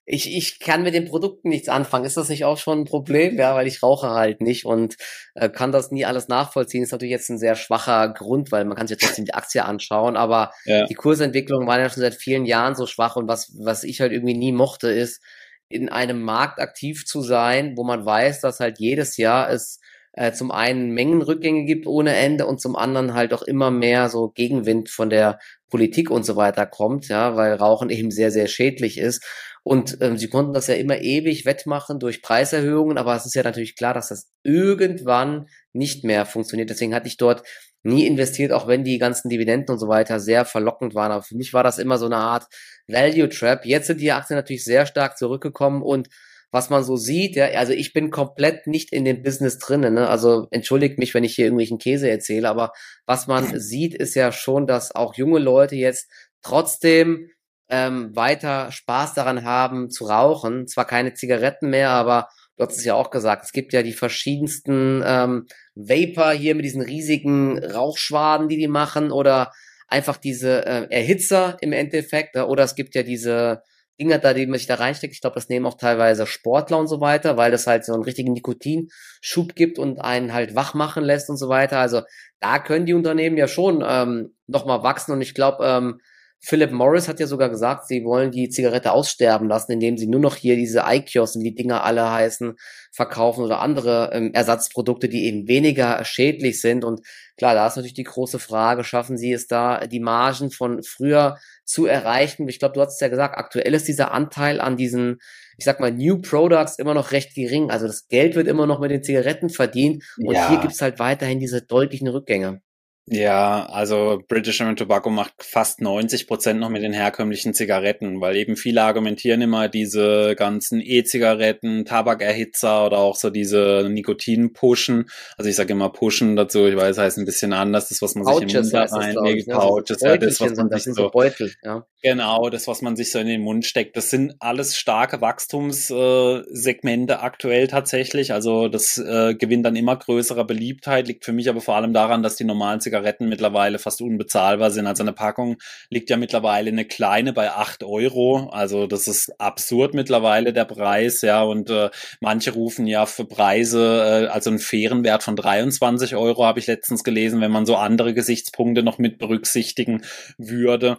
ich, 0.06 0.36
ich 0.36 0.58
kann 0.58 0.82
mit 0.82 0.94
den 0.94 1.06
Produkten 1.06 1.48
nichts 1.48 1.68
anfangen. 1.68 2.04
Ist 2.04 2.18
das 2.18 2.28
nicht 2.28 2.44
auch 2.44 2.58
schon 2.58 2.80
ein 2.80 2.84
Problem? 2.84 3.38
Ja, 3.38 3.54
weil 3.54 3.66
ich 3.66 3.82
rauche 3.82 4.10
halt 4.10 4.42
nicht 4.42 4.66
und 4.66 4.96
äh, 5.34 5.48
kann 5.48 5.72
das 5.72 5.90
nie 5.90 6.04
alles 6.04 6.28
nachvollziehen. 6.28 6.82
Ist 6.82 6.92
natürlich 6.92 7.12
jetzt 7.12 7.30
ein 7.30 7.38
sehr 7.38 7.54
schwacher 7.54 8.08
Grund, 8.12 8.52
weil 8.52 8.66
man 8.66 8.76
kann 8.76 8.86
sich 8.86 9.00
ja 9.00 9.06
trotzdem 9.06 9.24
die 9.24 9.32
Aktie 9.34 9.64
anschauen, 9.64 10.16
aber 10.16 10.52
ja. 10.66 10.84
die 10.86 10.94
Kursentwicklung 10.94 11.66
war 11.66 11.78
ja 11.78 11.88
schon 11.88 12.02
seit 12.02 12.14
vielen 12.16 12.44
Jahren 12.44 12.74
so 12.74 12.86
schwach 12.86 13.16
und 13.16 13.28
was, 13.28 13.52
was 13.58 13.82
ich 13.82 14.02
halt 14.02 14.12
irgendwie 14.12 14.36
nie 14.36 14.52
mochte, 14.52 14.90
ist, 14.90 15.22
in 15.68 15.88
einem 15.88 16.20
Markt 16.20 16.60
aktiv 16.60 17.06
zu 17.06 17.22
sein, 17.22 17.74
wo 17.76 17.84
man 17.84 18.04
weiß, 18.04 18.42
dass 18.42 18.60
halt 18.60 18.78
jedes 18.78 19.16
Jahr 19.16 19.50
es 19.50 19.80
äh, 20.16 20.32
zum 20.32 20.50
einen 20.50 20.90
Mengenrückgänge 20.90 21.64
gibt 21.64 21.86
ohne 21.86 22.14
Ende 22.14 22.46
und 22.46 22.60
zum 22.60 22.76
anderen 22.76 23.14
halt 23.14 23.34
auch 23.34 23.42
immer 23.42 23.70
mehr 23.70 24.08
so 24.08 24.28
Gegenwind 24.28 24.88
von 24.88 25.10
der 25.10 25.38
Politik 25.68 26.10
und 26.10 26.24
so 26.24 26.36
weiter 26.36 26.66
kommt, 26.66 27.08
ja, 27.08 27.34
weil 27.36 27.54
Rauchen 27.54 27.90
eben 27.90 28.12
sehr, 28.12 28.30
sehr 28.30 28.46
schädlich 28.46 28.98
ist. 28.98 29.24
Und 29.64 29.98
ähm, 30.02 30.16
sie 30.16 30.28
konnten 30.28 30.52
das 30.52 30.68
ja 30.68 30.74
immer 30.74 30.98
ewig 30.98 31.46
wettmachen 31.46 31.98
durch 31.98 32.22
Preiserhöhungen, 32.22 32.96
aber 32.96 33.16
es 33.16 33.26
ist 33.26 33.34
ja 33.34 33.42
natürlich 33.42 33.76
klar, 33.76 33.94
dass 33.94 34.08
das 34.08 34.30
irgendwann 34.44 35.48
nicht 35.72 36.04
mehr 36.04 36.26
funktioniert. 36.26 36.70
Deswegen 36.70 36.94
hatte 36.94 37.08
ich 37.08 37.16
dort 37.16 37.42
nie 37.82 38.06
investiert, 38.06 38.52
auch 38.52 38.68
wenn 38.68 38.84
die 38.84 38.98
ganzen 38.98 39.30
Dividenden 39.30 39.72
und 39.72 39.78
so 39.78 39.88
weiter 39.88 40.20
sehr 40.20 40.44
verlockend 40.44 40.94
waren. 40.94 41.12
Aber 41.12 41.22
für 41.22 41.36
mich 41.36 41.52
war 41.52 41.64
das 41.64 41.78
immer 41.78 41.98
so 41.98 42.06
eine 42.06 42.16
Art 42.16 42.46
Value 42.86 43.28
Trap. 43.28 43.64
Jetzt 43.64 43.88
sind 43.88 44.00
die 44.00 44.12
Aktien 44.12 44.36
natürlich 44.36 44.64
sehr 44.64 44.86
stark 44.86 45.18
zurückgekommen 45.18 45.82
und 45.82 46.08
was 46.54 46.70
man 46.70 46.84
so 46.84 46.94
sieht, 46.94 47.34
ja, 47.34 47.46
also 47.46 47.72
ich 47.72 47.92
bin 47.92 48.12
komplett 48.12 48.68
nicht 48.68 48.92
in 48.92 49.04
dem 49.04 49.24
Business 49.24 49.58
drinnen, 49.58 49.94
ne? 49.94 50.08
Also 50.08 50.46
entschuldigt 50.52 51.00
mich, 51.00 51.12
wenn 51.12 51.24
ich 51.24 51.34
hier 51.34 51.46
irgendwelchen 51.46 51.78
Käse 51.78 52.08
erzähle, 52.08 52.48
aber 52.48 52.70
was 53.06 53.26
man 53.26 53.44
sieht, 53.60 53.92
ist 53.92 54.14
ja 54.14 54.30
schon, 54.30 54.68
dass 54.68 54.94
auch 54.94 55.16
junge 55.16 55.40
Leute 55.40 55.74
jetzt 55.74 56.08
trotzdem 56.42 57.28
ähm, 57.68 58.14
weiter 58.14 58.70
Spaß 58.70 59.14
daran 59.14 59.42
haben 59.42 59.90
zu 59.90 60.04
rauchen. 60.04 60.68
Zwar 60.68 60.84
keine 60.84 61.14
Zigaretten 61.14 61.70
mehr, 61.70 61.90
aber 61.90 62.28
du 62.56 62.64
hast 62.64 62.78
es 62.78 62.84
ja 62.84 62.94
auch 62.94 63.10
gesagt, 63.10 63.44
es 63.44 63.50
gibt 63.50 63.72
ja 63.72 63.82
die 63.82 63.92
verschiedensten 63.92 65.02
ähm, 65.04 65.48
Vapor 65.74 66.30
hier 66.30 66.54
mit 66.54 66.64
diesen 66.64 66.82
riesigen 66.82 67.58
Rauchschwaden, 67.58 68.46
die 68.46 68.58
die 68.58 68.68
machen, 68.68 69.10
oder 69.10 69.50
einfach 69.88 70.18
diese 70.18 70.64
äh, 70.64 70.86
Erhitzer 70.88 71.56
im 71.62 71.72
Endeffekt, 71.72 72.36
oder 72.36 72.62
es 72.62 72.76
gibt 72.76 72.94
ja 72.94 73.02
diese 73.02 73.62
Dinger 74.00 74.18
da, 74.18 74.34
die 74.34 74.46
man 74.46 74.58
sich 74.58 74.66
da 74.66 74.74
reinsteckt. 74.74 75.14
Ich 75.14 75.20
glaube, 75.20 75.34
das 75.34 75.48
nehmen 75.48 75.66
auch 75.66 75.76
teilweise 75.76 76.26
Sportler 76.26 76.78
und 76.78 76.88
so 76.88 77.00
weiter, 77.00 77.36
weil 77.36 77.50
das 77.50 77.66
halt 77.66 77.84
so 77.84 77.94
einen 77.94 78.02
richtigen 78.02 78.32
Nikotinschub 78.32 79.54
gibt 79.54 79.78
und 79.78 80.00
einen 80.00 80.32
halt 80.32 80.54
wach 80.54 80.74
machen 80.74 81.04
lässt 81.04 81.30
und 81.30 81.36
so 81.36 81.48
weiter. 81.48 81.78
Also 81.78 82.02
da 82.40 82.58
können 82.58 82.86
die 82.86 82.94
Unternehmen 82.94 83.36
ja 83.36 83.46
schon 83.46 83.84
ähm, 83.86 84.34
nochmal 84.46 84.82
wachsen 84.82 85.12
und 85.12 85.20
ich 85.20 85.34
glaube, 85.34 85.64
ähm, 85.64 86.00
Philip 86.46 86.72
Morris 86.72 87.08
hat 87.08 87.20
ja 87.20 87.26
sogar 87.26 87.48
gesagt, 87.48 87.86
sie 87.86 88.04
wollen 88.04 88.30
die 88.30 88.50
Zigarette 88.50 88.92
aussterben 88.92 89.48
lassen, 89.48 89.72
indem 89.72 89.96
sie 89.96 90.06
nur 90.06 90.20
noch 90.20 90.36
hier 90.36 90.56
diese 90.56 90.84
Ikios 90.86 91.36
und 91.36 91.42
die 91.42 91.54
Dinger 91.54 91.84
alle 91.84 92.10
heißen, 92.10 92.56
verkaufen 92.92 93.42
oder 93.42 93.60
andere 93.60 94.10
ähm, 94.12 94.30
Ersatzprodukte, 94.34 95.08
die 95.08 95.24
eben 95.24 95.48
weniger 95.48 96.04
schädlich 96.04 96.60
sind. 96.60 96.84
Und 96.84 97.00
klar, 97.38 97.54
da 97.54 97.66
ist 97.66 97.76
natürlich 97.76 97.94
die 97.94 98.04
große 98.04 98.38
Frage, 98.38 98.84
schaffen 98.84 99.16
sie 99.16 99.32
es 99.32 99.46
da, 99.46 99.86
die 99.86 100.00
Margen 100.00 100.50
von 100.50 100.82
früher 100.82 101.38
zu 101.64 101.86
erreichen? 101.86 102.46
Ich 102.46 102.58
glaube, 102.58 102.74
du 102.74 102.82
hast 102.82 102.94
es 102.94 103.00
ja 103.00 103.08
gesagt, 103.08 103.38
aktuell 103.38 103.72
ist 103.72 103.88
dieser 103.88 104.12
Anteil 104.12 104.60
an 104.60 104.76
diesen, 104.76 105.20
ich 105.56 105.64
sag 105.64 105.80
mal, 105.80 105.92
New 105.92 106.20
Products 106.20 106.78
immer 106.78 106.92
noch 106.92 107.12
recht 107.12 107.34
gering. 107.34 107.70
Also 107.70 107.86
das 107.86 108.06
Geld 108.08 108.34
wird 108.34 108.48
immer 108.48 108.66
noch 108.66 108.80
mit 108.80 108.90
den 108.90 109.02
Zigaretten 109.02 109.48
verdient. 109.48 110.04
Und 110.18 110.34
ja. 110.34 110.50
hier 110.50 110.58
gibt's 110.58 110.82
halt 110.82 110.98
weiterhin 110.98 111.40
diese 111.40 111.62
deutlichen 111.62 112.08
Rückgänge. 112.08 112.60
Ja, 113.06 113.66
also 113.66 114.22
British 114.28 114.62
American 114.62 114.86
Tobacco 114.86 115.10
macht 115.10 115.34
fast 115.42 115.82
90 115.82 116.26
Prozent 116.26 116.58
noch 116.58 116.70
mit 116.70 116.82
den 116.82 116.94
herkömmlichen 116.94 117.52
Zigaretten, 117.52 118.22
weil 118.22 118.34
eben 118.34 118.56
viele 118.56 118.82
argumentieren 118.82 119.42
immer 119.42 119.68
diese 119.68 120.34
ganzen 120.36 120.80
E-Zigaretten, 120.80 121.84
Tabakerhitzer 121.84 122.86
oder 122.86 122.98
auch 122.98 123.16
so 123.16 123.28
diese 123.28 123.86
Nikotin-Pushen. 123.90 125.10
Also 125.36 125.50
ich 125.50 125.56
sage 125.56 125.74
immer 125.74 125.90
Pushen 125.90 126.34
dazu, 126.34 126.66
ich 126.66 126.76
weiß, 126.76 126.96
heißt 126.96 127.18
ein 127.18 127.26
bisschen 127.26 127.52
anders, 127.52 127.90
das, 127.90 128.00
was 128.00 128.14
man 128.14 128.24
Pouches 128.24 128.50
sich 128.50 128.72
im 128.72 128.80
Mund 128.80 128.92
reinlegt, 128.92 129.48
ne? 129.48 129.54
Pouches, 129.54 130.00
ja, 130.00 130.16
das, 130.16 130.40
was 130.40 130.56
man 130.56 130.70
sich 130.70 130.94
so, 130.94 131.10
Beutel, 131.10 131.52
ja. 131.62 131.86
Genau, 132.00 132.48
das, 132.48 132.66
was 132.68 132.80
man 132.80 132.96
sich 132.96 133.10
so 133.10 133.18
in 133.18 133.26
den 133.26 133.42
Mund 133.42 133.66
steckt. 133.66 133.98
Das 133.98 134.08
sind 134.08 134.34
alles 134.38 134.78
starke 134.78 135.20
Wachstumssegmente 135.20 137.20
aktuell 137.20 137.66
tatsächlich. 137.66 138.32
Also 138.32 138.68
das 138.68 138.96
äh, 138.96 139.34
gewinnt 139.34 139.66
dann 139.66 139.76
immer 139.76 139.96
größere 139.96 140.46
Beliebtheit, 140.46 141.06
liegt 141.06 141.24
für 141.24 141.32
mich 141.32 141.50
aber 141.50 141.60
vor 141.60 141.76
allem 141.76 141.92
daran, 141.92 142.22
dass 142.22 142.36
die 142.36 142.44
normalen 142.44 142.80
Zigaretten 142.80 142.93
Zigaretten 142.94 143.28
mittlerweile 143.28 143.80
fast 143.80 144.00
unbezahlbar 144.00 144.70
sind. 144.70 144.86
Also 144.86 145.02
eine 145.02 145.12
Packung 145.12 145.56
liegt 145.90 146.10
ja 146.10 146.16
mittlerweile 146.16 146.70
eine 146.70 146.84
kleine 146.84 147.32
bei 147.32 147.50
acht 147.50 147.82
Euro. 147.82 148.50
Also 148.50 148.86
das 148.86 149.08
ist 149.08 149.40
absurd 149.40 149.94
mittlerweile 149.94 150.52
der 150.52 150.64
Preis, 150.64 151.22
ja. 151.22 151.42
Und 151.42 151.70
äh, 151.70 151.90
manche 152.20 152.52
rufen 152.52 152.86
ja 152.86 153.06
für 153.06 153.24
Preise, 153.24 154.26
äh, 154.26 154.28
also 154.28 154.50
einen 154.50 154.60
fairen 154.60 155.02
Wert 155.02 155.24
von 155.24 155.34
23 155.34 156.14
Euro 156.14 156.44
habe 156.44 156.60
ich 156.60 156.68
letztens 156.68 157.02
gelesen, 157.02 157.40
wenn 157.40 157.50
man 157.50 157.66
so 157.66 157.74
andere 157.74 158.14
Gesichtspunkte 158.14 158.84
noch 158.84 158.98
mit 158.98 159.18
berücksichtigen 159.18 160.02
würde. 160.38 160.98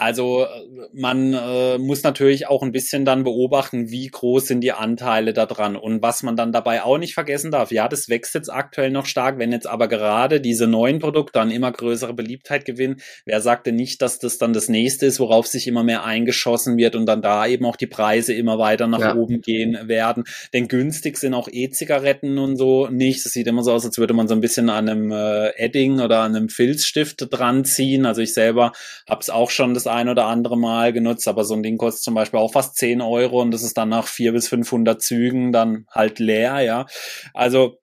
Also 0.00 0.46
man 0.94 1.34
äh, 1.34 1.76
muss 1.76 2.02
natürlich 2.02 2.48
auch 2.48 2.62
ein 2.62 2.72
bisschen 2.72 3.04
dann 3.04 3.22
beobachten, 3.22 3.90
wie 3.90 4.06
groß 4.06 4.46
sind 4.46 4.62
die 4.62 4.72
Anteile 4.72 5.34
da 5.34 5.44
dran 5.44 5.76
und 5.76 6.00
was 6.00 6.22
man 6.22 6.36
dann 6.36 6.52
dabei 6.52 6.82
auch 6.82 6.96
nicht 6.96 7.12
vergessen 7.12 7.50
darf. 7.50 7.70
Ja, 7.70 7.86
das 7.86 8.08
wächst 8.08 8.34
jetzt 8.34 8.50
aktuell 8.50 8.90
noch 8.90 9.04
stark, 9.04 9.38
wenn 9.38 9.52
jetzt 9.52 9.66
aber 9.66 9.88
gerade 9.88 10.40
diese 10.40 10.66
neuen 10.66 11.00
Produkte 11.00 11.34
dann 11.34 11.50
immer 11.50 11.70
größere 11.70 12.14
Beliebtheit 12.14 12.64
gewinnen. 12.64 13.02
Wer 13.26 13.42
sagte 13.42 13.72
nicht, 13.72 14.00
dass 14.00 14.18
das 14.18 14.38
dann 14.38 14.54
das 14.54 14.70
nächste 14.70 15.04
ist, 15.04 15.20
worauf 15.20 15.46
sich 15.46 15.68
immer 15.68 15.84
mehr 15.84 16.02
eingeschossen 16.02 16.78
wird 16.78 16.96
und 16.96 17.04
dann 17.04 17.20
da 17.20 17.46
eben 17.46 17.66
auch 17.66 17.76
die 17.76 17.86
Preise 17.86 18.32
immer 18.32 18.58
weiter 18.58 18.86
nach 18.86 19.00
ja. 19.00 19.14
oben 19.14 19.42
gehen 19.42 19.76
werden. 19.86 20.24
Denn 20.54 20.68
günstig 20.68 21.18
sind 21.18 21.34
auch 21.34 21.46
E-Zigaretten 21.46 22.38
und 22.38 22.56
so 22.56 22.86
nicht. 22.86 23.22
Das 23.26 23.32
sieht 23.32 23.46
immer 23.46 23.62
so 23.62 23.72
aus, 23.72 23.84
als 23.84 23.98
würde 23.98 24.14
man 24.14 24.28
so 24.28 24.34
ein 24.34 24.40
bisschen 24.40 24.70
an 24.70 24.88
einem 24.88 25.12
äh, 25.12 25.50
Edding 25.58 26.00
oder 26.00 26.20
an 26.20 26.34
einem 26.34 26.48
Filzstift 26.48 27.26
dran 27.30 27.66
ziehen. 27.66 28.06
Also 28.06 28.22
ich 28.22 28.32
selber 28.32 28.72
habe 29.06 29.20
es 29.20 29.28
auch 29.28 29.50
schon 29.50 29.74
das 29.74 29.89
ein 29.90 30.08
oder 30.08 30.26
andere 30.26 30.56
Mal 30.56 30.92
genutzt, 30.92 31.28
aber 31.28 31.44
so 31.44 31.54
ein 31.54 31.62
Ding 31.62 31.76
kostet 31.78 32.02
zum 32.02 32.14
Beispiel 32.14 32.40
auch 32.40 32.52
fast 32.52 32.76
10 32.76 33.00
Euro 33.00 33.40
und 33.40 33.50
das 33.50 33.62
ist 33.62 33.76
dann 33.76 33.88
nach 33.88 34.06
vier 34.06 34.32
bis 34.32 34.48
500 34.48 35.02
Zügen 35.02 35.52
dann 35.52 35.86
halt 35.90 36.18
leer, 36.18 36.60
ja. 36.60 36.86
Also 37.34 37.79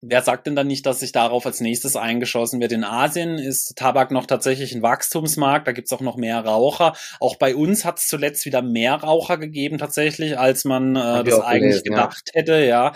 Wer 0.00 0.22
sagt 0.22 0.46
denn 0.46 0.54
dann 0.54 0.68
nicht, 0.68 0.86
dass 0.86 1.00
sich 1.00 1.10
darauf 1.10 1.44
als 1.44 1.60
nächstes 1.60 1.96
eingeschossen 1.96 2.60
wird? 2.60 2.70
In 2.70 2.84
Asien 2.84 3.36
ist 3.36 3.74
Tabak 3.76 4.12
noch 4.12 4.26
tatsächlich 4.26 4.72
ein 4.72 4.82
Wachstumsmarkt, 4.82 5.66
da 5.66 5.72
gibt's 5.72 5.92
auch 5.92 6.00
noch 6.00 6.16
mehr 6.16 6.38
Raucher. 6.44 6.94
Auch 7.18 7.34
bei 7.34 7.56
uns 7.56 7.84
hat 7.84 7.98
es 7.98 8.06
zuletzt 8.06 8.44
wieder 8.44 8.62
mehr 8.62 8.94
Raucher 8.94 9.38
gegeben 9.38 9.76
tatsächlich, 9.76 10.38
als 10.38 10.64
man 10.64 10.94
äh, 10.94 11.24
das 11.24 11.40
eigentlich 11.40 11.82
gelesen, 11.82 11.84
gedacht 11.84 12.30
ja. 12.32 12.40
hätte, 12.40 12.64
ja. 12.64 12.92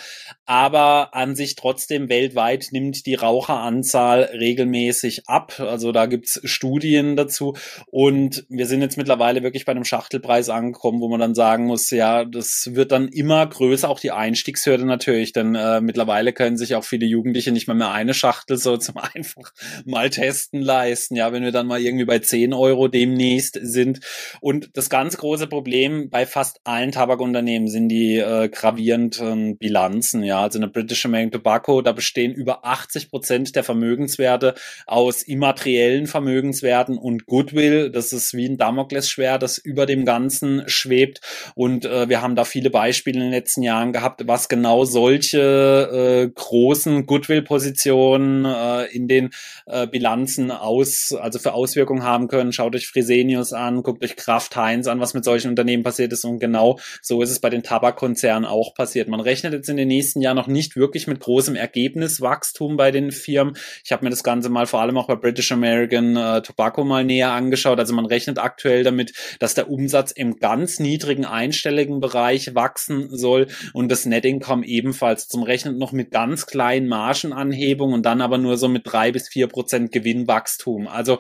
Aber 0.46 1.12
an 1.12 1.34
sich 1.34 1.56
trotzdem 1.56 2.08
weltweit 2.08 2.68
nimmt 2.70 3.04
die 3.06 3.16
Raucheranzahl 3.16 4.30
regelmäßig 4.38 5.28
ab. 5.28 5.58
Also 5.58 5.90
da 5.90 6.06
gibt's 6.06 6.40
Studien 6.44 7.16
dazu. 7.16 7.56
Und 7.86 8.46
wir 8.48 8.66
sind 8.66 8.80
jetzt 8.80 8.96
mittlerweile 8.96 9.42
wirklich 9.42 9.64
bei 9.64 9.72
einem 9.72 9.84
Schachtelpreis 9.84 10.50
angekommen, 10.50 11.00
wo 11.00 11.08
man 11.08 11.18
dann 11.18 11.34
sagen 11.34 11.66
muss, 11.66 11.90
ja, 11.90 12.24
das 12.24 12.70
wird 12.72 12.92
dann 12.92 13.08
immer 13.08 13.44
größer, 13.44 13.88
auch 13.88 13.98
die 13.98 14.12
Einstiegshürde 14.12 14.86
natürlich, 14.86 15.32
denn 15.32 15.56
äh, 15.56 15.80
mittlerweile 15.80 16.32
können 16.32 16.56
sich 16.56 16.76
auch 16.76 16.84
viele 16.92 17.06
Jugendliche 17.06 17.52
nicht 17.52 17.68
mal 17.68 17.74
mehr 17.74 17.90
eine 17.90 18.12
Schachtel 18.12 18.58
so 18.58 18.76
zum 18.76 18.96
einfach 19.14 19.52
mal 19.86 20.10
testen 20.10 20.60
leisten. 20.60 21.16
Ja, 21.16 21.32
wenn 21.32 21.42
wir 21.42 21.52
dann 21.52 21.66
mal 21.66 21.80
irgendwie 21.80 22.04
bei 22.04 22.18
10 22.18 22.52
Euro 22.52 22.88
demnächst 22.88 23.58
sind. 23.62 24.00
Und 24.42 24.70
das 24.74 24.90
ganz 24.90 25.16
große 25.16 25.46
Problem 25.46 26.10
bei 26.10 26.26
fast 26.26 26.60
allen 26.64 26.92
Tabakunternehmen 26.92 27.68
sind 27.68 27.88
die 27.88 28.18
äh, 28.18 28.50
gravierenden 28.50 29.56
Bilanzen. 29.56 30.22
Ja, 30.22 30.42
also 30.42 30.58
eine 30.58 30.68
British 30.68 31.06
American 31.06 31.30
Tobacco, 31.30 31.80
da 31.80 31.92
bestehen 31.92 32.32
über 32.32 32.66
80 32.66 33.10
Prozent 33.10 33.56
der 33.56 33.64
Vermögenswerte 33.64 34.54
aus 34.86 35.22
immateriellen 35.22 36.06
Vermögenswerten 36.06 36.98
und 36.98 37.24
Goodwill. 37.24 37.90
Das 37.90 38.12
ist 38.12 38.34
wie 38.34 38.46
ein 38.46 38.58
Damoklesschwert, 38.58 39.42
das 39.42 39.56
über 39.56 39.86
dem 39.86 40.04
Ganzen 40.04 40.62
schwebt. 40.66 41.22
Und 41.54 41.86
äh, 41.86 42.10
wir 42.10 42.20
haben 42.20 42.36
da 42.36 42.44
viele 42.44 42.68
Beispiele 42.68 43.16
in 43.16 43.24
den 43.24 43.32
letzten 43.32 43.62
Jahren 43.62 43.92
gehabt, 43.92 44.26
was 44.26 44.48
genau 44.48 44.84
solche 44.84 46.28
äh, 46.28 46.28
großen 46.34 46.81
großen 46.82 47.06
Goodwill-Positionen 47.06 48.44
äh, 48.44 48.84
in 48.86 49.06
den 49.06 49.30
äh, 49.66 49.86
Bilanzen 49.86 50.50
aus, 50.50 51.14
also 51.18 51.38
für 51.38 51.52
Auswirkungen 51.52 52.02
haben 52.02 52.28
können. 52.28 52.52
Schaut 52.52 52.74
euch 52.74 52.88
Fresenius 52.88 53.52
an, 53.52 53.82
guckt 53.82 54.04
euch 54.04 54.16
Kraft 54.16 54.56
Heinz 54.56 54.86
an, 54.88 55.00
was 55.00 55.14
mit 55.14 55.24
solchen 55.24 55.50
Unternehmen 55.50 55.82
passiert 55.82 56.12
ist. 56.12 56.24
Und 56.24 56.40
genau 56.40 56.78
so 57.00 57.22
ist 57.22 57.30
es 57.30 57.40
bei 57.40 57.50
den 57.50 57.62
Tabakkonzernen 57.62 58.44
auch 58.44 58.74
passiert. 58.74 59.08
Man 59.08 59.20
rechnet 59.20 59.52
jetzt 59.52 59.68
in 59.68 59.76
den 59.76 59.88
nächsten 59.88 60.20
Jahren 60.20 60.36
noch 60.36 60.48
nicht 60.48 60.76
wirklich 60.76 61.06
mit 61.06 61.20
großem 61.20 61.54
Ergebniswachstum 61.54 62.76
bei 62.76 62.90
den 62.90 63.12
Firmen. 63.12 63.56
Ich 63.84 63.92
habe 63.92 64.04
mir 64.04 64.10
das 64.10 64.24
Ganze 64.24 64.48
mal 64.48 64.66
vor 64.66 64.80
allem 64.80 64.96
auch 64.96 65.06
bei 65.06 65.16
British 65.16 65.52
American 65.52 66.16
äh, 66.16 66.42
Tobacco 66.42 66.84
mal 66.84 67.04
näher 67.04 67.30
angeschaut. 67.30 67.78
Also 67.78 67.94
man 67.94 68.06
rechnet 68.06 68.38
aktuell 68.38 68.82
damit, 68.82 69.12
dass 69.38 69.54
der 69.54 69.70
Umsatz 69.70 70.10
im 70.10 70.36
ganz 70.36 70.80
niedrigen 70.80 71.24
einstelligen 71.24 72.00
Bereich 72.00 72.54
wachsen 72.54 73.16
soll 73.16 73.46
und 73.72 73.90
das 73.90 74.06
Net 74.06 74.24
Income 74.24 74.66
ebenfalls 74.66 75.28
zum 75.28 75.42
Rechnen 75.42 75.78
noch 75.78 75.92
mit 75.92 76.10
ganz 76.10 76.46
kleinen 76.46 76.71
kleinen 76.72 76.88
Margenanhebung 76.88 77.92
und 77.92 78.06
dann 78.06 78.20
aber 78.20 78.38
nur 78.38 78.56
so 78.56 78.68
mit 78.68 78.82
drei 78.84 79.12
bis 79.12 79.28
vier 79.28 79.46
Prozent 79.46 79.92
Gewinnwachstum. 79.92 80.88
Also 80.88 81.18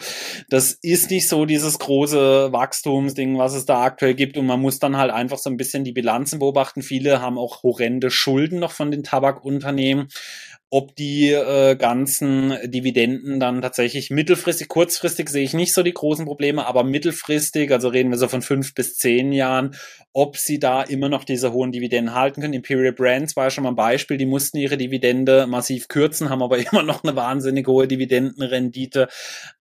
das 0.48 0.72
ist 0.82 1.10
nicht 1.10 1.28
so 1.28 1.44
dieses 1.44 1.78
große 1.78 2.52
Wachstumsding, 2.52 3.38
was 3.38 3.54
es 3.54 3.66
da 3.66 3.82
aktuell 3.82 4.14
gibt 4.14 4.38
und 4.38 4.46
man 4.46 4.60
muss 4.60 4.78
dann 4.78 4.96
halt 4.96 5.10
einfach 5.10 5.38
so 5.38 5.50
ein 5.50 5.56
bisschen 5.56 5.84
die 5.84 5.92
Bilanzen 5.92 6.38
beobachten. 6.38 6.82
Viele 6.82 7.20
haben 7.20 7.38
auch 7.38 7.62
horrende 7.62 8.10
Schulden 8.10 8.60
noch 8.60 8.72
von 8.72 8.90
den 8.90 9.02
Tabakunternehmen 9.02 10.08
ob 10.74 10.96
die 10.96 11.30
äh, 11.30 11.76
ganzen 11.76 12.54
Dividenden 12.64 13.38
dann 13.38 13.60
tatsächlich 13.60 14.08
mittelfristig, 14.08 14.68
kurzfristig 14.68 15.28
sehe 15.28 15.44
ich 15.44 15.52
nicht 15.52 15.74
so 15.74 15.82
die 15.82 15.92
großen 15.92 16.24
Probleme, 16.24 16.66
aber 16.66 16.82
mittelfristig, 16.82 17.70
also 17.70 17.88
reden 17.88 18.10
wir 18.10 18.16
so 18.16 18.26
von 18.26 18.40
fünf 18.40 18.74
bis 18.74 18.96
zehn 18.96 19.32
Jahren, 19.32 19.74
ob 20.14 20.38
sie 20.38 20.58
da 20.58 20.80
immer 20.80 21.10
noch 21.10 21.24
diese 21.24 21.52
hohen 21.52 21.72
Dividenden 21.72 22.14
halten 22.14 22.40
können. 22.40 22.54
Imperial 22.54 22.94
Brands 22.94 23.36
war 23.36 23.44
ja 23.44 23.50
schon 23.50 23.64
mal 23.64 23.72
ein 23.72 23.76
Beispiel, 23.76 24.16
die 24.16 24.24
mussten 24.24 24.56
ihre 24.56 24.78
Dividende 24.78 25.46
massiv 25.46 25.88
kürzen, 25.88 26.30
haben 26.30 26.42
aber 26.42 26.56
immer 26.72 26.82
noch 26.82 27.04
eine 27.04 27.14
wahnsinnig 27.16 27.66
hohe 27.66 27.86
Dividendenrendite. 27.86 29.08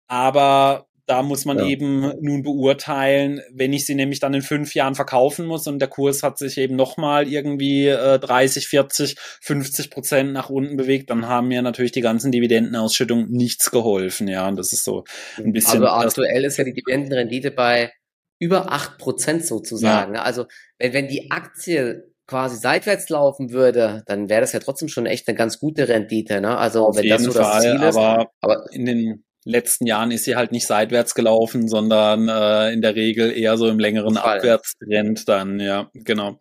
Aber 0.08 0.88
da 1.12 1.24
muss 1.24 1.44
man 1.44 1.60
ja. 1.60 1.66
eben 1.66 2.14
nun 2.22 2.42
beurteilen, 2.42 3.42
wenn 3.52 3.74
ich 3.74 3.86
sie 3.86 3.96
nämlich 3.96 4.22
dann 4.22 4.34
in 4.34 4.42
fünf 4.42 4.74
Jahren 4.74 4.96
verkaufen 4.96 5.46
muss 5.46 5.68
und 5.68 5.80
der 5.80 5.90
Kurs 5.90 6.24
hat 6.24 6.38
sich 6.38 6.58
eben 6.58 6.78
nochmal 6.78 7.28
irgendwie 7.28 7.88
äh, 7.88 8.18
30, 8.18 8.70
40, 8.70 9.18
50 9.42 9.92
Prozent 9.92 10.32
nach 10.32 10.50
unten 10.50 10.78
bewegt, 10.78 11.10
dann 11.10 11.28
haben 11.28 11.50
mir 11.50 11.62
natürlich 11.62 11.92
die 11.92 12.00
ganzen 12.00 12.32
Dividendenausschüttungen 12.32 13.30
nichts 13.30 13.72
geholfen. 13.72 14.30
Ja, 14.30 14.48
und 14.48 14.56
das 14.56 14.72
ist 14.72 14.86
so 14.86 15.04
ein 15.38 15.52
bisschen. 15.52 15.84
Also 15.84 16.08
aktuell 16.08 16.46
ist 16.46 16.56
ja 16.56 16.64
die 16.64 16.72
Dividendenrendite 16.74 17.52
bei 17.52 17.92
über 18.40 18.72
acht 18.72 18.98
Prozent 18.98 19.46
sozusagen. 19.46 20.16
Ja. 20.16 20.22
Also 20.22 20.46
wenn, 20.80 20.94
wenn 20.94 21.10
die 21.10 21.30
Aktie 21.30 22.10
quasi 22.26 22.56
seitwärts 22.56 23.10
laufen 23.10 23.52
würde, 23.52 24.04
dann 24.06 24.30
wäre 24.30 24.40
das 24.40 24.54
ja 24.54 24.62
trotzdem 24.62 24.88
schon 24.88 25.06
echt 25.06 25.28
eine 25.28 25.36
ganz 25.36 25.60
gute 25.60 25.90
Rendite. 25.90 26.40
Ne? 26.40 26.58
Also 26.58 26.88
Auf 26.88 26.96
wenn 26.96 27.10
das 27.10 27.24
so 27.24 27.34
das 27.34 27.62
Ziel 27.62 27.84
ist. 27.84 27.98
Aber, 27.98 28.32
aber 28.40 28.64
in 28.72 28.86
den 28.86 29.26
letzten 29.44 29.88
Jahren 29.88 30.12
ist 30.12 30.26
sie 30.26 30.36
halt 30.36 30.52
nicht 30.52 30.68
seitwärts 30.68 31.16
gelaufen, 31.16 31.68
sondern 31.68 32.30
äh, 32.30 32.72
in 32.72 32.82
der 32.82 32.96
Regel 32.96 33.32
eher 33.32 33.58
so 33.58 33.68
im 33.68 33.80
längeren 33.80 34.16
Fall. 34.16 34.38
Abwärtstrend 34.38 35.28
dann, 35.28 35.60
ja, 35.60 35.90
genau. 35.94 36.40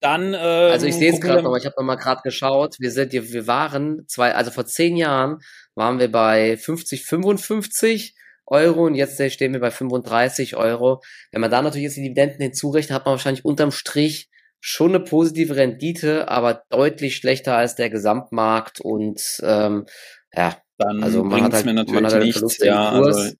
Dann 0.00 0.34
ähm, 0.34 0.70
Also 0.70 0.86
ich 0.86 0.94
sehe 0.94 1.12
es 1.12 1.20
gerade 1.20 1.42
noch, 1.42 1.56
ich 1.56 1.66
habe 1.66 1.74
noch 1.78 1.84
mal 1.84 1.96
gerade 1.96 2.22
geschaut, 2.22 2.76
wir 2.78 2.90
sind 2.90 3.12
wir 3.12 3.46
waren 3.46 4.04
zwei 4.06 4.34
also 4.34 4.50
vor 4.50 4.66
zehn 4.66 4.96
Jahren 4.96 5.38
waren 5.74 5.98
wir 5.98 6.10
bei 6.10 6.56
50 6.56 7.04
55 7.04 8.14
Euro 8.46 8.86
und 8.86 8.94
jetzt 8.94 9.22
stehen 9.32 9.52
wir 9.52 9.60
bei 9.60 9.70
35 9.70 10.56
Euro. 10.56 11.02
Wenn 11.30 11.40
man 11.40 11.50
da 11.50 11.62
natürlich 11.62 11.84
jetzt 11.84 11.96
die 11.96 12.02
Dividenden 12.02 12.40
hinzurechnet, 12.40 12.92
hat 12.94 13.06
man 13.06 13.12
wahrscheinlich 13.12 13.44
unterm 13.44 13.70
Strich 13.70 14.28
schon 14.60 14.94
eine 14.94 15.00
positive 15.00 15.56
Rendite, 15.56 16.28
aber 16.28 16.64
deutlich 16.68 17.16
schlechter 17.16 17.56
als 17.56 17.76
der 17.76 17.90
Gesamtmarkt 17.90 18.80
und 18.80 19.22
ähm, 19.42 19.86
ja, 20.34 20.56
dann 20.80 21.02
also 21.02 21.22
bringt 21.22 21.48
es 21.48 21.54
halt, 21.54 21.66
mir 21.66 21.74
natürlich 21.74 22.40
nichts, 22.40 22.58
ja. 22.58 22.90
Also 22.90 23.30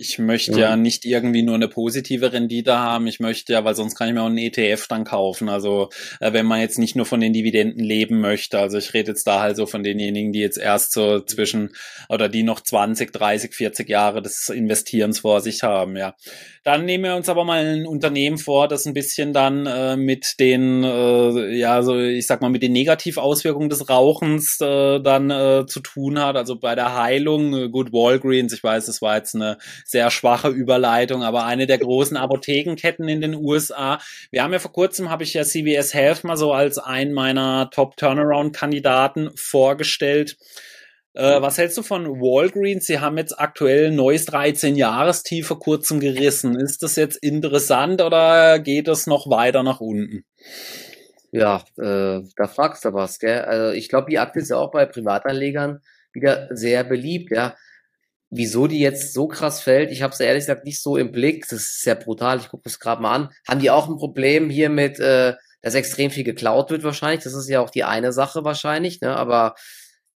ich 0.00 0.20
möchte 0.20 0.52
ja. 0.52 0.70
ja. 0.70 0.76
nicht 0.76 1.04
irgendwie 1.04 1.42
nur 1.42 1.56
eine 1.56 1.66
positive 1.66 2.32
Rendite 2.32 2.78
haben. 2.78 3.08
Ich 3.08 3.18
möchte 3.18 3.52
ja, 3.52 3.64
weil 3.64 3.74
sonst 3.74 3.96
kann 3.96 4.06
ich 4.06 4.14
mir 4.14 4.22
auch 4.22 4.26
einen 4.26 4.38
ETF 4.38 4.86
dann 4.86 5.02
kaufen. 5.02 5.48
Also 5.48 5.90
äh, 6.20 6.32
wenn 6.32 6.46
man 6.46 6.60
jetzt 6.60 6.78
nicht 6.78 6.94
nur 6.94 7.04
von 7.04 7.20
den 7.20 7.32
Dividenden 7.32 7.84
leben 7.84 8.20
möchte. 8.20 8.60
Also 8.60 8.78
ich 8.78 8.94
rede 8.94 9.10
jetzt 9.10 9.26
da 9.26 9.40
halt 9.40 9.56
so 9.56 9.66
von 9.66 9.82
denjenigen, 9.82 10.32
die 10.32 10.38
jetzt 10.38 10.56
erst 10.56 10.92
so 10.92 11.18
zwischen 11.20 11.70
oder 12.08 12.28
die 12.28 12.44
noch 12.44 12.60
20, 12.60 13.12
30, 13.12 13.52
40 13.52 13.88
Jahre 13.88 14.22
des 14.22 14.48
Investierens 14.48 15.18
vor 15.18 15.40
sich 15.40 15.64
haben. 15.64 15.96
Ja. 15.96 16.14
Dann 16.62 16.84
nehmen 16.84 17.04
wir 17.04 17.16
uns 17.16 17.28
aber 17.28 17.44
mal 17.44 17.64
ein 17.64 17.86
Unternehmen 17.86 18.38
vor, 18.38 18.68
das 18.68 18.86
ein 18.86 18.92
bisschen 18.92 19.32
dann 19.32 19.66
äh, 19.66 19.96
mit 19.96 20.38
den, 20.38 20.84
äh, 20.84 21.56
ja, 21.56 21.82
so 21.82 21.98
ich 21.98 22.26
sag 22.26 22.40
mal 22.42 22.50
mit 22.50 22.62
den 22.62 22.72
Negativauswirkungen 22.72 23.70
des 23.70 23.88
Rauchens 23.88 24.60
äh, 24.60 25.00
dann 25.00 25.30
äh, 25.30 25.64
zu 25.66 25.80
tun 25.80 26.20
hat. 26.20 26.36
Also 26.36 26.56
bei 26.56 26.74
der 26.74 26.94
Heilung, 26.94 27.54
äh, 27.54 27.68
gut 27.68 27.92
Walgreens, 27.92 28.52
ich 28.52 28.62
weiß, 28.62 28.86
das 28.86 29.02
war 29.02 29.16
jetzt 29.16 29.34
eine 29.34 29.58
sehr 29.88 30.10
schwache 30.10 30.48
Überleitung, 30.48 31.22
aber 31.22 31.46
eine 31.46 31.66
der 31.66 31.78
großen 31.78 32.16
Apothekenketten 32.16 33.08
in 33.08 33.22
den 33.22 33.34
USA. 33.34 33.98
Wir 34.30 34.42
haben 34.42 34.52
ja 34.52 34.58
vor 34.58 34.72
kurzem, 34.72 35.08
habe 35.08 35.22
ich 35.22 35.32
ja 35.32 35.44
CVS 35.44 35.94
Health 35.94 36.24
mal 36.24 36.36
so 36.36 36.52
als 36.52 36.78
einen 36.78 37.14
meiner 37.14 37.70
Top-Turnaround-Kandidaten 37.70 39.30
vorgestellt. 39.34 40.36
Äh, 41.14 41.40
was 41.40 41.56
hältst 41.56 41.78
du 41.78 41.82
von 41.82 42.06
Walgreens? 42.06 42.86
Sie 42.86 43.00
haben 43.00 43.16
jetzt 43.16 43.40
aktuell 43.40 43.90
neues 43.90 44.26
13 44.26 44.76
Jahrestief 44.76 45.46
vor 45.46 45.58
kurzem 45.58 46.00
gerissen. 46.00 46.54
Ist 46.54 46.82
das 46.82 46.96
jetzt 46.96 47.16
interessant 47.16 48.02
oder 48.02 48.58
geht 48.58 48.88
es 48.88 49.06
noch 49.06 49.30
weiter 49.30 49.62
nach 49.62 49.80
unten? 49.80 50.24
Ja, 51.30 51.64
äh, 51.78 52.20
da 52.36 52.46
fragst 52.46 52.84
du 52.84 52.92
was, 52.92 53.18
gell? 53.18 53.40
Also 53.40 53.72
ich 53.74 53.88
glaube, 53.88 54.10
die 54.10 54.18
Aktie 54.18 54.42
ist 54.42 54.50
ja 54.50 54.58
auch 54.58 54.70
bei 54.70 54.84
Privatanlegern 54.84 55.80
wieder 56.12 56.48
sehr 56.50 56.84
beliebt, 56.84 57.30
ja. 57.30 57.56
Wieso 58.30 58.66
die 58.66 58.80
jetzt 58.80 59.14
so 59.14 59.26
krass 59.26 59.62
fällt, 59.62 59.90
ich 59.90 60.02
habe 60.02 60.12
es 60.12 60.20
ehrlich 60.20 60.42
gesagt 60.42 60.64
nicht 60.64 60.82
so 60.82 60.96
im 60.96 61.12
Blick. 61.12 61.48
Das 61.48 61.60
ist 61.60 61.82
sehr 61.82 61.94
brutal. 61.94 62.38
Ich 62.38 62.48
gucke 62.48 62.68
es 62.68 62.78
gerade 62.78 63.00
mal 63.00 63.14
an. 63.14 63.28
Haben 63.48 63.60
die 63.60 63.70
auch 63.70 63.88
ein 63.88 63.96
Problem 63.96 64.50
hier 64.50 64.68
mit, 64.68 65.00
äh, 65.00 65.34
dass 65.62 65.74
extrem 65.74 66.10
viel 66.10 66.24
geklaut 66.24 66.70
wird 66.70 66.82
wahrscheinlich? 66.82 67.24
Das 67.24 67.34
ist 67.34 67.48
ja 67.48 67.60
auch 67.60 67.70
die 67.70 67.84
eine 67.84 68.12
Sache 68.12 68.44
wahrscheinlich. 68.44 69.00
Ne? 69.00 69.16
Aber 69.16 69.54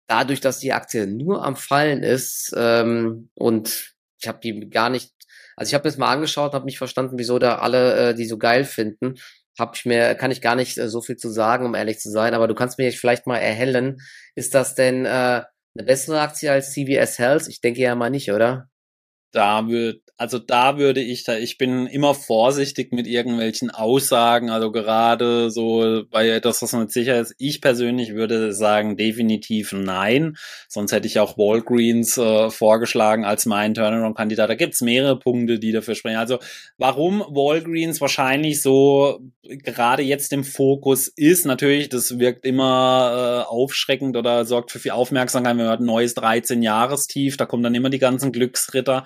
dadurch, 0.08 0.40
dass 0.40 0.58
die 0.58 0.72
Aktie 0.72 1.06
nur 1.06 1.44
am 1.44 1.54
Fallen 1.54 2.02
ist 2.02 2.52
ähm, 2.56 3.30
und 3.34 3.94
ich 4.20 4.26
habe 4.28 4.40
die 4.42 4.68
gar 4.68 4.90
nicht 4.90 5.12
Also 5.56 5.70
ich 5.70 5.74
habe 5.74 5.84
das 5.84 5.96
mal 5.96 6.12
angeschaut, 6.12 6.52
habe 6.52 6.64
nicht 6.64 6.78
verstanden, 6.78 7.16
wieso 7.16 7.38
da 7.38 7.58
alle 7.58 8.10
äh, 8.10 8.14
die 8.14 8.26
so 8.26 8.36
geil 8.38 8.64
finden. 8.64 9.14
Hab 9.58 9.76
ich 9.76 9.84
mir, 9.86 10.14
kann 10.16 10.32
ich 10.32 10.40
gar 10.40 10.56
nicht 10.56 10.78
äh, 10.78 10.88
so 10.88 11.00
viel 11.00 11.16
zu 11.16 11.30
sagen, 11.30 11.64
um 11.64 11.74
ehrlich 11.76 12.00
zu 12.00 12.10
sein, 12.10 12.34
aber 12.34 12.48
du 12.48 12.54
kannst 12.54 12.78
mir 12.78 12.90
vielleicht 12.92 13.26
mal 13.28 13.38
erhellen, 13.38 13.98
ist 14.34 14.54
das 14.54 14.74
denn 14.74 15.06
äh, 15.06 15.42
eine 15.74 15.86
bessere 15.86 16.20
Aktie 16.20 16.50
als 16.50 16.72
CVS 16.72 17.18
Health? 17.18 17.48
Ich 17.48 17.60
denke 17.60 17.80
ja 17.80 17.94
mal 17.94 18.10
nicht, 18.10 18.32
oder? 18.32 18.68
Da 19.32 19.68
wird, 19.68 20.02
also 20.20 20.38
da 20.38 20.76
würde 20.76 21.00
ich 21.00 21.24
da, 21.24 21.38
ich 21.38 21.56
bin 21.56 21.86
immer 21.86 22.14
vorsichtig 22.14 22.92
mit 22.92 23.06
irgendwelchen 23.06 23.70
Aussagen, 23.70 24.50
also 24.50 24.70
gerade 24.70 25.50
so 25.50 26.02
bei 26.10 26.28
etwas, 26.28 26.60
was 26.60 26.74
nicht 26.74 26.92
sicher 26.92 27.18
ist. 27.18 27.34
Ich 27.38 27.62
persönlich 27.62 28.12
würde 28.12 28.52
sagen 28.52 28.98
definitiv 28.98 29.72
nein. 29.72 30.36
Sonst 30.68 30.92
hätte 30.92 31.06
ich 31.06 31.20
auch 31.20 31.38
Walgreens 31.38 32.18
äh, 32.18 32.50
vorgeschlagen 32.50 33.24
als 33.24 33.46
mein 33.46 33.72
Turnaround-Kandidat. 33.72 34.50
Da 34.50 34.56
gibt's 34.56 34.82
mehrere 34.82 35.18
Punkte, 35.18 35.58
die 35.58 35.72
dafür 35.72 35.94
sprechen. 35.94 36.18
Also 36.18 36.38
warum 36.76 37.20
Walgreens 37.20 38.02
wahrscheinlich 38.02 38.60
so 38.60 39.20
gerade 39.42 40.02
jetzt 40.02 40.34
im 40.34 40.44
Fokus 40.44 41.08
ist, 41.08 41.46
natürlich, 41.46 41.88
das 41.88 42.18
wirkt 42.18 42.44
immer 42.44 43.46
äh, 43.46 43.50
aufschreckend 43.50 44.18
oder 44.18 44.44
sorgt 44.44 44.70
für 44.70 44.80
viel 44.80 44.90
Aufmerksamkeit. 44.90 45.56
hört 45.56 45.80
ein 45.80 45.86
neues 45.86 46.14
13-Jahres-Tief, 46.14 47.38
da 47.38 47.46
kommen 47.46 47.62
dann 47.62 47.74
immer 47.74 47.88
die 47.88 47.98
ganzen 47.98 48.32
Glücksritter 48.32 49.04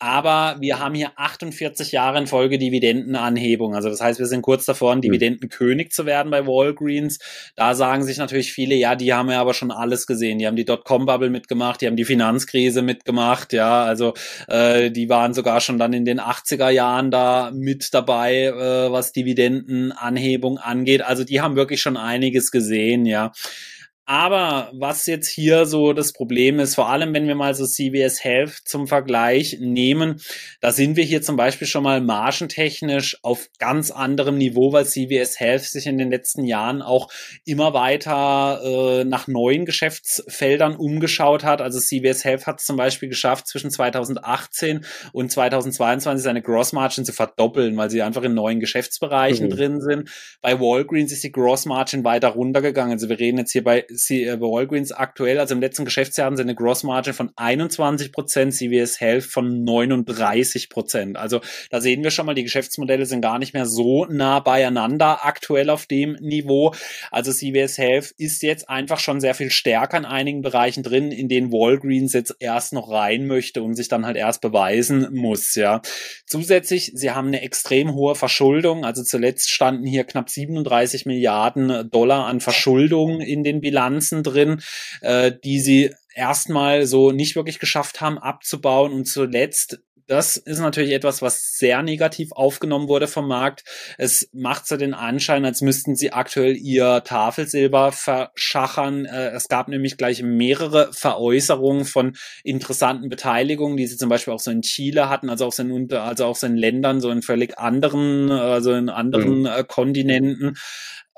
aber 0.00 0.56
wir 0.60 0.78
haben 0.78 0.94
hier 0.94 1.12
48 1.16 1.92
Jahre 1.92 2.18
in 2.18 2.26
Folge 2.26 2.58
Dividendenanhebung. 2.58 3.74
Also 3.74 3.90
das 3.90 4.00
heißt, 4.00 4.18
wir 4.18 4.26
sind 4.26 4.40
kurz 4.40 4.64
davor, 4.64 4.92
ein 4.92 4.96
hm. 4.96 5.02
Dividendenkönig 5.02 5.92
zu 5.92 6.06
werden 6.06 6.30
bei 6.30 6.46
Walgreens. 6.46 7.18
Da 7.54 7.74
sagen 7.74 8.02
sich 8.02 8.16
natürlich 8.16 8.52
viele, 8.52 8.74
ja, 8.74 8.96
die 8.96 9.12
haben 9.12 9.30
ja 9.30 9.40
aber 9.40 9.52
schon 9.52 9.70
alles 9.70 10.06
gesehen. 10.06 10.38
Die 10.38 10.46
haben 10.46 10.56
die 10.56 10.64
Dotcom-Bubble 10.64 11.28
mitgemacht, 11.28 11.82
die 11.82 11.86
haben 11.86 11.96
die 11.96 12.06
Finanzkrise 12.06 12.80
mitgemacht, 12.80 13.52
ja, 13.52 13.84
also 13.84 14.14
äh, 14.48 14.90
die 14.90 15.10
waren 15.10 15.34
sogar 15.34 15.60
schon 15.60 15.78
dann 15.78 15.92
in 15.92 16.06
den 16.06 16.18
80er 16.18 16.70
Jahren 16.70 17.10
da 17.10 17.50
mit 17.52 17.92
dabei, 17.92 18.44
äh, 18.44 18.90
was 18.90 19.12
Dividendenanhebung 19.12 20.56
angeht. 20.56 21.02
Also 21.02 21.24
die 21.24 21.42
haben 21.42 21.56
wirklich 21.56 21.82
schon 21.82 21.98
einiges 21.98 22.50
gesehen, 22.50 23.04
ja. 23.04 23.32
Aber 24.10 24.72
was 24.72 25.06
jetzt 25.06 25.28
hier 25.28 25.66
so 25.66 25.92
das 25.92 26.12
Problem 26.12 26.58
ist, 26.58 26.74
vor 26.74 26.88
allem 26.88 27.14
wenn 27.14 27.28
wir 27.28 27.36
mal 27.36 27.54
so 27.54 27.64
CVS 27.64 28.24
Health 28.24 28.58
zum 28.64 28.88
Vergleich 28.88 29.58
nehmen, 29.60 30.20
da 30.60 30.72
sind 30.72 30.96
wir 30.96 31.04
hier 31.04 31.22
zum 31.22 31.36
Beispiel 31.36 31.68
schon 31.68 31.84
mal 31.84 32.00
margentechnisch 32.00 33.18
auf 33.22 33.46
ganz 33.60 33.92
anderem 33.92 34.36
Niveau, 34.36 34.72
weil 34.72 34.84
CVS 34.84 35.38
Health 35.38 35.62
sich 35.62 35.86
in 35.86 35.96
den 35.96 36.10
letzten 36.10 36.42
Jahren 36.42 36.82
auch 36.82 37.08
immer 37.44 37.72
weiter 37.72 38.60
äh, 38.64 39.04
nach 39.04 39.28
neuen 39.28 39.64
Geschäftsfeldern 39.64 40.74
umgeschaut 40.74 41.44
hat. 41.44 41.60
Also 41.62 41.78
CVS 41.78 42.24
Health 42.24 42.48
hat 42.48 42.58
es 42.58 42.66
zum 42.66 42.76
Beispiel 42.76 43.08
geschafft, 43.08 43.46
zwischen 43.46 43.70
2018 43.70 44.84
und 45.12 45.30
2022 45.30 46.24
seine 46.24 46.42
Gross 46.42 46.72
Margin 46.72 47.04
zu 47.04 47.12
verdoppeln, 47.12 47.76
weil 47.76 47.90
sie 47.90 48.02
einfach 48.02 48.24
in 48.24 48.34
neuen 48.34 48.58
Geschäftsbereichen 48.58 49.46
mhm. 49.46 49.50
drin 49.50 49.80
sind. 49.80 50.10
Bei 50.42 50.58
Walgreens 50.58 51.12
ist 51.12 51.22
die 51.22 51.30
Gross 51.30 51.64
Margin 51.64 52.02
weiter 52.02 52.30
runtergegangen. 52.30 52.94
Also 52.94 53.08
wir 53.08 53.20
reden 53.20 53.38
jetzt 53.38 53.52
hier 53.52 53.62
bei 53.62 53.84
C 54.00 54.24
äh, 54.24 54.40
Walgreens 54.40 54.92
aktuell, 54.92 55.38
also 55.38 55.54
im 55.54 55.60
letzten 55.60 55.84
Geschäftsjahr 55.84 56.26
haben 56.26 56.36
sie 56.36 56.42
eine 56.42 56.54
Gross 56.54 56.82
Margin 56.82 57.12
von 57.12 57.30
21 57.36 58.12
Prozent, 58.12 58.54
CVS 58.54 59.00
Health 59.00 59.24
von 59.24 59.62
39 59.64 60.70
Prozent. 60.70 61.16
Also 61.16 61.40
da 61.70 61.80
sehen 61.80 62.02
wir 62.02 62.10
schon 62.10 62.26
mal, 62.26 62.34
die 62.34 62.42
Geschäftsmodelle 62.42 63.06
sind 63.06 63.20
gar 63.20 63.38
nicht 63.38 63.54
mehr 63.54 63.66
so 63.66 64.06
nah 64.06 64.40
beieinander 64.40 65.24
aktuell 65.24 65.70
auf 65.70 65.86
dem 65.86 66.16
Niveau. 66.20 66.74
Also 67.10 67.32
CVS 67.32 67.78
Health 67.78 68.14
ist 68.16 68.42
jetzt 68.42 68.68
einfach 68.68 68.98
schon 68.98 69.20
sehr 69.20 69.34
viel 69.34 69.50
stärker 69.50 69.98
in 69.98 70.04
einigen 70.04 70.42
Bereichen 70.42 70.82
drin, 70.82 71.12
in 71.12 71.28
denen 71.28 71.52
Walgreens 71.52 72.12
jetzt 72.12 72.36
erst 72.40 72.72
noch 72.72 72.90
rein 72.90 73.26
möchte 73.26 73.62
und 73.62 73.74
sich 73.74 73.88
dann 73.88 74.06
halt 74.06 74.16
erst 74.16 74.40
beweisen 74.40 75.08
muss, 75.12 75.54
ja. 75.54 75.82
Zusätzlich, 76.26 76.92
sie 76.94 77.10
haben 77.10 77.28
eine 77.28 77.42
extrem 77.42 77.94
hohe 77.94 78.14
Verschuldung. 78.14 78.84
Also 78.84 79.02
zuletzt 79.02 79.50
standen 79.50 79.86
hier 79.86 80.04
knapp 80.04 80.30
37 80.30 81.06
Milliarden 81.06 81.90
Dollar 81.90 82.26
an 82.26 82.40
Verschuldung 82.40 83.20
in 83.20 83.44
den 83.44 83.60
Bilanzen 83.60 83.89
Bilanzen 83.90 84.22
drin, 84.22 84.62
äh, 85.00 85.32
die 85.44 85.60
sie 85.60 85.94
erstmal 86.14 86.86
so 86.86 87.12
nicht 87.12 87.36
wirklich 87.36 87.58
geschafft 87.58 88.00
haben 88.00 88.18
abzubauen 88.18 88.92
und 88.92 89.06
zuletzt 89.06 89.80
das 90.06 90.36
ist 90.36 90.58
natürlich 90.58 90.90
etwas, 90.90 91.22
was 91.22 91.56
sehr 91.56 91.84
negativ 91.84 92.32
aufgenommen 92.32 92.88
wurde 92.88 93.06
vom 93.06 93.28
Markt. 93.28 93.62
Es 93.96 94.28
macht 94.32 94.66
so 94.66 94.76
den 94.76 94.92
Anschein, 94.92 95.44
als 95.44 95.62
müssten 95.62 95.94
sie 95.94 96.12
aktuell 96.12 96.56
ihr 96.56 97.04
Tafelsilber 97.04 97.92
verschachern. 97.92 99.04
Äh, 99.04 99.28
es 99.28 99.46
gab 99.46 99.68
nämlich 99.68 99.98
gleich 99.98 100.20
mehrere 100.24 100.92
Veräußerungen 100.92 101.84
von 101.84 102.16
interessanten 102.42 103.08
Beteiligungen, 103.08 103.76
die 103.76 103.86
sie 103.86 103.98
zum 103.98 104.08
Beispiel 104.08 104.34
auch 104.34 104.40
so 104.40 104.50
in 104.50 104.62
Chile 104.62 105.08
hatten, 105.08 105.30
also 105.30 105.46
auch 105.46 105.52
so 105.52 105.62
in, 105.62 105.92
also 105.92 106.24
auch 106.24 106.34
so 106.34 106.48
in 106.48 106.56
Ländern, 106.56 107.00
so 107.00 107.12
in 107.12 107.22
völlig 107.22 107.56
anderen, 107.56 108.32
also 108.32 108.72
in 108.72 108.88
anderen 108.88 109.42
mhm. 109.42 109.68
Kontinenten. 109.68 110.56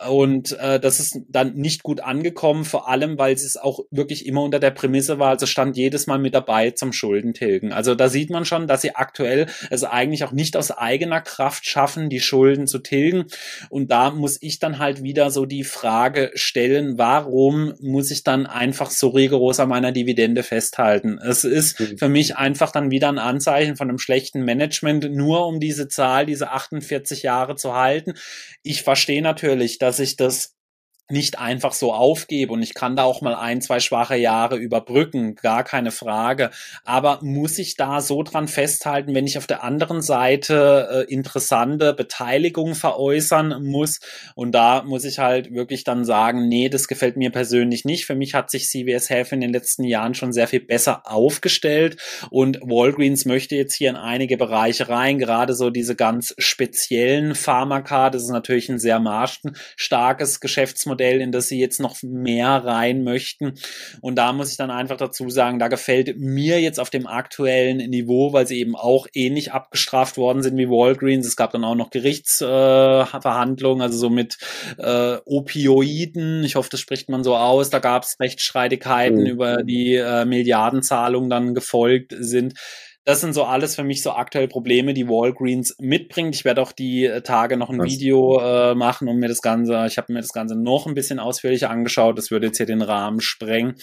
Und 0.09 0.59
äh, 0.59 0.81
das 0.81 1.01
ist 1.01 1.19
dann 1.29 1.55
nicht 1.55 1.83
gut 1.83 2.01
angekommen, 2.01 2.65
vor 2.65 2.89
allem, 2.89 3.19
weil 3.19 3.35
es 3.35 3.57
auch 3.57 3.81
wirklich 3.91 4.27
immer 4.27 4.43
unter 4.43 4.59
der 4.59 4.71
Prämisse 4.71 5.19
war, 5.19 5.31
also 5.31 5.47
stand 5.47 5.77
jedes 5.77 6.07
Mal 6.07 6.19
mit 6.19 6.35
dabei 6.35 6.71
zum 6.71 6.93
Schuldentilgen. 6.93 7.73
Also 7.73 7.95
da 7.95 8.09
sieht 8.09 8.31
man 8.31 8.45
schon, 8.45 8.67
dass 8.67 8.83
sie 8.83 8.95
aktuell 8.95 9.47
es 9.71 9.85
eigentlich 9.85 10.25
auch 10.25 10.33
nicht 10.33 10.57
aus 10.57 10.71
eigener 10.71 11.21
Kraft 11.21 11.67
schaffen, 11.67 12.09
die 12.09 12.21
Schulden 12.21 12.67
zu 12.67 12.79
tilgen. 12.79 13.25
Und 13.71 13.91
da 13.91 14.11
muss 14.11 14.39
ich 14.41 14.59
dann 14.59 14.79
halt 14.79 15.03
wieder 15.03 15.31
so 15.31 15.47
die 15.47 15.65
Frage 15.65 16.31
stellen, 16.35 16.99
warum 16.99 17.75
muss 17.81 18.11
ich 18.11 18.25
dann 18.25 18.47
einfach 18.47 18.91
so 18.91 19.09
rigoros 19.09 19.61
an 19.61 19.69
meiner 19.69 19.93
Dividende 19.93 20.43
festhalten? 20.43 21.19
Es 21.19 21.45
ist 21.45 21.83
für 21.99 22.09
mich 22.09 22.37
einfach 22.37 22.73
dann 22.73 22.91
wieder 22.91 23.09
ein 23.09 23.19
Anzeichen 23.19 23.77
von 23.77 23.89
einem 23.89 23.99
schlechten 23.99 24.45
Management, 24.45 25.11
nur 25.15 25.47
um 25.47 25.61
diese 25.61 25.89
Zahl, 25.89 26.27
diese 26.27 26.51
48 26.51 27.23
Jahre 27.23 27.57
zu 27.57 27.75
halten. 27.75 28.15
Ich 28.63 28.83
verstehe 28.83 29.23
natürlich, 29.23 29.79
dass 29.79 29.92
ich 29.99 30.17
das 30.17 30.55
nicht 31.13 31.39
einfach 31.39 31.73
so 31.73 31.93
aufgebe 31.93 32.53
und 32.53 32.63
ich 32.63 32.75
kann 32.75 32.97
da 32.97 33.05
auch 33.05 33.21
mal 33.21 33.35
ein, 33.35 33.61
zwei 33.61 33.79
schwache 33.79 34.17
Jahre 34.17 34.57
überbrücken, 34.57 35.35
gar 35.37 35.63
keine 35.63 35.91
Frage. 35.91 36.51
Aber 36.85 37.19
muss 37.23 37.59
ich 37.59 37.77
da 37.77 38.01
so 38.01 38.23
dran 38.23 38.49
festhalten, 38.49 39.15
wenn 39.15 39.27
ich 39.27 39.39
auf 39.39 39.47
der 39.47 39.63
anderen 39.63 40.01
Seite 40.01 41.07
äh, 41.09 41.13
interessante 41.13 41.93
Beteiligung 41.93 42.75
veräußern 42.75 43.63
muss? 43.63 44.01
Und 44.35 44.53
da 44.53 44.83
muss 44.83 45.05
ich 45.05 45.19
halt 45.19 45.53
wirklich 45.53 45.85
dann 45.85 46.05
sagen, 46.05 46.49
nee, 46.49 46.71
das 46.71 46.89
gefällt 46.89 47.17
mir 47.17 47.31
persönlich 47.31 47.85
nicht. 47.85 48.07
Für 48.07 48.15
mich 48.15 48.35
hat 48.35 48.51
sich 48.51 48.69
CVS 48.69 49.11
Health 49.11 49.33
in 49.33 49.43
den 49.43 49.53
letzten 49.53 49.85
Jahren 49.85 50.15
schon 50.15 50.33
sehr 50.33 50.49
viel 50.49 50.61
besser 50.61 51.03
aufgestellt 51.05 51.99
und 52.31 52.59
Walgreens 52.63 53.27
möchte 53.27 53.55
jetzt 53.55 53.75
hier 53.75 53.91
in 53.91 53.97
einige 53.97 54.39
Bereiche 54.39 54.89
rein, 54.89 55.19
gerade 55.19 55.55
so 55.55 55.69
diese 55.69 55.95
ganz 55.95 56.35
speziellen 56.39 57.35
Pharmaka. 57.35 58.09
Das 58.09 58.23
ist 58.23 58.31
natürlich 58.31 58.71
ein 58.71 58.79
sehr 58.79 58.99
margenstarkes 58.99 60.41
Geschäftsmodell 60.41 61.02
Modell, 61.03 61.21
in 61.21 61.33
das 61.33 61.49
sie 61.49 61.59
jetzt 61.59 61.81
noch 61.81 61.97
mehr 62.03 62.49
rein 62.49 63.03
möchten. 63.03 63.55
Und 64.01 64.17
da 64.17 64.33
muss 64.33 64.51
ich 64.51 64.57
dann 64.57 64.71
einfach 64.71 64.97
dazu 64.97 65.29
sagen, 65.31 65.59
da 65.59 65.69
gefällt 65.69 66.17
mir 66.19 66.61
jetzt 66.61 66.79
auf 66.79 66.91
dem 66.91 67.07
aktuellen 67.07 67.79
Niveau, 67.91 68.33
weil 68.33 68.47
sie 68.47 68.61
eben 68.61 68.77
auch 68.77 69.07
ähnlich 69.13 69.53
abgestraft 69.53 70.17
worden 70.17 70.43
sind 70.43 70.57
wie 70.57 70.69
Walgreens. 70.69 71.27
Es 71.27 71.37
gab 71.37 71.53
dann 71.53 71.65
auch 71.65 71.75
noch 71.75 71.91
Gerichtsverhandlungen, 71.91 73.81
äh, 73.81 73.85
also 73.85 73.99
so 73.99 74.11
mit 74.11 74.39
äh, 74.79 75.17
Opioiden. 75.25 76.45
Ich 76.45 76.55
hoffe, 76.55 76.71
das 76.71 76.81
spricht 76.81 77.09
man 77.09 77.25
so 77.25 77.37
aus. 77.37 77.71
Da 77.71 77.81
gab 77.81 78.05
es 78.05 78.19
Rechtsstreitigkeiten 78.21 79.21
mhm. 79.21 79.27
über 79.27 79.63
die 79.63 79.97
äh, 79.97 80.25
Milliardenzahlungen 80.25 81.31
dann 81.31 81.55
gefolgt 81.55 82.15
sind 82.19 82.55
das 83.05 83.21
sind 83.21 83.33
so 83.33 83.45
alles 83.45 83.75
für 83.75 83.83
mich 83.83 84.03
so 84.03 84.13
aktuell 84.13 84.47
Probleme, 84.47 84.95
die 84.95 85.09
Walgreens 85.09 85.75
mitbringt. 85.81 86.35
Ich 86.37 86.45
werde 86.45 86.63
auch 86.63 86.73
die 86.73 87.07
äh, 87.07 87.21
Tage 87.23 87.57
noch 87.57 87.71
ein 87.71 87.79
Was? 87.79 87.91
Video 87.91 88.41
äh, 88.41 88.75
machen 88.75 89.09
und 89.09 89.19
mir 89.19 89.29
das 89.29 89.43
Ganze, 89.43 89.87
ich 89.87 89.99
habe 89.99 90.13
mir 90.13 90.21
das 90.21 90.33
Ganze 90.33 90.55
noch 90.55 90.87
ein 90.87 90.95
bisschen 90.95 91.19
ausführlicher 91.19 91.71
angeschaut. 91.71 92.17
Das 92.17 92.31
würde 92.31 92.47
jetzt 92.47 92.59
hier 92.59 92.67
den 92.67 92.83
Rahmen 92.83 93.21
sprengen. 93.21 93.75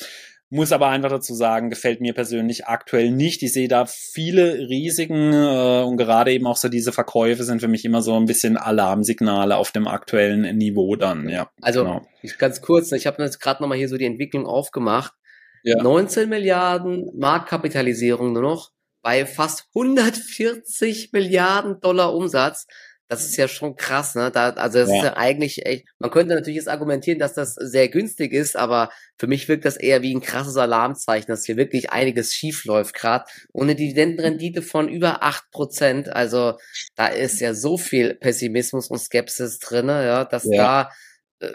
Muss 0.52 0.72
aber 0.72 0.88
einfach 0.88 1.10
dazu 1.10 1.36
sagen, 1.36 1.70
gefällt 1.70 2.02
mir 2.02 2.14
persönlich 2.14 2.66
aktuell 2.66 3.12
nicht. 3.12 3.44
Ich 3.44 3.54
sehe 3.54 3.68
da 3.68 3.86
viele 3.86 4.68
Risiken 4.68 5.34
äh, 5.34 5.84
und 5.84 5.98
gerade 5.98 6.32
eben 6.32 6.48
auch 6.48 6.58
so 6.58 6.70
diese 6.70 6.92
Verkäufe 6.92 7.44
sind 7.44 7.60
für 7.60 7.68
mich 7.68 7.86
immer 7.86 8.02
so 8.02 8.16
ein 8.16 8.26
bisschen 8.26 8.58
Alarmsignale 8.58 9.58
auf 9.58 9.72
dem 9.72 9.88
aktuellen 9.88 10.58
Niveau 10.58 10.96
dann, 10.96 11.30
ja. 11.30 11.52
Also 11.62 11.84
genau. 11.84 12.02
ganz 12.40 12.62
kurz, 12.62 12.92
ich 12.94 13.06
habe 13.06 13.22
jetzt 13.22 13.40
gerade 13.40 13.62
nochmal 13.62 13.78
hier 13.78 13.90
so 13.90 13.98
die 13.98 14.06
Entwicklung 14.06 14.48
aufgemacht. 14.48 15.14
Ja. 15.62 15.84
19 15.84 16.30
Milliarden 16.30 17.12
Marktkapitalisierung 17.16 18.32
nur 18.32 18.42
noch 18.42 18.72
bei 19.02 19.26
fast 19.26 19.66
140 19.76 21.12
Milliarden 21.12 21.80
Dollar 21.80 22.14
Umsatz. 22.14 22.66
Das 23.08 23.26
ist 23.26 23.38
ja 23.38 23.48
schon 23.48 23.76
krass, 23.76 24.14
ne? 24.14 24.30
Da, 24.30 24.52
also 24.52 24.78
das 24.78 24.90
ja. 24.90 24.96
ist 24.96 25.04
ja 25.04 25.18
eigentlich 25.18 25.66
echt, 25.66 25.88
man 25.98 26.12
könnte 26.12 26.36
natürlich 26.36 26.58
jetzt 26.58 26.68
argumentieren, 26.68 27.18
dass 27.18 27.34
das 27.34 27.56
sehr 27.56 27.90
günstig 27.90 28.34
ist, 28.34 28.56
aber 28.56 28.92
für 29.18 29.26
mich 29.26 29.48
wirkt 29.48 29.66
das 29.66 29.78
eher 29.78 30.04
wie 30.04 30.14
ein 30.14 30.22
krasses 30.22 30.58
Alarmzeichen, 30.58 31.28
dass 31.28 31.44
hier 31.44 31.58
wirklich 31.58 31.92
einiges 31.92 32.36
schief 32.36 32.66
läuft 32.66 32.94
gerade. 32.94 33.26
Ohne 33.52 33.74
Dividendenrendite 33.74 34.62
von 34.62 34.88
über 34.88 35.24
acht 35.24 35.50
Prozent, 35.50 36.10
also 36.10 36.60
da 36.96 37.08
ist 37.08 37.42
ja 37.42 37.56
so 37.56 37.80
viel 37.80 38.14
Pessimismus 38.14 38.92
und 38.92 39.00
Skepsis 39.00 39.58
drinne, 39.58 40.06
ja, 40.06 40.26
dass 40.26 40.44
ja. 40.46 40.92
da 41.40 41.48
äh, 41.48 41.54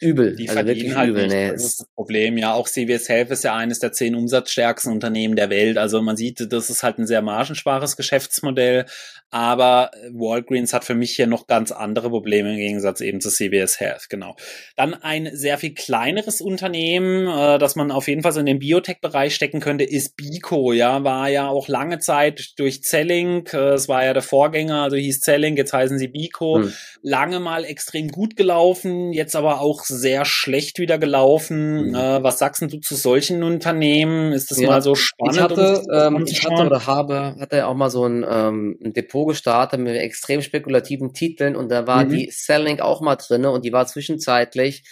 übel. 0.00 0.36
Die 0.36 0.48
also 0.48 0.62
verdienen 0.62 0.96
halt 0.96 1.10
übel. 1.10 1.22
nicht. 1.24 1.34
Nee, 1.34 1.50
das 1.50 1.64
ist 1.64 1.80
das 1.80 1.88
Problem. 1.94 2.38
Ja, 2.38 2.54
auch 2.54 2.68
CVS 2.68 3.08
Health 3.08 3.30
ist 3.30 3.44
ja 3.44 3.54
eines 3.54 3.78
der 3.78 3.92
zehn 3.92 4.14
umsatzstärksten 4.14 4.92
Unternehmen 4.92 5.36
der 5.36 5.50
Welt. 5.50 5.78
Also 5.78 6.00
man 6.02 6.16
sieht, 6.16 6.52
das 6.52 6.70
ist 6.70 6.82
halt 6.82 6.98
ein 6.98 7.06
sehr 7.06 7.22
margenspares 7.22 7.96
Geschäftsmodell. 7.96 8.86
Aber 9.30 9.90
Walgreens 10.10 10.72
hat 10.72 10.84
für 10.84 10.94
mich 10.94 11.14
hier 11.14 11.26
noch 11.26 11.46
ganz 11.46 11.70
andere 11.70 12.08
Probleme 12.08 12.52
im 12.52 12.56
Gegensatz 12.56 13.02
eben 13.02 13.20
zu 13.20 13.28
CVS 13.28 13.78
Health. 13.78 14.08
Genau. 14.08 14.36
Dann 14.74 14.94
ein 14.94 15.28
sehr 15.34 15.58
viel 15.58 15.74
kleineres 15.74 16.40
Unternehmen, 16.40 17.26
äh, 17.26 17.58
das 17.58 17.76
man 17.76 17.90
auf 17.90 18.08
jeden 18.08 18.22
Fall 18.22 18.32
so 18.32 18.40
in 18.40 18.46
den 18.46 18.58
Biotech-Bereich 18.58 19.34
stecken 19.34 19.60
könnte, 19.60 19.84
ist 19.84 20.16
Bico. 20.16 20.72
Ja, 20.72 21.04
war 21.04 21.28
ja 21.28 21.48
auch 21.48 21.68
lange 21.68 21.98
Zeit 21.98 22.58
durch 22.58 22.82
Zellink. 22.82 23.52
Äh, 23.52 23.74
es 23.74 23.88
war 23.88 24.02
ja 24.02 24.14
der 24.14 24.22
Vorgänger, 24.22 24.82
also 24.82 24.96
hieß 24.96 25.20
Zellink, 25.20 25.58
jetzt 25.58 25.74
heißen 25.74 25.98
sie 25.98 26.08
Bico. 26.08 26.62
Hm. 26.62 26.72
Lange 27.02 27.38
mal 27.38 27.64
extrem 27.64 28.08
gut 28.08 28.34
gelaufen, 28.34 29.12
jetzt 29.12 29.36
aber 29.36 29.60
auch 29.60 29.84
sehr 29.88 30.24
schlecht 30.24 30.78
wieder 30.78 30.98
gelaufen. 30.98 31.88
Mhm. 31.88 31.94
Äh, 31.94 32.22
was 32.22 32.38
sagst 32.38 32.62
du 32.62 32.80
zu 32.80 32.94
solchen 32.94 33.42
Unternehmen? 33.42 34.32
Ist 34.32 34.50
das 34.50 34.60
ja, 34.60 34.68
mal 34.68 34.82
so 34.82 34.94
spannend? 34.94 35.36
Ich 35.36 35.42
hatte, 35.42 35.82
um 35.82 36.16
ähm, 36.16 36.24
ich 36.26 36.44
hatte 36.44 36.66
oder 36.66 36.86
habe, 36.86 37.36
hatte 37.40 37.66
auch 37.66 37.74
mal 37.74 37.90
so 37.90 38.06
ein, 38.06 38.24
ähm, 38.28 38.78
ein 38.84 38.92
Depot 38.92 39.28
gestartet 39.28 39.80
mit 39.80 39.96
extrem 39.96 40.42
spekulativen 40.42 41.12
Titeln 41.12 41.56
und 41.56 41.70
da 41.70 41.86
war 41.86 42.04
mhm. 42.04 42.10
die 42.10 42.30
Selling 42.30 42.80
auch 42.80 43.00
mal 43.00 43.16
drinne 43.16 43.50
und 43.50 43.64
die 43.64 43.72
war 43.72 43.86
zwischenzeitlich 43.86 44.84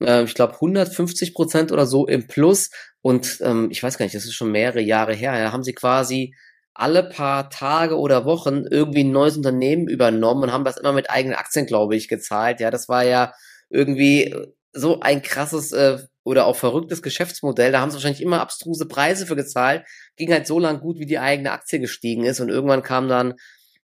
äh, 0.00 0.24
ich 0.24 0.34
glaube 0.34 0.54
150 0.54 1.34
Prozent 1.34 1.72
oder 1.72 1.86
so 1.86 2.06
im 2.06 2.26
Plus 2.26 2.70
und 3.00 3.38
ähm, 3.42 3.68
ich 3.70 3.82
weiß 3.82 3.98
gar 3.98 4.06
nicht, 4.06 4.14
das 4.14 4.24
ist 4.24 4.34
schon 4.34 4.50
mehrere 4.50 4.80
Jahre 4.80 5.14
her. 5.14 5.32
Da 5.32 5.52
haben 5.52 5.62
sie 5.62 5.74
quasi 5.74 6.34
alle 6.74 7.04
paar 7.04 7.50
Tage 7.50 7.98
oder 7.98 8.24
Wochen 8.24 8.64
irgendwie 8.68 9.04
ein 9.04 9.12
neues 9.12 9.36
Unternehmen 9.36 9.88
übernommen 9.88 10.42
und 10.42 10.52
haben 10.52 10.64
das 10.64 10.76
immer 10.76 10.92
mit 10.92 11.08
eigenen 11.08 11.36
Aktien, 11.36 11.66
glaube 11.66 11.94
ich, 11.94 12.08
gezahlt. 12.08 12.60
Ja, 12.60 12.70
das 12.70 12.88
war 12.88 13.04
ja 13.04 13.32
irgendwie 13.70 14.34
so 14.72 15.00
ein 15.00 15.22
krasses 15.22 15.72
äh, 15.72 15.98
oder 16.24 16.46
auch 16.46 16.56
verrücktes 16.56 17.02
Geschäftsmodell. 17.02 17.72
Da 17.72 17.80
haben 17.80 17.90
sie 17.90 17.96
wahrscheinlich 17.96 18.22
immer 18.22 18.40
abstruse 18.40 18.86
Preise 18.86 19.26
für 19.26 19.36
gezahlt. 19.36 19.84
Ging 20.16 20.32
halt 20.32 20.46
so 20.46 20.58
lang 20.58 20.80
gut, 20.80 20.98
wie 20.98 21.06
die 21.06 21.18
eigene 21.18 21.52
Aktie 21.52 21.78
gestiegen 21.78 22.24
ist. 22.24 22.40
Und 22.40 22.48
irgendwann 22.48 22.82
kam 22.82 23.08
dann 23.08 23.34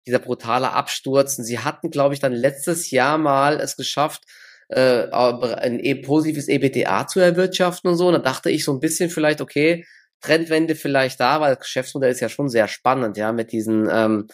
dieser 0.07 0.19
brutale 0.19 0.73
Absturz. 0.73 1.39
Und 1.39 1.45
sie 1.45 1.59
hatten, 1.59 1.91
glaube 1.91 2.15
ich, 2.15 2.21
dann 2.21 2.33
letztes 2.33 2.91
Jahr 2.91 3.19
mal 3.19 3.61
es 3.61 3.77
geschafft, 3.77 4.25
äh, 4.69 5.09
ein 5.11 5.81
e 5.81 5.97
positives 5.97 6.49
EBTA 6.49 7.07
zu 7.07 7.21
erwirtschaften 7.21 7.91
und 7.91 7.97
so. 7.97 8.09
Und 8.09 8.15
da 8.15 8.19
dachte 8.21 8.51
ich 8.51 8.65
so 8.65 8.73
ein 8.73 8.81
bisschen 8.81 9.11
vielleicht, 9.11 9.41
okay, 9.41 9.85
Trendwende 10.21 10.75
vielleicht 10.75 11.21
da, 11.21 11.41
weil 11.41 11.55
das 11.55 11.65
Geschäftsmodell 11.65 12.11
ist 12.11 12.21
ja 12.21 12.29
schon 12.29 12.49
sehr 12.49 12.69
spannend, 12.69 13.17
ja, 13.17 13.33
mit 13.33 13.53
diesen 13.53 13.89
ähm, 13.91 14.29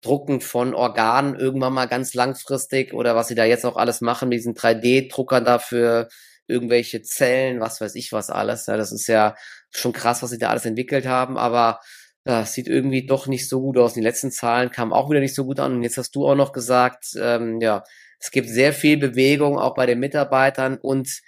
Drucken 0.00 0.40
von 0.40 0.74
Organen 0.74 1.34
irgendwann 1.34 1.72
mal 1.72 1.86
ganz 1.86 2.14
langfristig 2.14 2.94
oder 2.94 3.16
was 3.16 3.28
sie 3.28 3.34
da 3.34 3.44
jetzt 3.44 3.66
auch 3.66 3.76
alles 3.76 4.00
machen, 4.00 4.30
diesen 4.30 4.54
3D-Druckern 4.54 5.44
dafür 5.44 6.08
irgendwelche 6.46 7.02
Zellen, 7.02 7.60
was 7.60 7.80
weiß 7.80 7.94
ich 7.94 8.12
was 8.12 8.30
alles. 8.30 8.66
Ja, 8.66 8.76
das 8.76 8.92
ist 8.92 9.06
ja 9.06 9.34
schon 9.70 9.92
krass, 9.92 10.22
was 10.22 10.30
sie 10.30 10.38
da 10.38 10.50
alles 10.50 10.64
entwickelt 10.64 11.06
haben, 11.06 11.36
aber 11.36 11.80
ja, 12.26 12.44
sieht 12.44 12.68
irgendwie 12.68 13.06
doch 13.06 13.26
nicht 13.26 13.48
so 13.48 13.60
gut 13.60 13.78
aus. 13.78 13.94
Die 13.94 14.00
letzten 14.00 14.30
Zahlen 14.30 14.70
kamen 14.70 14.92
auch 14.92 15.10
wieder 15.10 15.20
nicht 15.20 15.34
so 15.34 15.44
gut 15.46 15.60
an. 15.60 15.76
Und 15.76 15.82
jetzt 15.82 15.96
hast 15.98 16.14
du 16.14 16.28
auch 16.28 16.34
noch 16.34 16.52
gesagt, 16.52 17.06
ähm, 17.18 17.60
ja, 17.60 17.84
es 18.20 18.30
gibt 18.30 18.48
sehr 18.48 18.72
viel 18.72 18.98
Bewegung 18.98 19.58
auch 19.58 19.74
bei 19.74 19.86
den 19.86 19.98
Mitarbeitern 20.00 20.76
und 20.76 21.20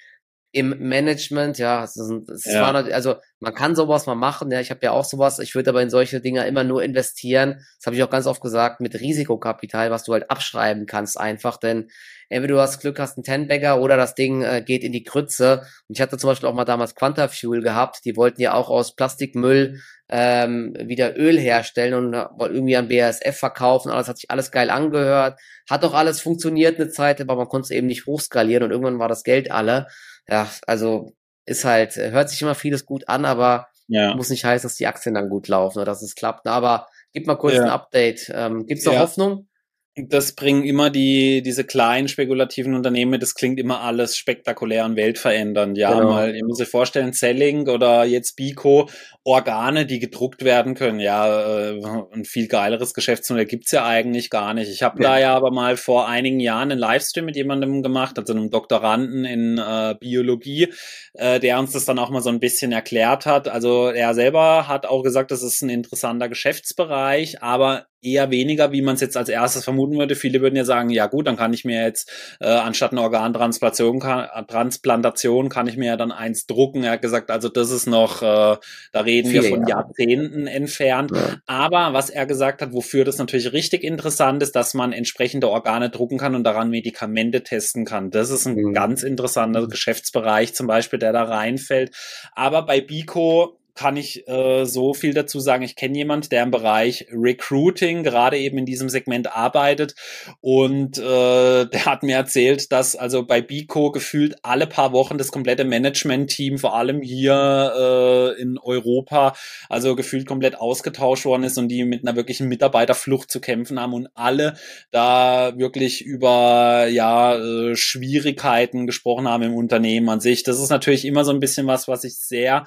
im 0.53 0.77
Management, 0.81 1.59
ja, 1.59 1.85
es 1.85 1.97
ist, 1.97 2.29
es 2.29 2.45
ja. 2.47 2.63
War, 2.63 2.75
also 2.93 3.17
man 3.39 3.55
kann 3.55 3.77
sowas 3.77 4.07
mal 4.07 4.17
machen, 4.17 4.51
ja, 4.51 4.61
ich 4.61 4.71
habe 4.71 4.81
ja 4.83 4.91
auch 4.91 5.05
sowas, 5.05 5.39
ich 5.39 5.55
würde 5.55 5.71
aber 5.71 5.81
in 5.81 5.91
solche 5.91 6.21
Dinge 6.21 6.45
immer 6.47 6.65
nur 6.65 6.83
investieren, 6.83 7.65
das 7.79 7.87
habe 7.87 7.95
ich 7.95 8.03
auch 8.03 8.11
ganz 8.11 8.27
oft 8.27 8.41
gesagt, 8.41 8.81
mit 8.81 8.99
Risikokapital, 8.99 9.93
was 9.93 10.03
du 10.03 10.13
halt 10.13 10.29
abschreiben 10.29 10.87
kannst 10.87 11.21
einfach, 11.21 11.57
denn 11.57 11.89
entweder 12.31 12.55
du 12.55 12.61
hast 12.61 12.81
Glück, 12.81 12.99
hast 12.99 13.17
einen 13.17 13.25
Tenbagger 13.25 13.81
oder 13.81 13.97
das 13.97 14.17
Ding 14.17 14.43
äh, 14.43 14.61
geht 14.61 14.83
in 14.83 14.91
die 14.91 15.05
Grütze 15.05 15.63
und 15.89 15.97
ich 15.97 16.01
hatte 16.01 16.19
zum 16.19 16.31
Beispiel 16.31 16.49
auch 16.49 16.55
mal 16.55 16.65
damals 16.65 16.97
Quantafuel 16.97 17.63
gehabt, 17.63 18.05
die 18.05 18.17
wollten 18.17 18.43
ja 18.43 18.55
auch 18.55 18.71
aus 18.71 18.97
Plastikmüll 18.97 19.81
ähm, 20.09 20.75
wieder 20.81 21.17
Öl 21.17 21.39
herstellen 21.39 21.95
und 21.95 22.13
wollten 22.13 22.57
irgendwie 22.57 22.77
an 22.77 22.89
BASF 22.89 23.39
verkaufen, 23.39 23.93
alles 23.93 24.09
hat 24.09 24.17
sich 24.17 24.33
alles 24.33 24.51
geil 24.51 24.69
angehört, 24.69 25.39
hat 25.69 25.85
doch 25.85 25.95
alles 25.95 26.21
funktioniert 26.21 26.81
eine 26.81 26.91
Zeit, 26.91 27.21
aber 27.21 27.37
man 27.37 27.47
konnte 27.47 27.67
es 27.67 27.71
eben 27.71 27.87
nicht 27.87 28.07
hochskalieren 28.07 28.65
und 28.65 28.73
irgendwann 28.73 28.99
war 28.99 29.09
das 29.09 29.23
Geld 29.23 29.53
alle 29.53 29.87
ja, 30.31 30.49
also 30.67 31.13
ist 31.45 31.65
halt, 31.65 31.97
hört 31.97 32.31
sich 32.31 32.41
immer 32.43 32.55
vieles 32.55 32.87
gut 32.87 33.09
an, 33.09 33.25
aber 33.25 33.69
ja. 33.89 34.15
muss 34.15 34.31
nicht 34.31 34.45
heißen, 34.45 34.69
dass 34.69 34.77
die 34.77 34.87
Aktien 34.87 35.15
dann 35.15 35.29
gut 35.29 35.49
laufen 35.49 35.79
oder 35.79 35.87
dass 35.87 36.03
es 36.03 36.15
klappt. 36.15 36.47
Aber 36.47 36.87
gib 37.13 37.27
mal 37.27 37.37
kurz 37.37 37.57
ja. 37.57 37.65
ein 37.65 37.71
Update. 37.71 38.31
Ähm, 38.35 38.67
Gibt 38.67 38.81
es 38.81 38.87
noch 38.87 38.95
ja. 38.95 39.01
Hoffnung? 39.01 39.49
Das 39.97 40.33
bringen 40.33 40.63
immer 40.63 40.89
die, 40.89 41.43
diese 41.43 41.65
kleinen 41.65 42.07
spekulativen 42.07 42.75
Unternehmen, 42.75 43.19
das 43.19 43.35
klingt 43.35 43.59
immer 43.59 43.81
alles 43.81 44.17
spektakulär 44.17 44.85
und 44.85 44.95
weltverändernd. 44.95 45.77
Ja, 45.77 45.95
genau. 45.95 46.11
mal, 46.11 46.35
ihr 46.35 46.45
müsst 46.45 46.61
euch 46.61 46.69
vorstellen, 46.69 47.13
Selling 47.13 47.69
oder 47.69 48.05
jetzt 48.05 48.37
Bico, 48.37 48.89
Organe, 49.25 49.87
die 49.87 49.99
gedruckt 49.99 50.45
werden 50.45 50.75
können. 50.75 51.01
Ja, 51.01 51.71
äh, 51.71 51.83
ein 52.13 52.25
viel 52.25 52.47
geileres 52.47 52.95
Geschäftsmodell 52.95 53.47
gibt's 53.47 53.73
ja 53.73 53.85
eigentlich 53.85 54.31
gar 54.31 54.55
nicht. 54.55 54.71
Ich 54.71 54.85
habe 54.85 55.03
ja. 55.03 55.11
da 55.11 55.19
ja 55.19 55.35
aber 55.35 55.51
mal 55.51 55.77
vor 55.77 56.09
einigen 56.09 56.39
Jahren 56.39 56.71
einen 56.71 56.81
Livestream 56.81 57.25
mit 57.25 57.35
jemandem 57.35 57.83
gemacht, 57.83 58.17
also 58.17 58.33
einem 58.33 58.51
Doktoranden 58.51 59.25
in 59.25 59.59
äh, 59.59 59.97
Biologie, 59.99 60.73
äh, 61.15 61.41
der 61.41 61.59
uns 61.59 61.73
das 61.73 61.85
dann 61.85 61.99
auch 61.99 62.11
mal 62.11 62.23
so 62.23 62.31
ein 62.31 62.41
bisschen 62.41 62.71
erklärt 62.71 63.27
hat. 63.27 63.49
Also 63.49 63.89
er 63.89 64.15
selber 64.15 64.69
hat 64.69 64.87
auch 64.87 65.03
gesagt, 65.03 65.33
das 65.33 65.43
ist 65.43 65.63
ein 65.63 65.69
interessanter 65.69 66.29
Geschäftsbereich, 66.29 67.43
aber 67.43 67.90
eher 68.03 68.31
weniger, 68.31 68.73
wie 68.73 68.83
man 68.83 68.95
es 68.95 69.01
jetzt 69.01 69.17
als 69.17 69.29
erstes 69.29 69.65
vermuten 69.65 69.99
würde. 69.99 70.15
Viele 70.15 70.41
würden 70.41 70.57
ja 70.57 70.65
sagen, 70.65 70.91
ja 70.91 71.07
gut, 71.07 71.27
dann 71.27 71.37
kann 71.37 71.53
ich 71.53 71.65
mir 71.65 71.83
jetzt 71.83 72.11
äh, 72.41 72.49
anstatt 72.49 72.93
eine 72.93 73.03
Organtransplantation 73.03 74.01
kann, 74.01 74.29
Transplantation 74.47 75.49
kann 75.49 75.67
ich 75.67 75.77
mir 75.77 75.87
ja 75.87 75.97
dann 75.97 76.13
eins 76.13 76.47
drucken. 76.47 76.85
Er 76.85 76.93
hat 76.93 77.03
gesagt, 77.03 77.31
also 77.31 77.49
das 77.49 77.71
ist 77.71 77.87
noch, 77.87 78.23
äh, 78.23 78.57
da 78.93 79.01
reden 79.01 79.31
Viele, 79.31 79.43
wir 79.43 79.51
von 79.51 79.67
ja. 79.67 79.77
Jahrzehnten 79.81 80.47
entfernt. 80.47 81.13
Ja. 81.15 81.37
Aber 81.47 81.93
was 81.93 82.11
er 82.11 82.27
gesagt 82.27 82.63
hat, 82.63 82.73
wofür 82.73 83.05
das 83.05 83.19
natürlich 83.19 83.53
richtig 83.53 83.85
interessant 83.85 84.43
ist, 84.43 84.57
dass 84.57 84.75
man 84.75 84.93
entsprechende 84.93 85.49
Organe 85.49 85.91
drucken 85.91 86.19
kann 86.19 86.35
und 86.35 86.45
daran 86.45 86.71
Medikamente 86.71 87.43
testen 87.43 87.85
kann. 87.85 88.11
Das 88.11 88.31
ist 88.31 88.47
ein 88.47 88.55
mhm. 88.55 88.75
ganz 88.75 89.03
interessanter 89.03 89.69
Geschäftsbereich 89.69 90.55
zum 90.55 90.67
Beispiel, 90.67 90.99
der 90.99 91.13
da 91.13 91.25
reinfällt. 91.25 91.95
Aber 92.35 92.63
bei 92.63 92.81
Bico 92.81 93.60
kann 93.75 93.97
ich 93.97 94.27
äh, 94.29 94.65
so 94.65 94.95
viel 94.95 95.15
dazu 95.15 95.41
sagen. 95.41 95.63
Ich 95.63 95.77
kenne 95.77 95.97
jemand, 95.97 96.33
der 96.33 96.43
im 96.43 96.51
Bereich 96.51 97.07
Recruiting 97.13 98.03
gerade 98.03 98.39
eben 98.39 98.59
in 98.59 98.67
diesem 98.67 98.89
Segment 98.89 99.35
arbeitet 99.35 99.95
und 100.41 100.99
äh, 100.99 101.03
der 101.67 101.85
hat 101.87 102.03
mir 102.03 102.17
erzählt, 102.17 102.73
dass 102.73 102.97
also 102.97 103.25
bei 103.25 103.41
Bico 103.41 103.91
gefühlt 103.91 104.37
alle 104.43 104.67
paar 104.67 104.93
Wochen 104.93 105.19
das 105.19 105.33
komplette 105.33 105.65
Management-Team, 105.65 106.59
vor 106.59 106.75
allem 106.75 107.03
hier 107.03 108.35
äh, 108.37 108.41
in 108.41 108.59
Europa, 108.59 109.35
also 109.69 109.97
gefühlt 109.97 110.27
komplett 110.27 110.59
ausgetauscht 110.59 111.25
worden 111.25 111.45
ist 111.45 111.59
und 111.59 111.69
die 111.69 111.85
mit 111.85 112.07
einer 112.07 112.17
wirklichen 112.17 112.49
Mitarbeiterflucht 112.49 113.31
zu 113.31 113.41
kämpfen 113.41 113.81
haben 113.81 113.95
und 113.95 114.09
alle 114.15 114.55
da 114.91 115.57
wirklich 115.57 116.05
über 116.05 116.87
ja 116.89 117.37
äh, 117.37 117.77
Schwierigkeiten 117.77 118.87
gesprochen 118.87 119.29
haben 119.29 119.43
im 119.43 119.55
Unternehmen 119.55 120.09
an 120.09 120.21
sich. 120.21 120.43
Das 120.43 120.61
ist 120.61 120.71
natürlich 120.71 121.05
immer 121.05 121.25
so 121.25 121.33
ein 121.33 121.41
bisschen 121.41 121.67
was, 121.67 121.89
was 121.89 122.05
ich 122.05 122.17
sehr 122.19 122.65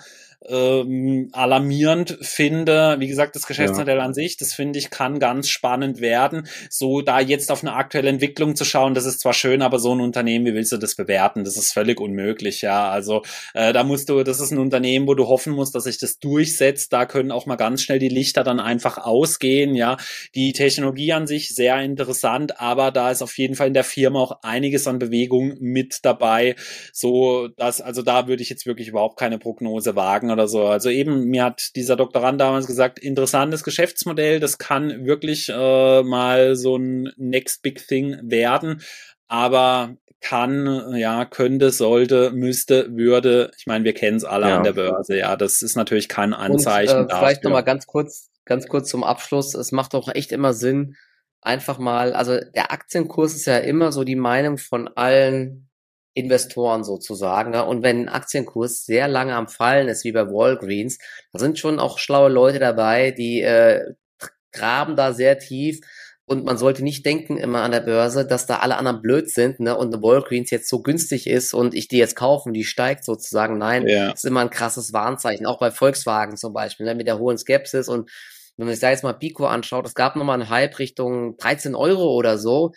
ähm, 0.48 1.30
alarmierend 1.32 2.18
finde. 2.22 2.98
Wie 3.00 3.08
gesagt, 3.08 3.36
das 3.36 3.48
Geschäftsmodell 3.48 3.98
ja. 3.98 4.04
an 4.04 4.14
sich, 4.14 4.38
das 4.38 4.54
finde 4.54 4.80
ich, 4.80 4.90
kann 4.90 5.20
ganz 5.20 5.50
spannend 5.50 6.02
werden. 6.02 6.48
So 6.70 7.02
da 7.02 7.20
jetzt 7.20 7.52
auf 7.52 7.64
eine 7.64 7.74
aktuelle 7.74 8.10
Entwicklung 8.10 8.56
zu 8.56 8.66
schauen, 8.66 8.94
das 8.94 9.06
ist 9.06 9.22
zwar 9.22 9.34
schön, 9.34 9.62
aber 9.62 9.80
so 9.80 9.94
ein 9.94 10.02
Unternehmen, 10.02 10.46
wie 10.46 10.54
willst 10.54 10.72
du 10.72 10.78
das 10.78 10.96
bewerten? 10.96 11.44
Das 11.44 11.58
ist 11.58 11.72
völlig 11.72 12.00
unmöglich, 12.00 12.62
ja. 12.62 12.90
Also 12.90 13.24
äh, 13.54 13.74
da 13.74 13.84
musst 13.84 14.10
du, 14.10 14.24
das 14.24 14.40
ist 14.40 14.52
ein 14.52 14.60
Unternehmen, 14.60 15.08
wo 15.08 15.14
du 15.14 15.28
hoffen 15.28 15.54
musst, 15.54 15.76
dass 15.76 15.86
sich 15.86 15.98
das 15.98 16.20
durchsetzt. 16.20 16.92
Da 16.92 17.06
können 17.06 17.32
auch 17.32 17.46
mal 17.46 17.56
ganz 17.56 17.82
schnell 17.82 18.00
die 18.00 18.10
Lichter 18.10 18.44
dann 18.44 18.60
einfach 18.60 18.98
ausgehen, 18.98 19.76
ja. 19.76 19.98
Die 20.36 20.54
Technologie 20.54 21.14
an 21.14 21.28
sich 21.28 21.50
sehr 21.50 21.82
interessant, 21.82 22.60
aber 22.60 22.92
da 22.92 23.12
ist 23.12 23.22
auf 23.22 23.38
jeden 23.38 23.56
Fall 23.56 23.68
in 23.68 23.74
der 23.74 23.84
Firma 23.84 24.20
auch 24.20 24.44
einiges 24.44 24.88
an 24.88 25.00
Bewegung 25.00 25.56
mit 25.60 26.00
dabei. 26.04 26.56
So, 26.92 27.48
dass, 27.48 27.82
also 27.82 28.02
da 28.02 28.28
würde 28.28 28.44
ich 28.44 28.50
jetzt 28.50 28.66
wirklich 28.66 28.88
überhaupt 28.88 29.18
keine 29.18 29.38
Prognose 29.38 29.96
wagen 29.96 30.33
oder 30.34 30.48
so. 30.48 30.68
Also 30.68 30.90
eben, 30.90 31.26
mir 31.26 31.46
hat 31.46 31.76
dieser 31.76 31.96
Doktorand 31.96 32.42
damals 32.42 32.68
gesagt, 32.68 33.00
interessantes 33.00 33.64
Geschäftsmodell, 33.64 34.40
das 34.40 34.58
kann 34.58 35.06
wirklich 35.06 35.50
äh, 35.50 36.04
mal 36.04 36.56
so 36.56 36.76
ein 36.76 37.12
Next 37.18 37.62
Big 37.62 37.88
Thing 37.88 38.20
werden, 38.24 38.82
aber 39.28 39.96
kann, 40.20 40.96
ja, 40.96 41.26
könnte, 41.26 41.72
sollte, 41.72 42.32
müsste, 42.32 42.96
würde, 42.96 43.52
ich 43.58 43.68
meine, 43.68 43.84
wir 43.84 43.94
kennen 43.94 44.18
es 44.18 44.24
alle 44.24 44.48
ja. 44.48 44.58
an 44.58 44.64
der 44.64 44.74
Börse, 44.74 45.18
ja, 45.18 45.36
das 45.36 45.62
ist 45.62 45.76
natürlich 45.76 46.08
kein 46.08 46.34
Anzeichen. 46.34 46.98
Und, 46.98 47.12
äh, 47.12 47.16
vielleicht 47.16 47.44
nochmal 47.44 47.64
ganz 47.64 47.88
kurz, 47.88 48.30
ganz 48.46 48.68
kurz 48.68 48.90
zum 48.90 49.04
Abschluss, 49.04 49.54
es 49.54 49.72
macht 49.72 49.96
auch 49.96 50.08
echt 50.14 50.32
immer 50.32 50.54
Sinn, 50.54 50.96
einfach 51.42 51.78
mal, 51.78 52.14
also 52.14 52.40
der 52.56 52.72
Aktienkurs 52.72 53.36
ist 53.36 53.46
ja 53.46 53.58
immer 53.58 53.92
so 53.92 54.04
die 54.04 54.16
Meinung 54.16 54.58
von 54.58 54.88
allen 54.88 55.70
Investoren 56.14 56.84
sozusagen. 56.84 57.52
Ne? 57.52 57.66
Und 57.66 57.84
wenn 57.84 58.02
ein 58.02 58.10
Aktienkurs 58.10 58.86
sehr 58.86 59.08
lange 59.08 59.36
am 59.36 59.48
Fallen 59.48 59.88
ist, 59.88 60.04
wie 60.04 60.12
bei 60.12 60.28
Walgreens, 60.28 61.00
da 61.32 61.40
sind 61.40 61.58
schon 61.58 61.80
auch 61.80 61.98
schlaue 61.98 62.30
Leute 62.30 62.60
dabei, 62.60 63.12
die 63.12 63.42
äh, 63.42 63.94
graben 64.52 64.96
da 64.96 65.14
sehr 65.14 65.40
tief 65.40 65.80
Und 66.26 66.46
man 66.46 66.58
sollte 66.58 66.84
nicht 66.84 67.06
denken 67.06 67.38
immer 67.38 67.64
an 67.64 67.72
der 67.72 67.82
Börse, 67.82 68.26
dass 68.26 68.46
da 68.46 68.60
alle 68.60 68.78
anderen 68.78 69.02
blöd 69.02 69.30
sind, 69.30 69.60
ne? 69.60 69.76
Und 69.76 69.94
eine 69.94 70.02
Walgreens 70.02 70.52
jetzt 70.52 70.70
so 70.70 70.82
günstig 70.82 71.28
ist 71.28 71.54
und 71.54 71.74
ich 71.74 71.90
die 71.90 71.98
jetzt 71.98 72.16
kaufen, 72.16 72.54
die 72.54 72.64
steigt 72.64 73.04
sozusagen. 73.04 73.58
Nein, 73.58 73.88
ja. 73.88 74.12
das 74.12 74.24
ist 74.24 74.30
immer 74.30 74.42
ein 74.42 74.50
krasses 74.50 74.94
Warnzeichen. 74.94 75.46
Auch 75.46 75.60
bei 75.60 75.72
Volkswagen 75.72 76.38
zum 76.38 76.54
Beispiel, 76.54 76.86
ne? 76.86 76.96
mit 76.96 77.08
der 77.08 77.20
hohen 77.20 77.38
Skepsis. 77.38 77.90
Und 77.90 78.10
wenn 78.56 78.68
man 78.68 78.74
sich 78.74 78.82
da 78.82 78.92
jetzt 78.92 79.04
mal 79.04 79.14
Pico 79.14 79.48
anschaut, 79.48 79.86
es 79.86 79.96
gab 79.96 80.16
nochmal 80.16 80.40
einen 80.40 80.50
Hype 80.50 80.80
Richtung 80.80 81.36
13 81.38 81.76
Euro 81.76 82.14
oder 82.14 82.38
so 82.38 82.72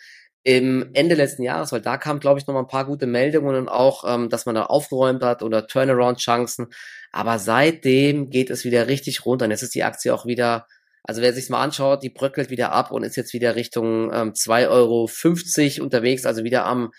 im 0.47 0.91
Ende 0.93 1.15
letzten 1.15 1.43
Jahres, 1.43 1.73
weil 1.73 1.81
da 1.81 1.97
kam, 1.97 2.21
glaube 2.21 2.39
ich, 2.39 2.47
noch 2.47 2.53
mal 2.53 2.61
ein 2.61 2.67
paar 2.67 2.85
gute 2.85 3.05
Meldungen 3.05 3.53
und 3.57 3.67
auch, 3.67 4.05
ähm, 4.07 4.29
dass 4.29 4.45
man 4.45 4.55
da 4.55 4.63
aufgeräumt 4.63 5.21
hat 5.21 5.43
oder 5.43 5.67
Turnaround-Chancen. 5.67 6.67
Aber 7.11 7.37
seitdem 7.37 8.29
geht 8.29 8.49
es 8.49 8.63
wieder 8.63 8.87
richtig 8.87 9.25
runter. 9.25 9.43
Und 9.43 9.51
jetzt 9.51 9.63
ist 9.63 9.75
die 9.75 9.83
Aktie 9.83 10.13
auch 10.13 10.25
wieder, 10.25 10.65
also 11.03 11.21
wer 11.21 11.33
sich 11.33 11.49
mal 11.49 11.61
anschaut, 11.61 12.01
die 12.01 12.09
bröckelt 12.09 12.49
wieder 12.49 12.71
ab 12.71 12.91
und 12.91 13.03
ist 13.03 13.17
jetzt 13.17 13.33
wieder 13.33 13.57
Richtung 13.57 14.09
ähm, 14.13 14.31
2,50 14.31 14.69
Euro 14.69 15.83
unterwegs, 15.83 16.25
also 16.25 16.45
wieder 16.45 16.63
am 16.65 16.93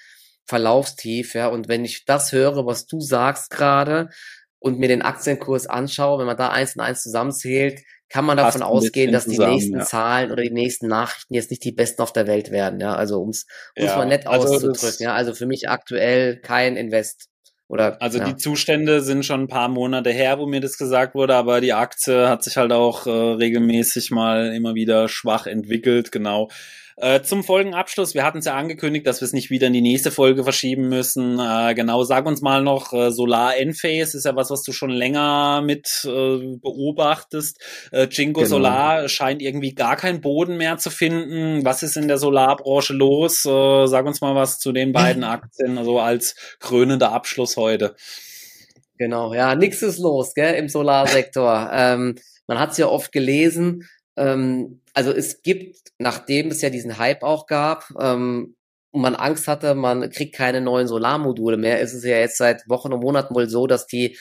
Verlaufstief. 0.45 1.33
Ja. 1.33 1.47
Und 1.47 1.69
wenn 1.69 1.87
ich 1.87 2.05
das 2.05 2.33
höre, 2.33 2.67
was 2.67 2.85
du 2.85 3.01
sagst 3.01 3.49
gerade 3.49 4.11
und 4.59 4.79
mir 4.79 4.89
den 4.89 5.01
Aktienkurs 5.01 5.67
anschaue, 5.67 6.19
wenn 6.19 6.27
man 6.27 6.37
da 6.37 6.51
eins 6.51 6.77
und 6.77 6.83
eins 6.83 7.01
zusammenzählt, 7.01 7.81
kann 8.09 8.25
man 8.25 8.37
davon 8.37 8.63
ausgehen, 8.63 9.13
dass 9.13 9.25
die 9.25 9.37
zusammen, 9.37 9.55
nächsten 9.55 9.79
ja. 9.79 9.85
Zahlen 9.85 10.33
oder 10.33 10.43
die 10.43 10.51
nächsten 10.51 10.89
Nachrichten 10.89 11.35
jetzt 11.35 11.51
nicht 11.51 11.65
die 11.65 11.73
besten 11.73 12.03
auf 12.03 12.13
der 12.13 12.27
Welt 12.27 12.51
werden. 12.51 12.81
Ja, 12.81 12.95
also 12.95 13.21
ums 13.21 13.47
ja, 13.77 13.97
mal 13.97 14.07
nett 14.07 14.27
also 14.27 14.49
auszudrücken. 14.55 14.97
Ja, 15.01 15.15
also 15.15 15.35
für 15.35 15.47
mich 15.47 15.69
aktuell 15.69 16.41
kein 16.41 16.77
Invest. 16.77 17.29
Oder, 17.69 18.01
also 18.01 18.19
ja. 18.19 18.25
die 18.25 18.37
Zustände 18.37 19.03
sind 19.03 19.27
schon 19.27 19.43
ein 19.43 19.49
paar 19.49 19.69
Monate 19.69 20.11
her, 20.11 20.39
wo 20.39 20.47
mir 20.47 20.61
das 20.61 20.79
gesagt 20.79 21.15
wurde, 21.15 21.35
aber 21.35 21.61
die 21.61 21.75
Aktie 21.75 22.27
hat 22.29 22.43
sich 22.43 22.57
halt 22.57 22.73
auch 22.73 23.07
äh, 23.07 23.11
regelmäßig 23.11 24.11
mal 24.11 24.55
immer 24.55 24.75
wieder 24.75 25.09
schwach 25.09 25.47
entwickelt, 25.47 26.11
genau. 26.11 26.49
Äh, 27.01 27.23
zum 27.23 27.45
Folgenabschluss, 27.45 28.15
wir 28.15 28.25
hatten 28.25 28.39
es 28.39 28.47
ja 28.47 28.57
angekündigt, 28.57 29.07
dass 29.07 29.21
wir 29.21 29.27
es 29.27 29.33
nicht 29.33 29.51
wieder 29.51 29.69
in 29.69 29.73
die 29.73 29.81
nächste 29.81 30.11
Folge 30.11 30.43
verschieben 30.43 30.89
müssen. 30.89 31.39
Äh, 31.39 31.75
genau, 31.75 32.03
sag 32.03 32.27
uns 32.27 32.43
mal 32.43 32.61
noch, 32.61 32.93
äh, 32.93 33.13
Solar 33.13 33.57
Enphase 33.57 34.17
ist 34.17 34.25
ja 34.25 34.35
was, 34.35 34.51
was 34.51 34.65
du 34.65 34.73
schon 34.73 34.91
länger 34.91 35.63
mit 35.63 35.87
äh, 36.05 36.57
beobachtest. 36.57 37.61
Äh, 37.93 38.09
Jingo 38.11 38.41
genau. 38.41 38.51
Solar 38.51 39.09
scheint 39.09 39.43
irgendwie 39.43 39.77
gar 39.77 39.95
keinen 39.95 40.21
Boden 40.21 40.57
mehr 40.57 40.79
zu 40.79 40.91
finden. 40.91 41.65
Was 41.65 41.85
ist 41.85 41.97
in 41.97 42.09
der 42.09 42.19
Solarbranche 42.19 42.95
los? 42.95 43.43
Sag 43.43 44.05
uns 44.05 44.21
mal 44.21 44.35
was 44.35 44.59
zu 44.59 44.73
den 44.73 44.93
beiden 44.93 45.23
Aktien, 45.29 45.79
also 45.79 46.01
als 46.01 46.35
krönender 46.59 47.13
Abschluss 47.13 47.57
heute. 47.57 47.95
Genau, 48.99 49.33
ja, 49.33 49.55
nichts 49.55 49.83
ist 49.83 49.99
los, 49.99 50.35
gell, 50.35 50.57
im 50.57 50.69
Solarsektor. 50.69 51.71
ähm, 51.73 52.17
man 52.49 52.59
hat 52.59 52.73
es 52.73 52.79
ja 52.79 52.89
oft 52.89 53.13
gelesen, 53.13 53.89
ähm, 54.17 54.81
also 54.99 55.13
es 55.13 55.43
gibt, 55.43 55.93
nachdem 55.99 56.49
es 56.49 56.61
ja 56.61 56.71
diesen 56.71 56.99
Hype 56.99 57.23
auch 57.23 57.47
gab, 57.47 57.85
ähm, 58.01 58.57
und 58.91 59.03
man 59.03 59.15
Angst 59.15 59.47
hatte, 59.47 59.77
man 59.77 60.11
kriegt 60.11 60.35
keine 60.35 60.61
neuen 60.61 60.89
Solarmodule 60.89 61.57
mehr, 61.57 61.81
ist 61.81 61.95
es 61.95 62.03
ja 62.03 62.19
jetzt 62.19 62.37
seit 62.37 62.69
Wochen 62.69 62.93
und 62.93 63.01
Monaten 63.01 63.33
wohl 63.33 63.49
so, 63.49 63.69
dass 63.69 63.87
die 63.87 64.19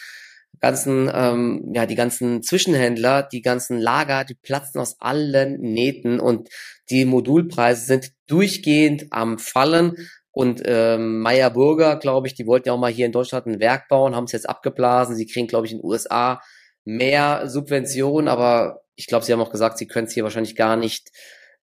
ganzen, 0.60 1.10
ähm, 1.12 1.72
ja, 1.74 1.88
die 1.88 1.96
ganzen 1.96 2.44
Zwischenhändler, 2.44 3.24
die 3.24 3.42
ganzen 3.42 3.80
Lager, 3.80 4.24
die 4.24 4.36
platzen 4.36 4.80
aus 4.80 4.98
allen 5.00 5.60
Nähten 5.62 6.20
und 6.20 6.50
die 6.92 7.06
Modulpreise 7.06 7.84
sind 7.84 8.12
durchgehend 8.28 9.08
am 9.10 9.40
Fallen. 9.40 9.96
Und 10.30 10.62
ähm, 10.66 11.22
Meyer 11.22 11.50
Burger, 11.50 11.96
glaube 11.96 12.28
ich, 12.28 12.36
die 12.36 12.46
wollten 12.46 12.68
ja 12.68 12.74
auch 12.74 12.80
mal 12.80 12.92
hier 12.92 13.08
in 13.08 13.12
Deutschland 13.12 13.48
ein 13.48 13.60
Werk 13.60 13.88
bauen, 13.88 14.16
haben 14.16 14.26
es 14.26 14.32
jetzt 14.32 14.48
abgeblasen. 14.48 15.16
Sie 15.16 15.26
kriegen, 15.26 15.48
glaube 15.48 15.66
ich, 15.66 15.72
in 15.72 15.80
den 15.80 15.86
USA 15.86 16.40
mehr 16.86 17.50
Subventionen, 17.50 18.28
aber 18.28 18.82
ich 18.98 19.08
glaube, 19.08 19.24
Sie 19.24 19.32
haben 19.32 19.40
auch 19.40 19.52
gesagt, 19.52 19.78
Sie 19.78 19.88
können 19.88 20.08
es 20.08 20.14
hier 20.14 20.24
wahrscheinlich 20.24 20.56
gar 20.56 20.76
nicht 20.76 21.12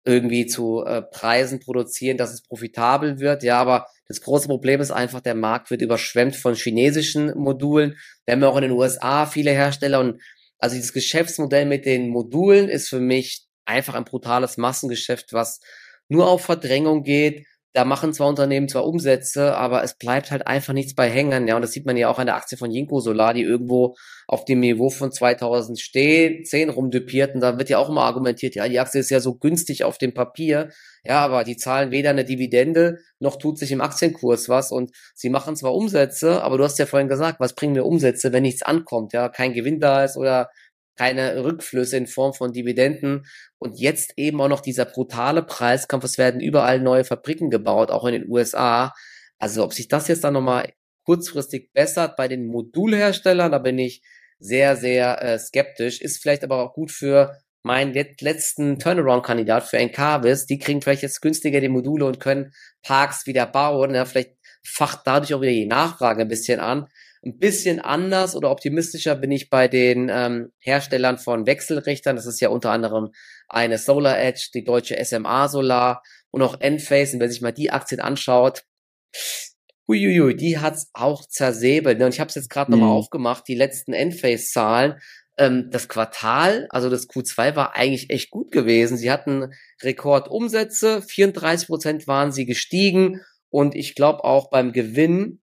irgendwie 0.05 0.45
zu 0.45 0.83
äh, 0.85 1.01
Preisen 1.01 1.59
produzieren, 1.59 2.17
dass 2.17 2.33
es 2.33 2.43
profitabel 2.43 3.19
wird. 3.19 3.43
Ja, 3.43 3.59
aber 3.59 3.87
das 4.07 4.21
große 4.21 4.47
Problem 4.47 4.79
ist 4.81 4.91
einfach, 4.91 5.21
der 5.21 5.35
Markt 5.35 5.71
wird 5.71 5.81
überschwemmt 5.81 6.35
von 6.35 6.55
chinesischen 6.55 7.33
Modulen. 7.37 7.97
Wir 8.25 8.33
haben 8.33 8.41
ja 8.41 8.49
auch 8.49 8.57
in 8.57 8.63
den 8.63 8.71
USA 8.71 9.25
viele 9.25 9.51
Hersteller 9.51 9.99
und 9.99 10.21
also 10.59 10.75
dieses 10.75 10.93
Geschäftsmodell 10.93 11.65
mit 11.65 11.85
den 11.85 12.09
Modulen 12.09 12.69
ist 12.69 12.89
für 12.89 12.99
mich 12.99 13.47
einfach 13.65 13.95
ein 13.95 14.05
brutales 14.05 14.57
Massengeschäft, 14.57 15.33
was 15.33 15.59
nur 16.09 16.27
auf 16.27 16.45
Verdrängung 16.45 17.03
geht, 17.03 17.45
da 17.73 17.85
machen 17.85 18.13
zwar 18.13 18.27
Unternehmen 18.27 18.69
zwar 18.69 18.85
Umsätze, 18.85 19.55
aber 19.55 19.83
es 19.83 19.95
bleibt 19.97 20.29
halt 20.29 20.45
einfach 20.45 20.73
nichts 20.73 20.93
bei 20.93 21.09
hängen. 21.09 21.47
Ja, 21.47 21.55
und 21.55 21.63
das 21.63 21.71
sieht 21.71 21.87
man 21.87 21.97
ja 21.97 22.07
auch 22.07 22.19
an 22.19 22.27
der 22.27 22.35
Aktie 22.35 22.55
von 22.57 22.69
Jinko 22.69 22.99
Solar, 22.99 23.33
die 23.33 23.41
irgendwo 23.41 23.95
auf 24.27 24.45
dem 24.45 24.59
Niveau 24.59 24.91
von 24.91 25.11
2010 25.11 26.69
rumdüpiert. 26.69 27.33
Und 27.33 27.41
da 27.41 27.57
wird 27.57 27.69
ja 27.69 27.79
auch 27.79 27.89
immer 27.89 28.03
argumentiert, 28.03 28.53
ja, 28.53 28.67
die 28.67 28.79
Aktie 28.79 28.99
ist 28.99 29.09
ja 29.09 29.19
so 29.19 29.35
günstig 29.35 29.83
auf 29.83 29.97
dem 29.97 30.13
Papier. 30.13 30.69
Ja, 31.03 31.19
aber 31.19 31.43
die 31.43 31.57
zahlen 31.57 31.89
weder 31.89 32.11
eine 32.11 32.23
Dividende, 32.25 32.99
noch 33.19 33.37
tut 33.37 33.57
sich 33.57 33.71
im 33.71 33.81
Aktienkurs 33.81 34.49
was. 34.49 34.71
Und 34.71 34.91
sie 35.15 35.29
machen 35.29 35.55
zwar 35.55 35.73
Umsätze, 35.73 36.43
aber 36.43 36.59
du 36.59 36.63
hast 36.63 36.77
ja 36.77 36.85
vorhin 36.85 37.09
gesagt, 37.09 37.39
was 37.39 37.55
bringen 37.55 37.73
mir 37.73 37.85
Umsätze, 37.85 38.31
wenn 38.31 38.43
nichts 38.43 38.61
ankommt? 38.61 39.13
Ja, 39.13 39.29
kein 39.29 39.53
Gewinn 39.53 39.79
da 39.79 40.03
ist 40.03 40.15
oder 40.15 40.49
keine 40.95 41.43
Rückflüsse 41.43 41.97
in 41.97 42.07
Form 42.07 42.33
von 42.33 42.53
Dividenden 42.53 43.25
und 43.57 43.79
jetzt 43.79 44.13
eben 44.17 44.39
auch 44.41 44.47
noch 44.47 44.61
dieser 44.61 44.85
brutale 44.85 45.43
Preiskampf. 45.43 46.03
Es 46.03 46.17
werden 46.17 46.41
überall 46.41 46.79
neue 46.79 47.03
Fabriken 47.03 47.49
gebaut, 47.49 47.91
auch 47.91 48.05
in 48.05 48.13
den 48.13 48.29
USA. 48.29 48.93
Also 49.39 49.63
ob 49.63 49.73
sich 49.73 49.87
das 49.87 50.07
jetzt 50.07 50.23
dann 50.23 50.33
nochmal 50.33 50.71
kurzfristig 51.05 51.71
bessert 51.73 52.15
bei 52.15 52.27
den 52.27 52.45
Modulherstellern, 52.45 53.51
da 53.51 53.59
bin 53.59 53.77
ich 53.77 54.01
sehr, 54.39 54.75
sehr 54.75 55.21
äh, 55.21 55.39
skeptisch. 55.39 56.01
Ist 56.01 56.21
vielleicht 56.21 56.43
aber 56.43 56.57
auch 56.57 56.73
gut 56.73 56.91
für 56.91 57.37
meinen 57.63 57.93
letzten 57.93 58.77
Turnaround-Kandidat 58.77 59.63
für 59.63 59.77
Encarvis. 59.77 60.45
Die 60.45 60.59
kriegen 60.59 60.81
vielleicht 60.81 61.01
jetzt 61.01 61.21
günstiger 61.21 61.61
die 61.61 61.69
Module 61.69 62.05
und 62.05 62.19
können 62.19 62.53
Parks 62.83 63.25
wieder 63.25 63.45
bauen. 63.45 63.95
Ja, 63.95 64.05
vielleicht 64.05 64.35
facht 64.65 65.01
dadurch 65.05 65.33
auch 65.33 65.41
wieder 65.41 65.51
die 65.51 65.65
Nachfrage 65.65 66.21
ein 66.21 66.27
bisschen 66.27 66.59
an. 66.59 66.87
Ein 67.25 67.37
bisschen 67.37 67.79
anders 67.79 68.35
oder 68.35 68.51
optimistischer 68.51 69.15
bin 69.15 69.31
ich 69.31 69.49
bei 69.49 69.69
den 69.69 70.09
ähm, 70.11 70.51
Herstellern 70.59 71.17
von 71.17 71.45
Wechselrichtern. 71.45 72.17
Das 72.17 72.25
ist 72.25 72.41
ja 72.41 72.49
unter 72.49 72.71
anderem 72.71 73.11
eine 73.47 73.77
Solar 73.77 74.19
Edge, 74.19 74.49
die 74.53 74.65
deutsche 74.65 75.03
SMA 75.03 75.47
Solar 75.47 76.03
und 76.31 76.41
auch 76.41 76.59
Enphase. 76.59 77.15
Und 77.15 77.21
wer 77.21 77.29
sich 77.29 77.41
mal 77.41 77.53
die 77.53 77.71
Aktien 77.71 78.01
anschaut, 78.01 78.63
huiuiui, 79.87 80.35
die 80.35 80.57
hat's 80.59 80.89
auch 80.93 81.25
zersäbelt. 81.25 82.01
Und 82.01 82.13
ich 82.13 82.19
habe 82.19 82.29
es 82.29 82.35
jetzt 82.35 82.49
gerade 82.49 82.71
mhm. 82.71 82.79
nochmal 82.79 82.97
aufgemacht, 82.97 83.47
die 83.47 83.55
letzten 83.55 83.93
Enphase-Zahlen. 83.93 84.99
Ähm, 85.37 85.69
das 85.71 85.87
Quartal, 85.87 86.67
also 86.69 86.89
das 86.89 87.09
Q2 87.09 87.55
war 87.55 87.75
eigentlich 87.75 88.09
echt 88.09 88.31
gut 88.31 88.51
gewesen. 88.51 88.97
Sie 88.97 89.09
hatten 89.09 89.53
Rekordumsätze, 89.81 91.01
34 91.01 91.67
Prozent 91.67 92.07
waren 92.07 92.31
sie 92.31 92.45
gestiegen 92.45 93.21
und 93.49 93.75
ich 93.75 93.95
glaube 93.95 94.23
auch 94.25 94.49
beim 94.49 94.73
Gewinn 94.73 95.39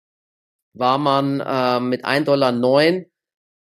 war 0.79 0.99
man 0.99 1.41
äh, 1.41 1.81
mit 1.81 2.05
1,09 2.05 2.25
Dollar 2.25 3.05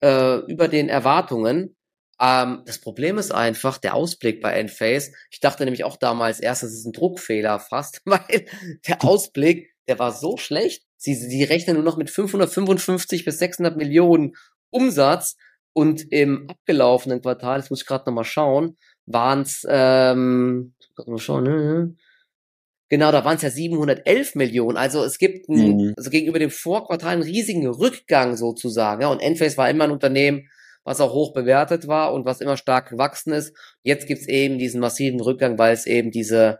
äh, 0.01 0.51
über 0.51 0.67
den 0.67 0.89
Erwartungen. 0.89 1.75
Ähm, 2.19 2.63
das 2.65 2.79
Problem 2.79 3.17
ist 3.17 3.31
einfach 3.31 3.77
der 3.77 3.95
Ausblick 3.95 4.41
bei 4.41 4.53
Enphase. 4.53 5.13
Ich 5.31 5.39
dachte 5.39 5.63
nämlich 5.65 5.83
auch 5.83 5.97
damals 5.97 6.39
erst, 6.39 6.63
das 6.63 6.73
ist 6.73 6.85
ein 6.85 6.93
Druckfehler 6.93 7.59
fast, 7.59 8.01
weil 8.05 8.45
der 8.87 9.03
Ausblick, 9.03 9.73
der 9.87 9.99
war 9.99 10.11
so 10.11 10.37
schlecht. 10.37 10.85
Sie, 10.97 11.15
sie 11.15 11.43
rechnen 11.43 11.75
nur 11.75 11.83
noch 11.83 11.97
mit 11.97 12.09
555 12.09 13.25
bis 13.25 13.39
600 13.39 13.75
Millionen 13.77 14.35
Umsatz 14.69 15.35
und 15.73 16.11
im 16.11 16.49
abgelaufenen 16.49 17.21
Quartal, 17.21 17.59
das 17.59 17.69
muss 17.69 17.81
ich 17.81 17.87
gerade 17.87 18.05
nochmal 18.05 18.23
schauen, 18.23 18.77
waren 19.05 19.41
es, 19.41 19.65
ähm, 19.67 20.75
mal 21.05 21.17
schauen? 21.17 21.97
Genau, 22.93 23.11
da 23.11 23.25
waren 23.25 23.37
es 23.37 23.41
ja 23.41 23.49
711 23.49 24.35
Millionen. 24.35 24.77
Also 24.77 25.03
es 25.03 25.17
gibt 25.17 25.49
ein, 25.49 25.77
mhm. 25.77 25.93
also 25.97 26.11
gegenüber 26.11 26.37
dem 26.37 26.51
Vorquartal 26.51 27.13
einen 27.13 27.23
riesigen 27.23 27.65
Rückgang 27.65 28.37
sozusagen. 28.37 29.01
Ja, 29.01 29.07
und 29.07 29.19
Enphase 29.19 29.57
war 29.57 29.67
immer 29.67 29.85
ein 29.85 29.89
Unternehmen, 29.89 30.47
was 30.83 31.01
auch 31.01 31.11
hoch 31.11 31.33
bewertet 31.33 31.87
war 31.87 32.13
und 32.13 32.25
was 32.25 32.39
immer 32.39 32.55
stark 32.55 32.89
gewachsen 32.89 33.33
ist. 33.33 33.57
Jetzt 33.81 34.05
gibt's 34.05 34.27
eben 34.27 34.59
diesen 34.59 34.79
massiven 34.79 35.19
Rückgang, 35.21 35.57
weil 35.57 35.73
es 35.73 35.87
eben 35.87 36.11
diese, 36.11 36.59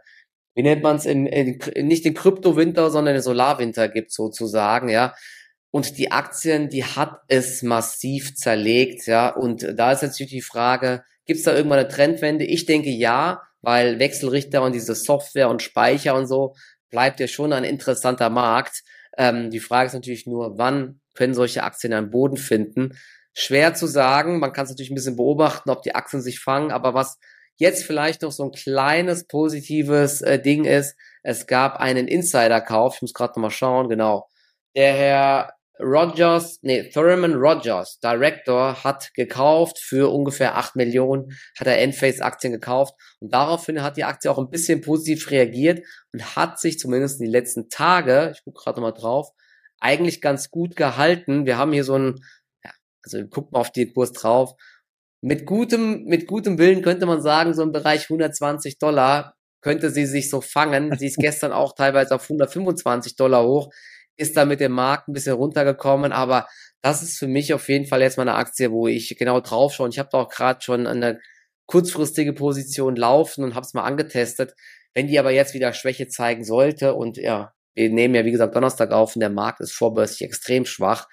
wie 0.56 0.64
nennt 0.64 0.82
man 0.82 0.96
es, 0.96 1.04
nicht 1.04 2.04
den 2.04 2.14
Kryptowinter, 2.14 2.90
sondern 2.90 3.14
den 3.14 3.22
Solarwinter 3.22 3.88
gibt 3.88 4.10
sozusagen, 4.10 4.88
ja. 4.88 5.14
Und 5.70 5.98
die 5.98 6.10
Aktien, 6.10 6.68
die 6.68 6.82
hat 6.82 7.20
es 7.28 7.62
massiv 7.62 8.34
zerlegt, 8.34 9.06
ja. 9.06 9.28
Und 9.28 9.62
da 9.76 9.92
ist 9.92 10.02
jetzt 10.02 10.14
natürlich 10.14 10.32
die 10.32 10.40
Frage, 10.40 11.04
gibt's 11.26 11.44
da 11.44 11.54
irgendwann 11.54 11.78
eine 11.78 11.88
Trendwende? 11.88 12.44
Ich 12.44 12.66
denke 12.66 12.90
ja, 12.90 13.40
weil 13.64 13.98
Wechselrichter 13.98 14.62
und 14.62 14.72
diese 14.72 14.94
Software 14.94 15.48
und 15.48 15.62
Speicher 15.62 16.14
und 16.14 16.26
so 16.26 16.54
bleibt 16.90 17.20
ja 17.20 17.26
schon 17.26 17.52
ein 17.52 17.64
interessanter 17.64 18.30
Markt. 18.30 18.82
Ähm, 19.16 19.50
die 19.50 19.60
Frage 19.60 19.88
ist 19.88 19.94
natürlich 19.94 20.26
nur, 20.26 20.58
wann 20.58 21.00
können 21.14 21.34
solche 21.34 21.62
Aktien 21.62 21.92
einen 21.92 22.10
Boden 22.10 22.36
finden? 22.36 22.98
Schwer 23.32 23.74
zu 23.74 23.86
sagen. 23.86 24.38
Man 24.38 24.52
kann 24.52 24.64
es 24.64 24.70
natürlich 24.70 24.90
ein 24.90 24.94
bisschen 24.94 25.16
beobachten, 25.16 25.70
ob 25.70 25.82
die 25.82 25.94
Aktien 25.94 26.22
sich 26.22 26.40
fangen. 26.40 26.70
Aber 26.70 26.94
was 26.94 27.18
jetzt 27.56 27.84
vielleicht 27.84 28.22
noch 28.22 28.32
so 28.32 28.44
ein 28.44 28.52
kleines 28.52 29.26
positives 29.26 30.22
äh, 30.22 30.40
Ding 30.40 30.64
ist, 30.64 30.96
es 31.22 31.46
gab 31.46 31.76
einen 31.76 32.06
Insider-Kauf. 32.06 32.96
Ich 32.96 33.02
muss 33.02 33.14
gerade 33.14 33.32
noch 33.32 33.42
mal 33.42 33.50
schauen. 33.50 33.88
Genau. 33.88 34.28
Der 34.76 34.92
Herr 34.92 35.54
Rogers, 35.80 36.60
nee, 36.62 36.88
Thurman 36.88 37.34
Rogers, 37.34 37.98
Director, 37.98 38.84
hat 38.84 39.12
gekauft 39.14 39.78
für 39.78 40.12
ungefähr 40.12 40.56
8 40.56 40.76
Millionen, 40.76 41.36
hat 41.58 41.66
er 41.66 41.80
Enphase-Aktien 41.80 42.52
gekauft 42.52 42.94
und 43.18 43.34
daraufhin 43.34 43.82
hat 43.82 43.96
die 43.96 44.04
Aktie 44.04 44.30
auch 44.30 44.38
ein 44.38 44.50
bisschen 44.50 44.82
positiv 44.82 45.30
reagiert 45.30 45.84
und 46.12 46.36
hat 46.36 46.60
sich 46.60 46.78
zumindest 46.78 47.20
in 47.20 47.26
den 47.26 47.32
letzten 47.32 47.68
Tage, 47.70 48.32
ich 48.34 48.44
gucke 48.44 48.62
gerade 48.62 48.80
mal 48.80 48.92
drauf, 48.92 49.30
eigentlich 49.80 50.20
ganz 50.20 50.50
gut 50.50 50.76
gehalten. 50.76 51.44
Wir 51.44 51.58
haben 51.58 51.72
hier 51.72 51.84
so 51.84 51.98
ein, 51.98 52.20
ja, 52.64 52.70
also 53.02 53.18
guck 53.28 53.50
mal 53.50 53.58
auf 53.58 53.72
den 53.72 53.92
Kurs 53.92 54.12
drauf. 54.12 54.54
Mit 55.22 55.44
gutem, 55.44 56.04
mit 56.04 56.28
gutem 56.28 56.58
Willen 56.58 56.82
könnte 56.82 57.06
man 57.06 57.20
sagen, 57.20 57.52
so 57.52 57.62
im 57.62 57.72
Bereich 57.72 58.04
120 58.04 58.78
Dollar 58.78 59.34
könnte 59.60 59.90
sie 59.90 60.06
sich 60.06 60.30
so 60.30 60.40
fangen. 60.40 60.96
Sie 60.98 61.06
ist 61.06 61.16
gestern 61.18 61.50
auch 61.50 61.74
teilweise 61.74 62.14
auf 62.14 62.22
125 62.22 63.16
Dollar 63.16 63.44
hoch 63.44 63.70
ist 64.16 64.36
da 64.36 64.44
mit 64.44 64.60
dem 64.60 64.72
Markt 64.72 65.08
ein 65.08 65.12
bisschen 65.12 65.34
runtergekommen, 65.34 66.12
aber 66.12 66.46
das 66.82 67.02
ist 67.02 67.18
für 67.18 67.26
mich 67.26 67.54
auf 67.54 67.68
jeden 67.68 67.86
Fall 67.86 68.02
jetzt 68.02 68.16
mal 68.16 68.28
eine 68.28 68.36
Aktie, 68.36 68.70
wo 68.70 68.86
ich 68.86 69.16
genau 69.18 69.40
drauf 69.40 69.74
schaue. 69.74 69.86
Und 69.86 69.94
ich 69.94 69.98
habe 69.98 70.10
da 70.12 70.18
auch 70.18 70.28
gerade 70.28 70.60
schon 70.62 70.86
eine 70.86 71.18
kurzfristige 71.66 72.34
Position 72.34 72.96
laufen 72.96 73.42
und 73.42 73.54
habe 73.54 73.64
es 73.64 73.74
mal 73.74 73.84
angetestet. 73.84 74.54
Wenn 74.92 75.06
die 75.06 75.18
aber 75.18 75.30
jetzt 75.30 75.54
wieder 75.54 75.72
Schwäche 75.72 76.08
zeigen 76.08 76.44
sollte 76.44 76.94
und 76.94 77.16
ja, 77.16 77.52
wir 77.74 77.90
nehmen 77.90 78.14
ja 78.14 78.24
wie 78.24 78.30
gesagt 78.30 78.54
Donnerstag 78.54 78.92
auf 78.92 79.16
und 79.16 79.20
der 79.20 79.30
Markt 79.30 79.60
ist 79.60 79.72
vorbörslich 79.72 80.22
extrem 80.22 80.66
schwach, 80.66 81.08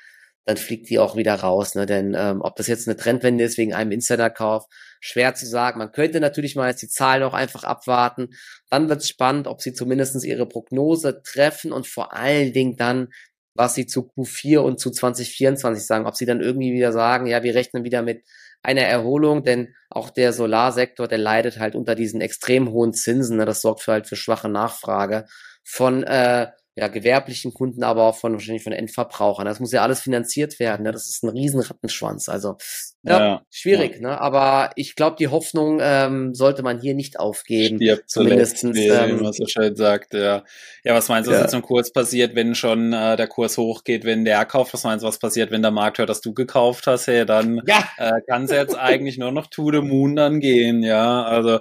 dann 0.45 0.57
fliegt 0.57 0.89
die 0.89 0.99
auch 0.99 1.15
wieder 1.15 1.35
raus. 1.35 1.75
Ne? 1.75 1.85
Denn 1.85 2.15
ähm, 2.17 2.41
ob 2.41 2.55
das 2.55 2.67
jetzt 2.67 2.87
eine 2.87 2.97
Trendwende 2.97 3.43
ist 3.43 3.57
wegen 3.57 3.73
einem 3.73 3.91
Insiderkauf, 3.91 4.65
schwer 5.01 5.35
zu 5.35 5.45
sagen. 5.45 5.79
Man 5.79 5.91
könnte 5.91 6.21
natürlich 6.21 6.55
mal 6.55 6.69
jetzt 6.69 6.81
die 6.81 6.87
Zahlen 6.87 7.23
auch 7.23 7.33
einfach 7.33 7.65
abwarten. 7.65 8.29
Dann 8.69 8.87
wird 8.87 9.01
es 9.01 9.09
spannend, 9.09 9.47
ob 9.47 9.61
sie 9.61 9.73
zumindestens 9.73 10.23
ihre 10.23 10.45
Prognose 10.45 11.21
treffen 11.23 11.73
und 11.73 11.87
vor 11.87 12.13
allen 12.13 12.53
Dingen 12.53 12.77
dann, 12.77 13.09
was 13.53 13.75
sie 13.75 13.87
zu 13.87 14.09
Q4 14.15 14.59
und 14.59 14.79
zu 14.79 14.91
2024 14.91 15.85
sagen. 15.85 16.05
Ob 16.05 16.15
sie 16.15 16.25
dann 16.25 16.39
irgendwie 16.39 16.71
wieder 16.71 16.93
sagen, 16.93 17.25
ja, 17.25 17.43
wir 17.43 17.55
rechnen 17.55 17.83
wieder 17.83 18.01
mit 18.01 18.23
einer 18.63 18.83
Erholung, 18.83 19.43
denn 19.43 19.73
auch 19.89 20.11
der 20.11 20.33
Solarsektor, 20.33 21.07
der 21.07 21.17
leidet 21.17 21.59
halt 21.59 21.75
unter 21.75 21.95
diesen 21.95 22.21
extrem 22.21 22.69
hohen 22.71 22.93
Zinsen. 22.93 23.37
Ne? 23.37 23.45
Das 23.45 23.61
sorgt 23.61 23.81
für 23.81 23.91
halt 23.91 24.07
für 24.07 24.15
schwache 24.15 24.49
Nachfrage 24.49 25.25
von 25.63 26.03
äh, 26.03 26.47
ja, 26.75 26.87
gewerblichen 26.87 27.53
Kunden, 27.53 27.83
aber 27.83 28.03
auch 28.03 28.17
von 28.17 28.33
wahrscheinlich 28.33 28.63
von 28.63 28.71
Endverbrauchern. 28.71 29.45
Das 29.45 29.59
muss 29.59 29.71
ja 29.71 29.81
alles 29.81 30.01
finanziert 30.01 30.59
werden. 30.59 30.83
Ne? 30.83 30.91
Das 30.91 31.09
ist 31.09 31.23
ein 31.23 31.29
riesen 31.29 31.59
Rattenschwanz. 31.59 32.29
Also 32.29 32.57
ja, 33.03 33.19
ja 33.19 33.41
schwierig, 33.49 33.95
ja. 33.95 34.01
ne? 34.01 34.21
Aber 34.21 34.71
ich 34.75 34.95
glaube, 34.95 35.15
die 35.19 35.27
Hoffnung 35.27 35.79
ähm, 35.81 36.35
sollte 36.35 36.61
man 36.63 36.79
hier 36.79 36.93
nicht 36.93 37.19
aufgeben. 37.19 37.77
Stirbt 37.77 38.13
wie, 38.15 38.87
ähm, 38.87 39.21
man 39.21 39.33
so 39.33 39.45
schön 39.47 39.75
sagt, 39.75 40.13
ja. 40.13 40.43
Ja, 40.83 40.95
was 40.95 41.09
meinst 41.09 41.27
du, 41.27 41.31
was 41.31 41.39
ja. 41.39 41.45
jetzt 41.45 41.53
im 41.53 41.61
Kurs 41.61 41.91
passiert, 41.91 42.35
wenn 42.35 42.55
schon 42.55 42.93
äh, 42.93 43.15
der 43.15 43.27
Kurs 43.27 43.57
hochgeht, 43.57 44.03
wenn 44.03 44.25
der 44.25 44.45
kauft? 44.45 44.73
Was 44.73 44.83
meinst 44.83 45.03
du, 45.03 45.07
was 45.07 45.19
passiert, 45.19 45.51
wenn 45.51 45.61
der 45.61 45.71
Markt 45.71 45.97
hört, 45.97 46.09
dass 46.09 46.21
du 46.21 46.33
gekauft 46.33 46.87
hast? 46.87 47.07
Hey, 47.07 47.25
dann 47.25 47.61
ja. 47.67 47.83
äh, 47.97 48.21
kann 48.27 48.43
es 48.43 48.51
jetzt 48.51 48.77
eigentlich 48.77 49.17
nur 49.17 49.31
noch 49.31 49.47
to 49.47 49.71
the 49.71 49.81
moon 49.81 50.15
dann 50.15 50.39
gehen, 50.39 50.83
ja. 50.83 51.23
Also 51.23 51.59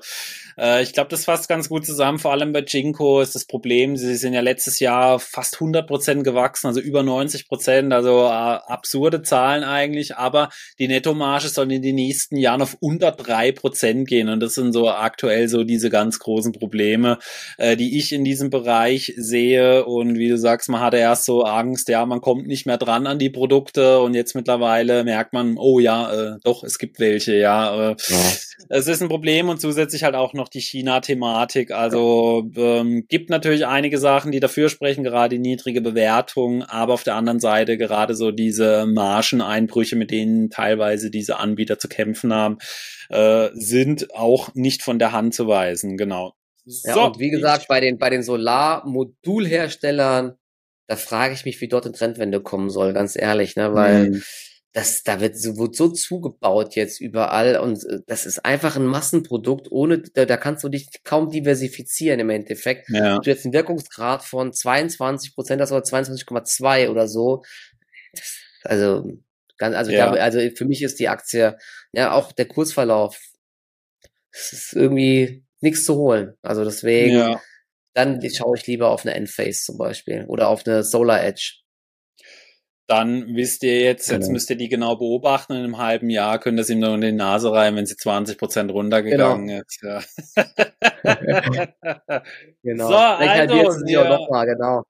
äh, 0.59 0.83
ich 0.83 0.93
glaube, 0.93 1.09
das 1.09 1.25
fasst 1.25 1.49
ganz 1.49 1.69
gut 1.69 1.87
zusammen. 1.87 2.19
Vor 2.19 2.33
allem 2.33 2.53
bei 2.53 2.61
Jinko 2.61 3.21
ist 3.21 3.35
das 3.35 3.47
Problem, 3.47 3.97
sie 3.97 4.17
sind 4.17 4.35
ja 4.35 4.41
letztes 4.41 4.81
Jahr 4.81 5.19
fast 5.19 5.55
100 5.55 5.87
Prozent 5.87 6.25
gewachsen, 6.25 6.67
also 6.67 6.81
über 6.81 7.03
90 7.03 7.49
Prozent, 7.49 7.93
also 7.93 8.25
äh, 8.25 8.31
absurde 8.31 9.23
Zahlen 9.23 9.65
eigentlich, 9.65 10.17
aber 10.17 10.51
die 10.79 10.89
Nettomarge 10.89 11.30
soll 11.39 11.71
in 11.73 11.83
den 11.83 11.95
nächsten 11.95 12.37
Jahren 12.37 12.63
auf 12.63 12.77
unter 12.81 13.13
drei 13.13 13.53
Prozent 13.53 14.09
gehen 14.09 14.29
und 14.29 14.41
das 14.41 14.55
sind 14.55 14.73
so 14.73 14.89
aktuell 14.89 15.49
so 15.49 15.65
diese 15.65 15.91
ganz 15.91 16.19
großen 16.19 16.53
Probleme, 16.53 17.19
äh, 17.59 17.77
die 17.77 17.99
ich 17.99 18.13
in 18.13 18.25
diesem 18.25 18.51
Bereich 18.51 19.13
sehe 19.17 19.85
und 19.85 20.19
wie 20.19 20.29
du 20.29 20.39
sagst, 20.39 20.69
man 20.69 20.81
hatte 20.81 20.97
erst 20.97 21.25
so 21.25 21.43
Angst, 21.43 21.89
ja, 21.89 22.05
man 22.07 22.21
kommt 22.21 22.47
nicht 22.47 22.67
mehr 22.67 22.79
dran 22.79 23.07
an 23.07 23.19
die 23.19 23.31
Produkte 23.31 24.01
und 24.01 24.15
jetzt 24.15 24.35
mittlerweile 24.35 25.05
merkt 25.05 25.33
man, 25.33 25.57
oh 25.57 25.79
ja, 25.79 26.13
äh, 26.13 26.39
doch, 26.43 26.65
es 26.65 26.79
gibt 26.79 26.99
welche, 26.99 27.37
ja. 27.37 27.91
Äh, 27.91 27.97
ja. 28.09 28.19
Es 28.69 28.87
ist 28.87 29.03
ein 29.03 29.09
Problem 29.09 29.49
und 29.49 29.61
zusätzlich 29.61 30.05
halt 30.05 30.15
auch 30.15 30.33
noch 30.33 30.49
die 30.49 30.61
China-Thematik. 30.61 31.71
Also 31.73 32.49
ähm, 32.57 33.05
gibt 33.09 33.31
natürlich 33.31 33.67
einige 33.67 33.99
Sachen, 33.99 34.33
die 34.33 34.41
dafür 34.41 34.69
sprechen, 34.69 35.03
gerade 35.03 35.37
die 35.37 35.41
niedrige 35.41 35.81
Bewertung, 35.81 36.63
aber 36.63 36.95
auf 36.95 37.03
der 37.03 37.17
anderen 37.17 37.41
Seite 37.41 37.79
gerade 37.79 38.15
so 38.15 38.31
diese 38.31 38.87
Margeneinbrüche, 38.87 39.97
mit 39.97 40.11
denen 40.11 40.51
teilweise 40.51 41.11
diese 41.21 41.39
Anbieter 41.39 41.79
zu 41.79 41.89
kämpfen 41.89 42.33
haben, 42.33 42.59
äh, 43.09 43.51
sind 43.55 44.15
auch 44.15 44.55
nicht 44.55 44.83
von 44.83 44.99
der 44.99 45.13
Hand 45.13 45.35
zu 45.35 45.47
weisen. 45.47 45.97
Genau. 45.97 46.35
Ja, 46.65 46.95
so, 46.95 47.05
und 47.05 47.19
wie 47.19 47.31
gesagt, 47.31 47.69
bei 47.69 47.81
den, 47.81 47.99
bei 47.99 48.11
den 48.11 48.23
Solarmodulherstellern, 48.23 50.37
da 50.87 50.97
frage 50.97 51.35
ich 51.35 51.45
mich, 51.45 51.61
wie 51.61 51.69
dort 51.69 51.87
eine 51.87 51.95
Trendwende 51.95 52.41
kommen 52.41 52.71
soll, 52.71 52.93
ganz 52.93 53.17
ehrlich, 53.17 53.57
ne, 53.57 53.75
weil 53.75 54.11
mhm 54.11 54.23
das, 54.73 55.03
da 55.03 55.21
wird 55.21 55.37
so, 55.37 55.59
wird 55.59 55.75
so 55.75 55.89
zugebaut 55.89 56.77
jetzt 56.77 57.01
überall 57.01 57.59
und 57.59 57.85
äh, 57.85 58.01
das 58.07 58.25
ist 58.25 58.45
einfach 58.45 58.77
ein 58.77 58.87
Massenprodukt, 58.87 59.71
ohne, 59.71 60.03
da, 60.15 60.27
da 60.27 60.37
kannst 60.37 60.63
du 60.63 60.69
dich 60.69 60.89
kaum 61.03 61.31
diversifizieren 61.31 62.21
im 62.21 62.31
Endeffekt. 62.31 62.89
Ja. 62.89 63.19
Du 63.19 63.31
jetzt 63.31 63.45
einen 63.45 63.55
Wirkungsgrad 63.55 64.23
von 64.23 64.53
22 64.53 65.35
Prozent, 65.35 65.61
das 65.61 65.73
war 65.73 65.83
22,2 65.83 66.89
oder 66.89 67.09
so. 67.09 67.43
Also, 68.63 69.11
ganz, 69.61 69.77
also, 69.77 69.93
ja. 69.93 70.11
da, 70.11 70.21
also 70.21 70.41
für 70.57 70.65
mich 70.65 70.83
ist 70.83 70.99
die 70.99 71.09
Aktie, 71.09 71.57
ja, 71.93 72.13
auch 72.13 72.33
der 72.33 72.47
Kursverlauf, 72.47 73.21
es 74.33 74.53
ist 74.53 74.73
irgendwie 74.75 75.45
nichts 75.61 75.85
zu 75.85 75.95
holen. 75.95 76.35
Also 76.43 76.65
deswegen, 76.65 77.17
ja. 77.17 77.41
dann 77.95 78.21
schaue 78.31 78.57
ich 78.57 78.67
lieber 78.67 78.91
auf 78.91 79.05
eine 79.05 79.15
Endphase 79.15 79.63
zum 79.65 79.79
Beispiel 79.79 80.25
oder 80.27 80.49
auf 80.49 80.67
eine 80.67 80.83
Solar 80.83 81.23
Edge 81.23 81.61
dann 82.91 83.37
wisst 83.37 83.63
ihr 83.63 83.81
jetzt, 83.81 84.09
genau. 84.09 84.19
jetzt 84.19 84.31
müsst 84.31 84.51
ihr 84.51 84.57
die 84.57 84.69
genau 84.69 84.97
beobachten. 84.97 85.53
In 85.53 85.63
einem 85.63 85.79
halben 85.79 86.11
Jahr 86.11 86.41
könnt 86.41 86.59
ihr 86.59 86.63
es 86.63 86.71
ihm 86.71 86.81
nur 86.81 86.93
in 86.97 87.01
die 87.01 87.13
Nase 87.13 87.53
rein, 87.53 87.77
wenn 87.77 87.87
sie 87.87 87.97
20 87.97 88.37
Prozent 88.37 88.73
runtergegangen 88.73 89.47
genau. 89.47 89.61
ist. 89.61 89.81
Ja. 89.81 90.03
genau. 92.65 92.89
So, 92.89 92.97
also, 92.97 93.87
ja. 93.87 94.09
noch 94.09 94.29
mal, 94.29 94.45
genau. 94.45 94.83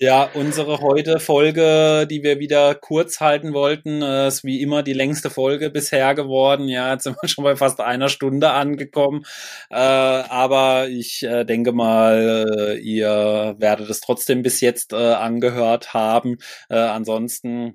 Ja, 0.00 0.30
unsere 0.34 0.80
heute 0.80 1.18
Folge, 1.18 2.06
die 2.08 2.22
wir 2.22 2.38
wieder 2.38 2.76
kurz 2.76 3.18
halten 3.18 3.52
wollten, 3.52 4.00
äh, 4.00 4.28
ist 4.28 4.44
wie 4.44 4.62
immer 4.62 4.84
die 4.84 4.92
längste 4.92 5.28
Folge 5.28 5.70
bisher 5.70 6.14
geworden. 6.14 6.68
Ja, 6.68 6.92
jetzt 6.92 7.02
sind 7.02 7.16
wir 7.20 7.28
schon 7.28 7.42
bei 7.42 7.56
fast 7.56 7.80
einer 7.80 8.08
Stunde 8.08 8.50
angekommen. 8.50 9.24
Äh, 9.70 9.74
aber 9.74 10.88
ich 10.88 11.24
äh, 11.24 11.44
denke 11.44 11.72
mal, 11.72 12.78
ihr 12.80 13.56
werdet 13.58 13.90
es 13.90 14.00
trotzdem 14.00 14.42
bis 14.42 14.60
jetzt 14.60 14.94
angehört 14.94 15.94
haben. 15.94 16.38
ansonsten 16.68 17.74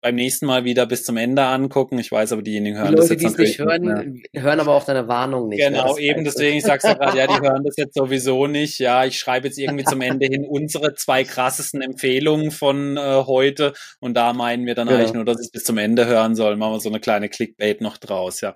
beim 0.00 0.14
nächsten 0.14 0.46
Mal 0.46 0.64
wieder 0.64 0.86
bis 0.86 1.04
zum 1.04 1.16
Ende 1.16 1.42
angucken. 1.42 1.98
Ich 1.98 2.10
weiß 2.10 2.32
aber, 2.32 2.42
diejenigen 2.42 2.78
hören 2.78 2.88
die 2.88 2.96
Leute, 2.96 3.14
das 3.14 3.22
jetzt 3.22 3.38
die 3.38 3.42
nicht 3.42 3.58
hören, 3.58 4.12
nicht 4.12 4.28
hören 4.34 4.60
aber 4.60 4.74
auch 4.74 4.84
deine 4.84 5.08
Warnung 5.08 5.48
nicht. 5.48 5.60
Genau, 5.60 5.98
eben 5.98 6.24
deswegen, 6.24 6.56
ich 6.56 6.64
sag's 6.64 6.84
ja 6.84 6.94
gerade, 6.94 7.18
ja, 7.18 7.26
die 7.26 7.34
hören 7.46 7.62
das 7.64 7.76
jetzt 7.76 7.94
sowieso 7.94 8.46
nicht. 8.46 8.78
Ja, 8.78 9.04
ich 9.04 9.18
schreibe 9.18 9.48
jetzt 9.48 9.58
irgendwie 9.58 9.84
zum 9.84 10.00
Ende 10.00 10.26
hin 10.26 10.46
unsere 10.48 10.94
zwei 10.94 11.24
krassesten 11.24 11.82
Empfehlungen 11.82 12.50
von 12.50 12.96
äh, 12.96 13.24
heute 13.26 13.74
und 14.00 14.14
da 14.14 14.32
meinen 14.32 14.66
wir 14.66 14.74
dann 14.74 14.88
genau. 14.88 14.98
eigentlich 14.98 15.14
nur, 15.14 15.24
dass 15.24 15.40
es 15.40 15.50
bis 15.50 15.64
zum 15.64 15.76
Ende 15.76 16.06
hören 16.06 16.34
soll. 16.34 16.56
Machen 16.56 16.72
wir 16.72 16.80
so 16.80 16.88
eine 16.88 17.00
kleine 17.00 17.28
Clickbait 17.28 17.80
noch 17.80 17.98
draus, 17.98 18.40
ja. 18.40 18.54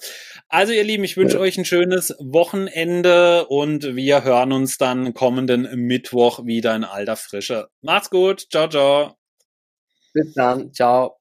Also 0.49 0.73
ihr 0.73 0.85
Lieben, 0.85 1.05
ich 1.05 1.17
wünsche 1.17 1.37
ja. 1.37 1.43
euch 1.43 1.59
ein 1.59 1.65
schönes 1.65 2.15
Wochenende 2.21 3.47
und 3.47 3.97
wir 3.97 4.25
hören 4.25 4.53
uns 4.53 4.79
dann 4.79 5.13
kommenden 5.13 5.69
Mittwoch 5.75 6.45
wieder 6.47 6.75
in 6.75 6.85
alter 6.85 7.17
Frische. 7.17 7.69
Macht's 7.83 8.11
gut, 8.11 8.47
ciao, 8.51 8.69
ciao. 8.69 9.17
Bis 10.15 10.33
dann, 10.35 10.73
ciao. 10.73 11.17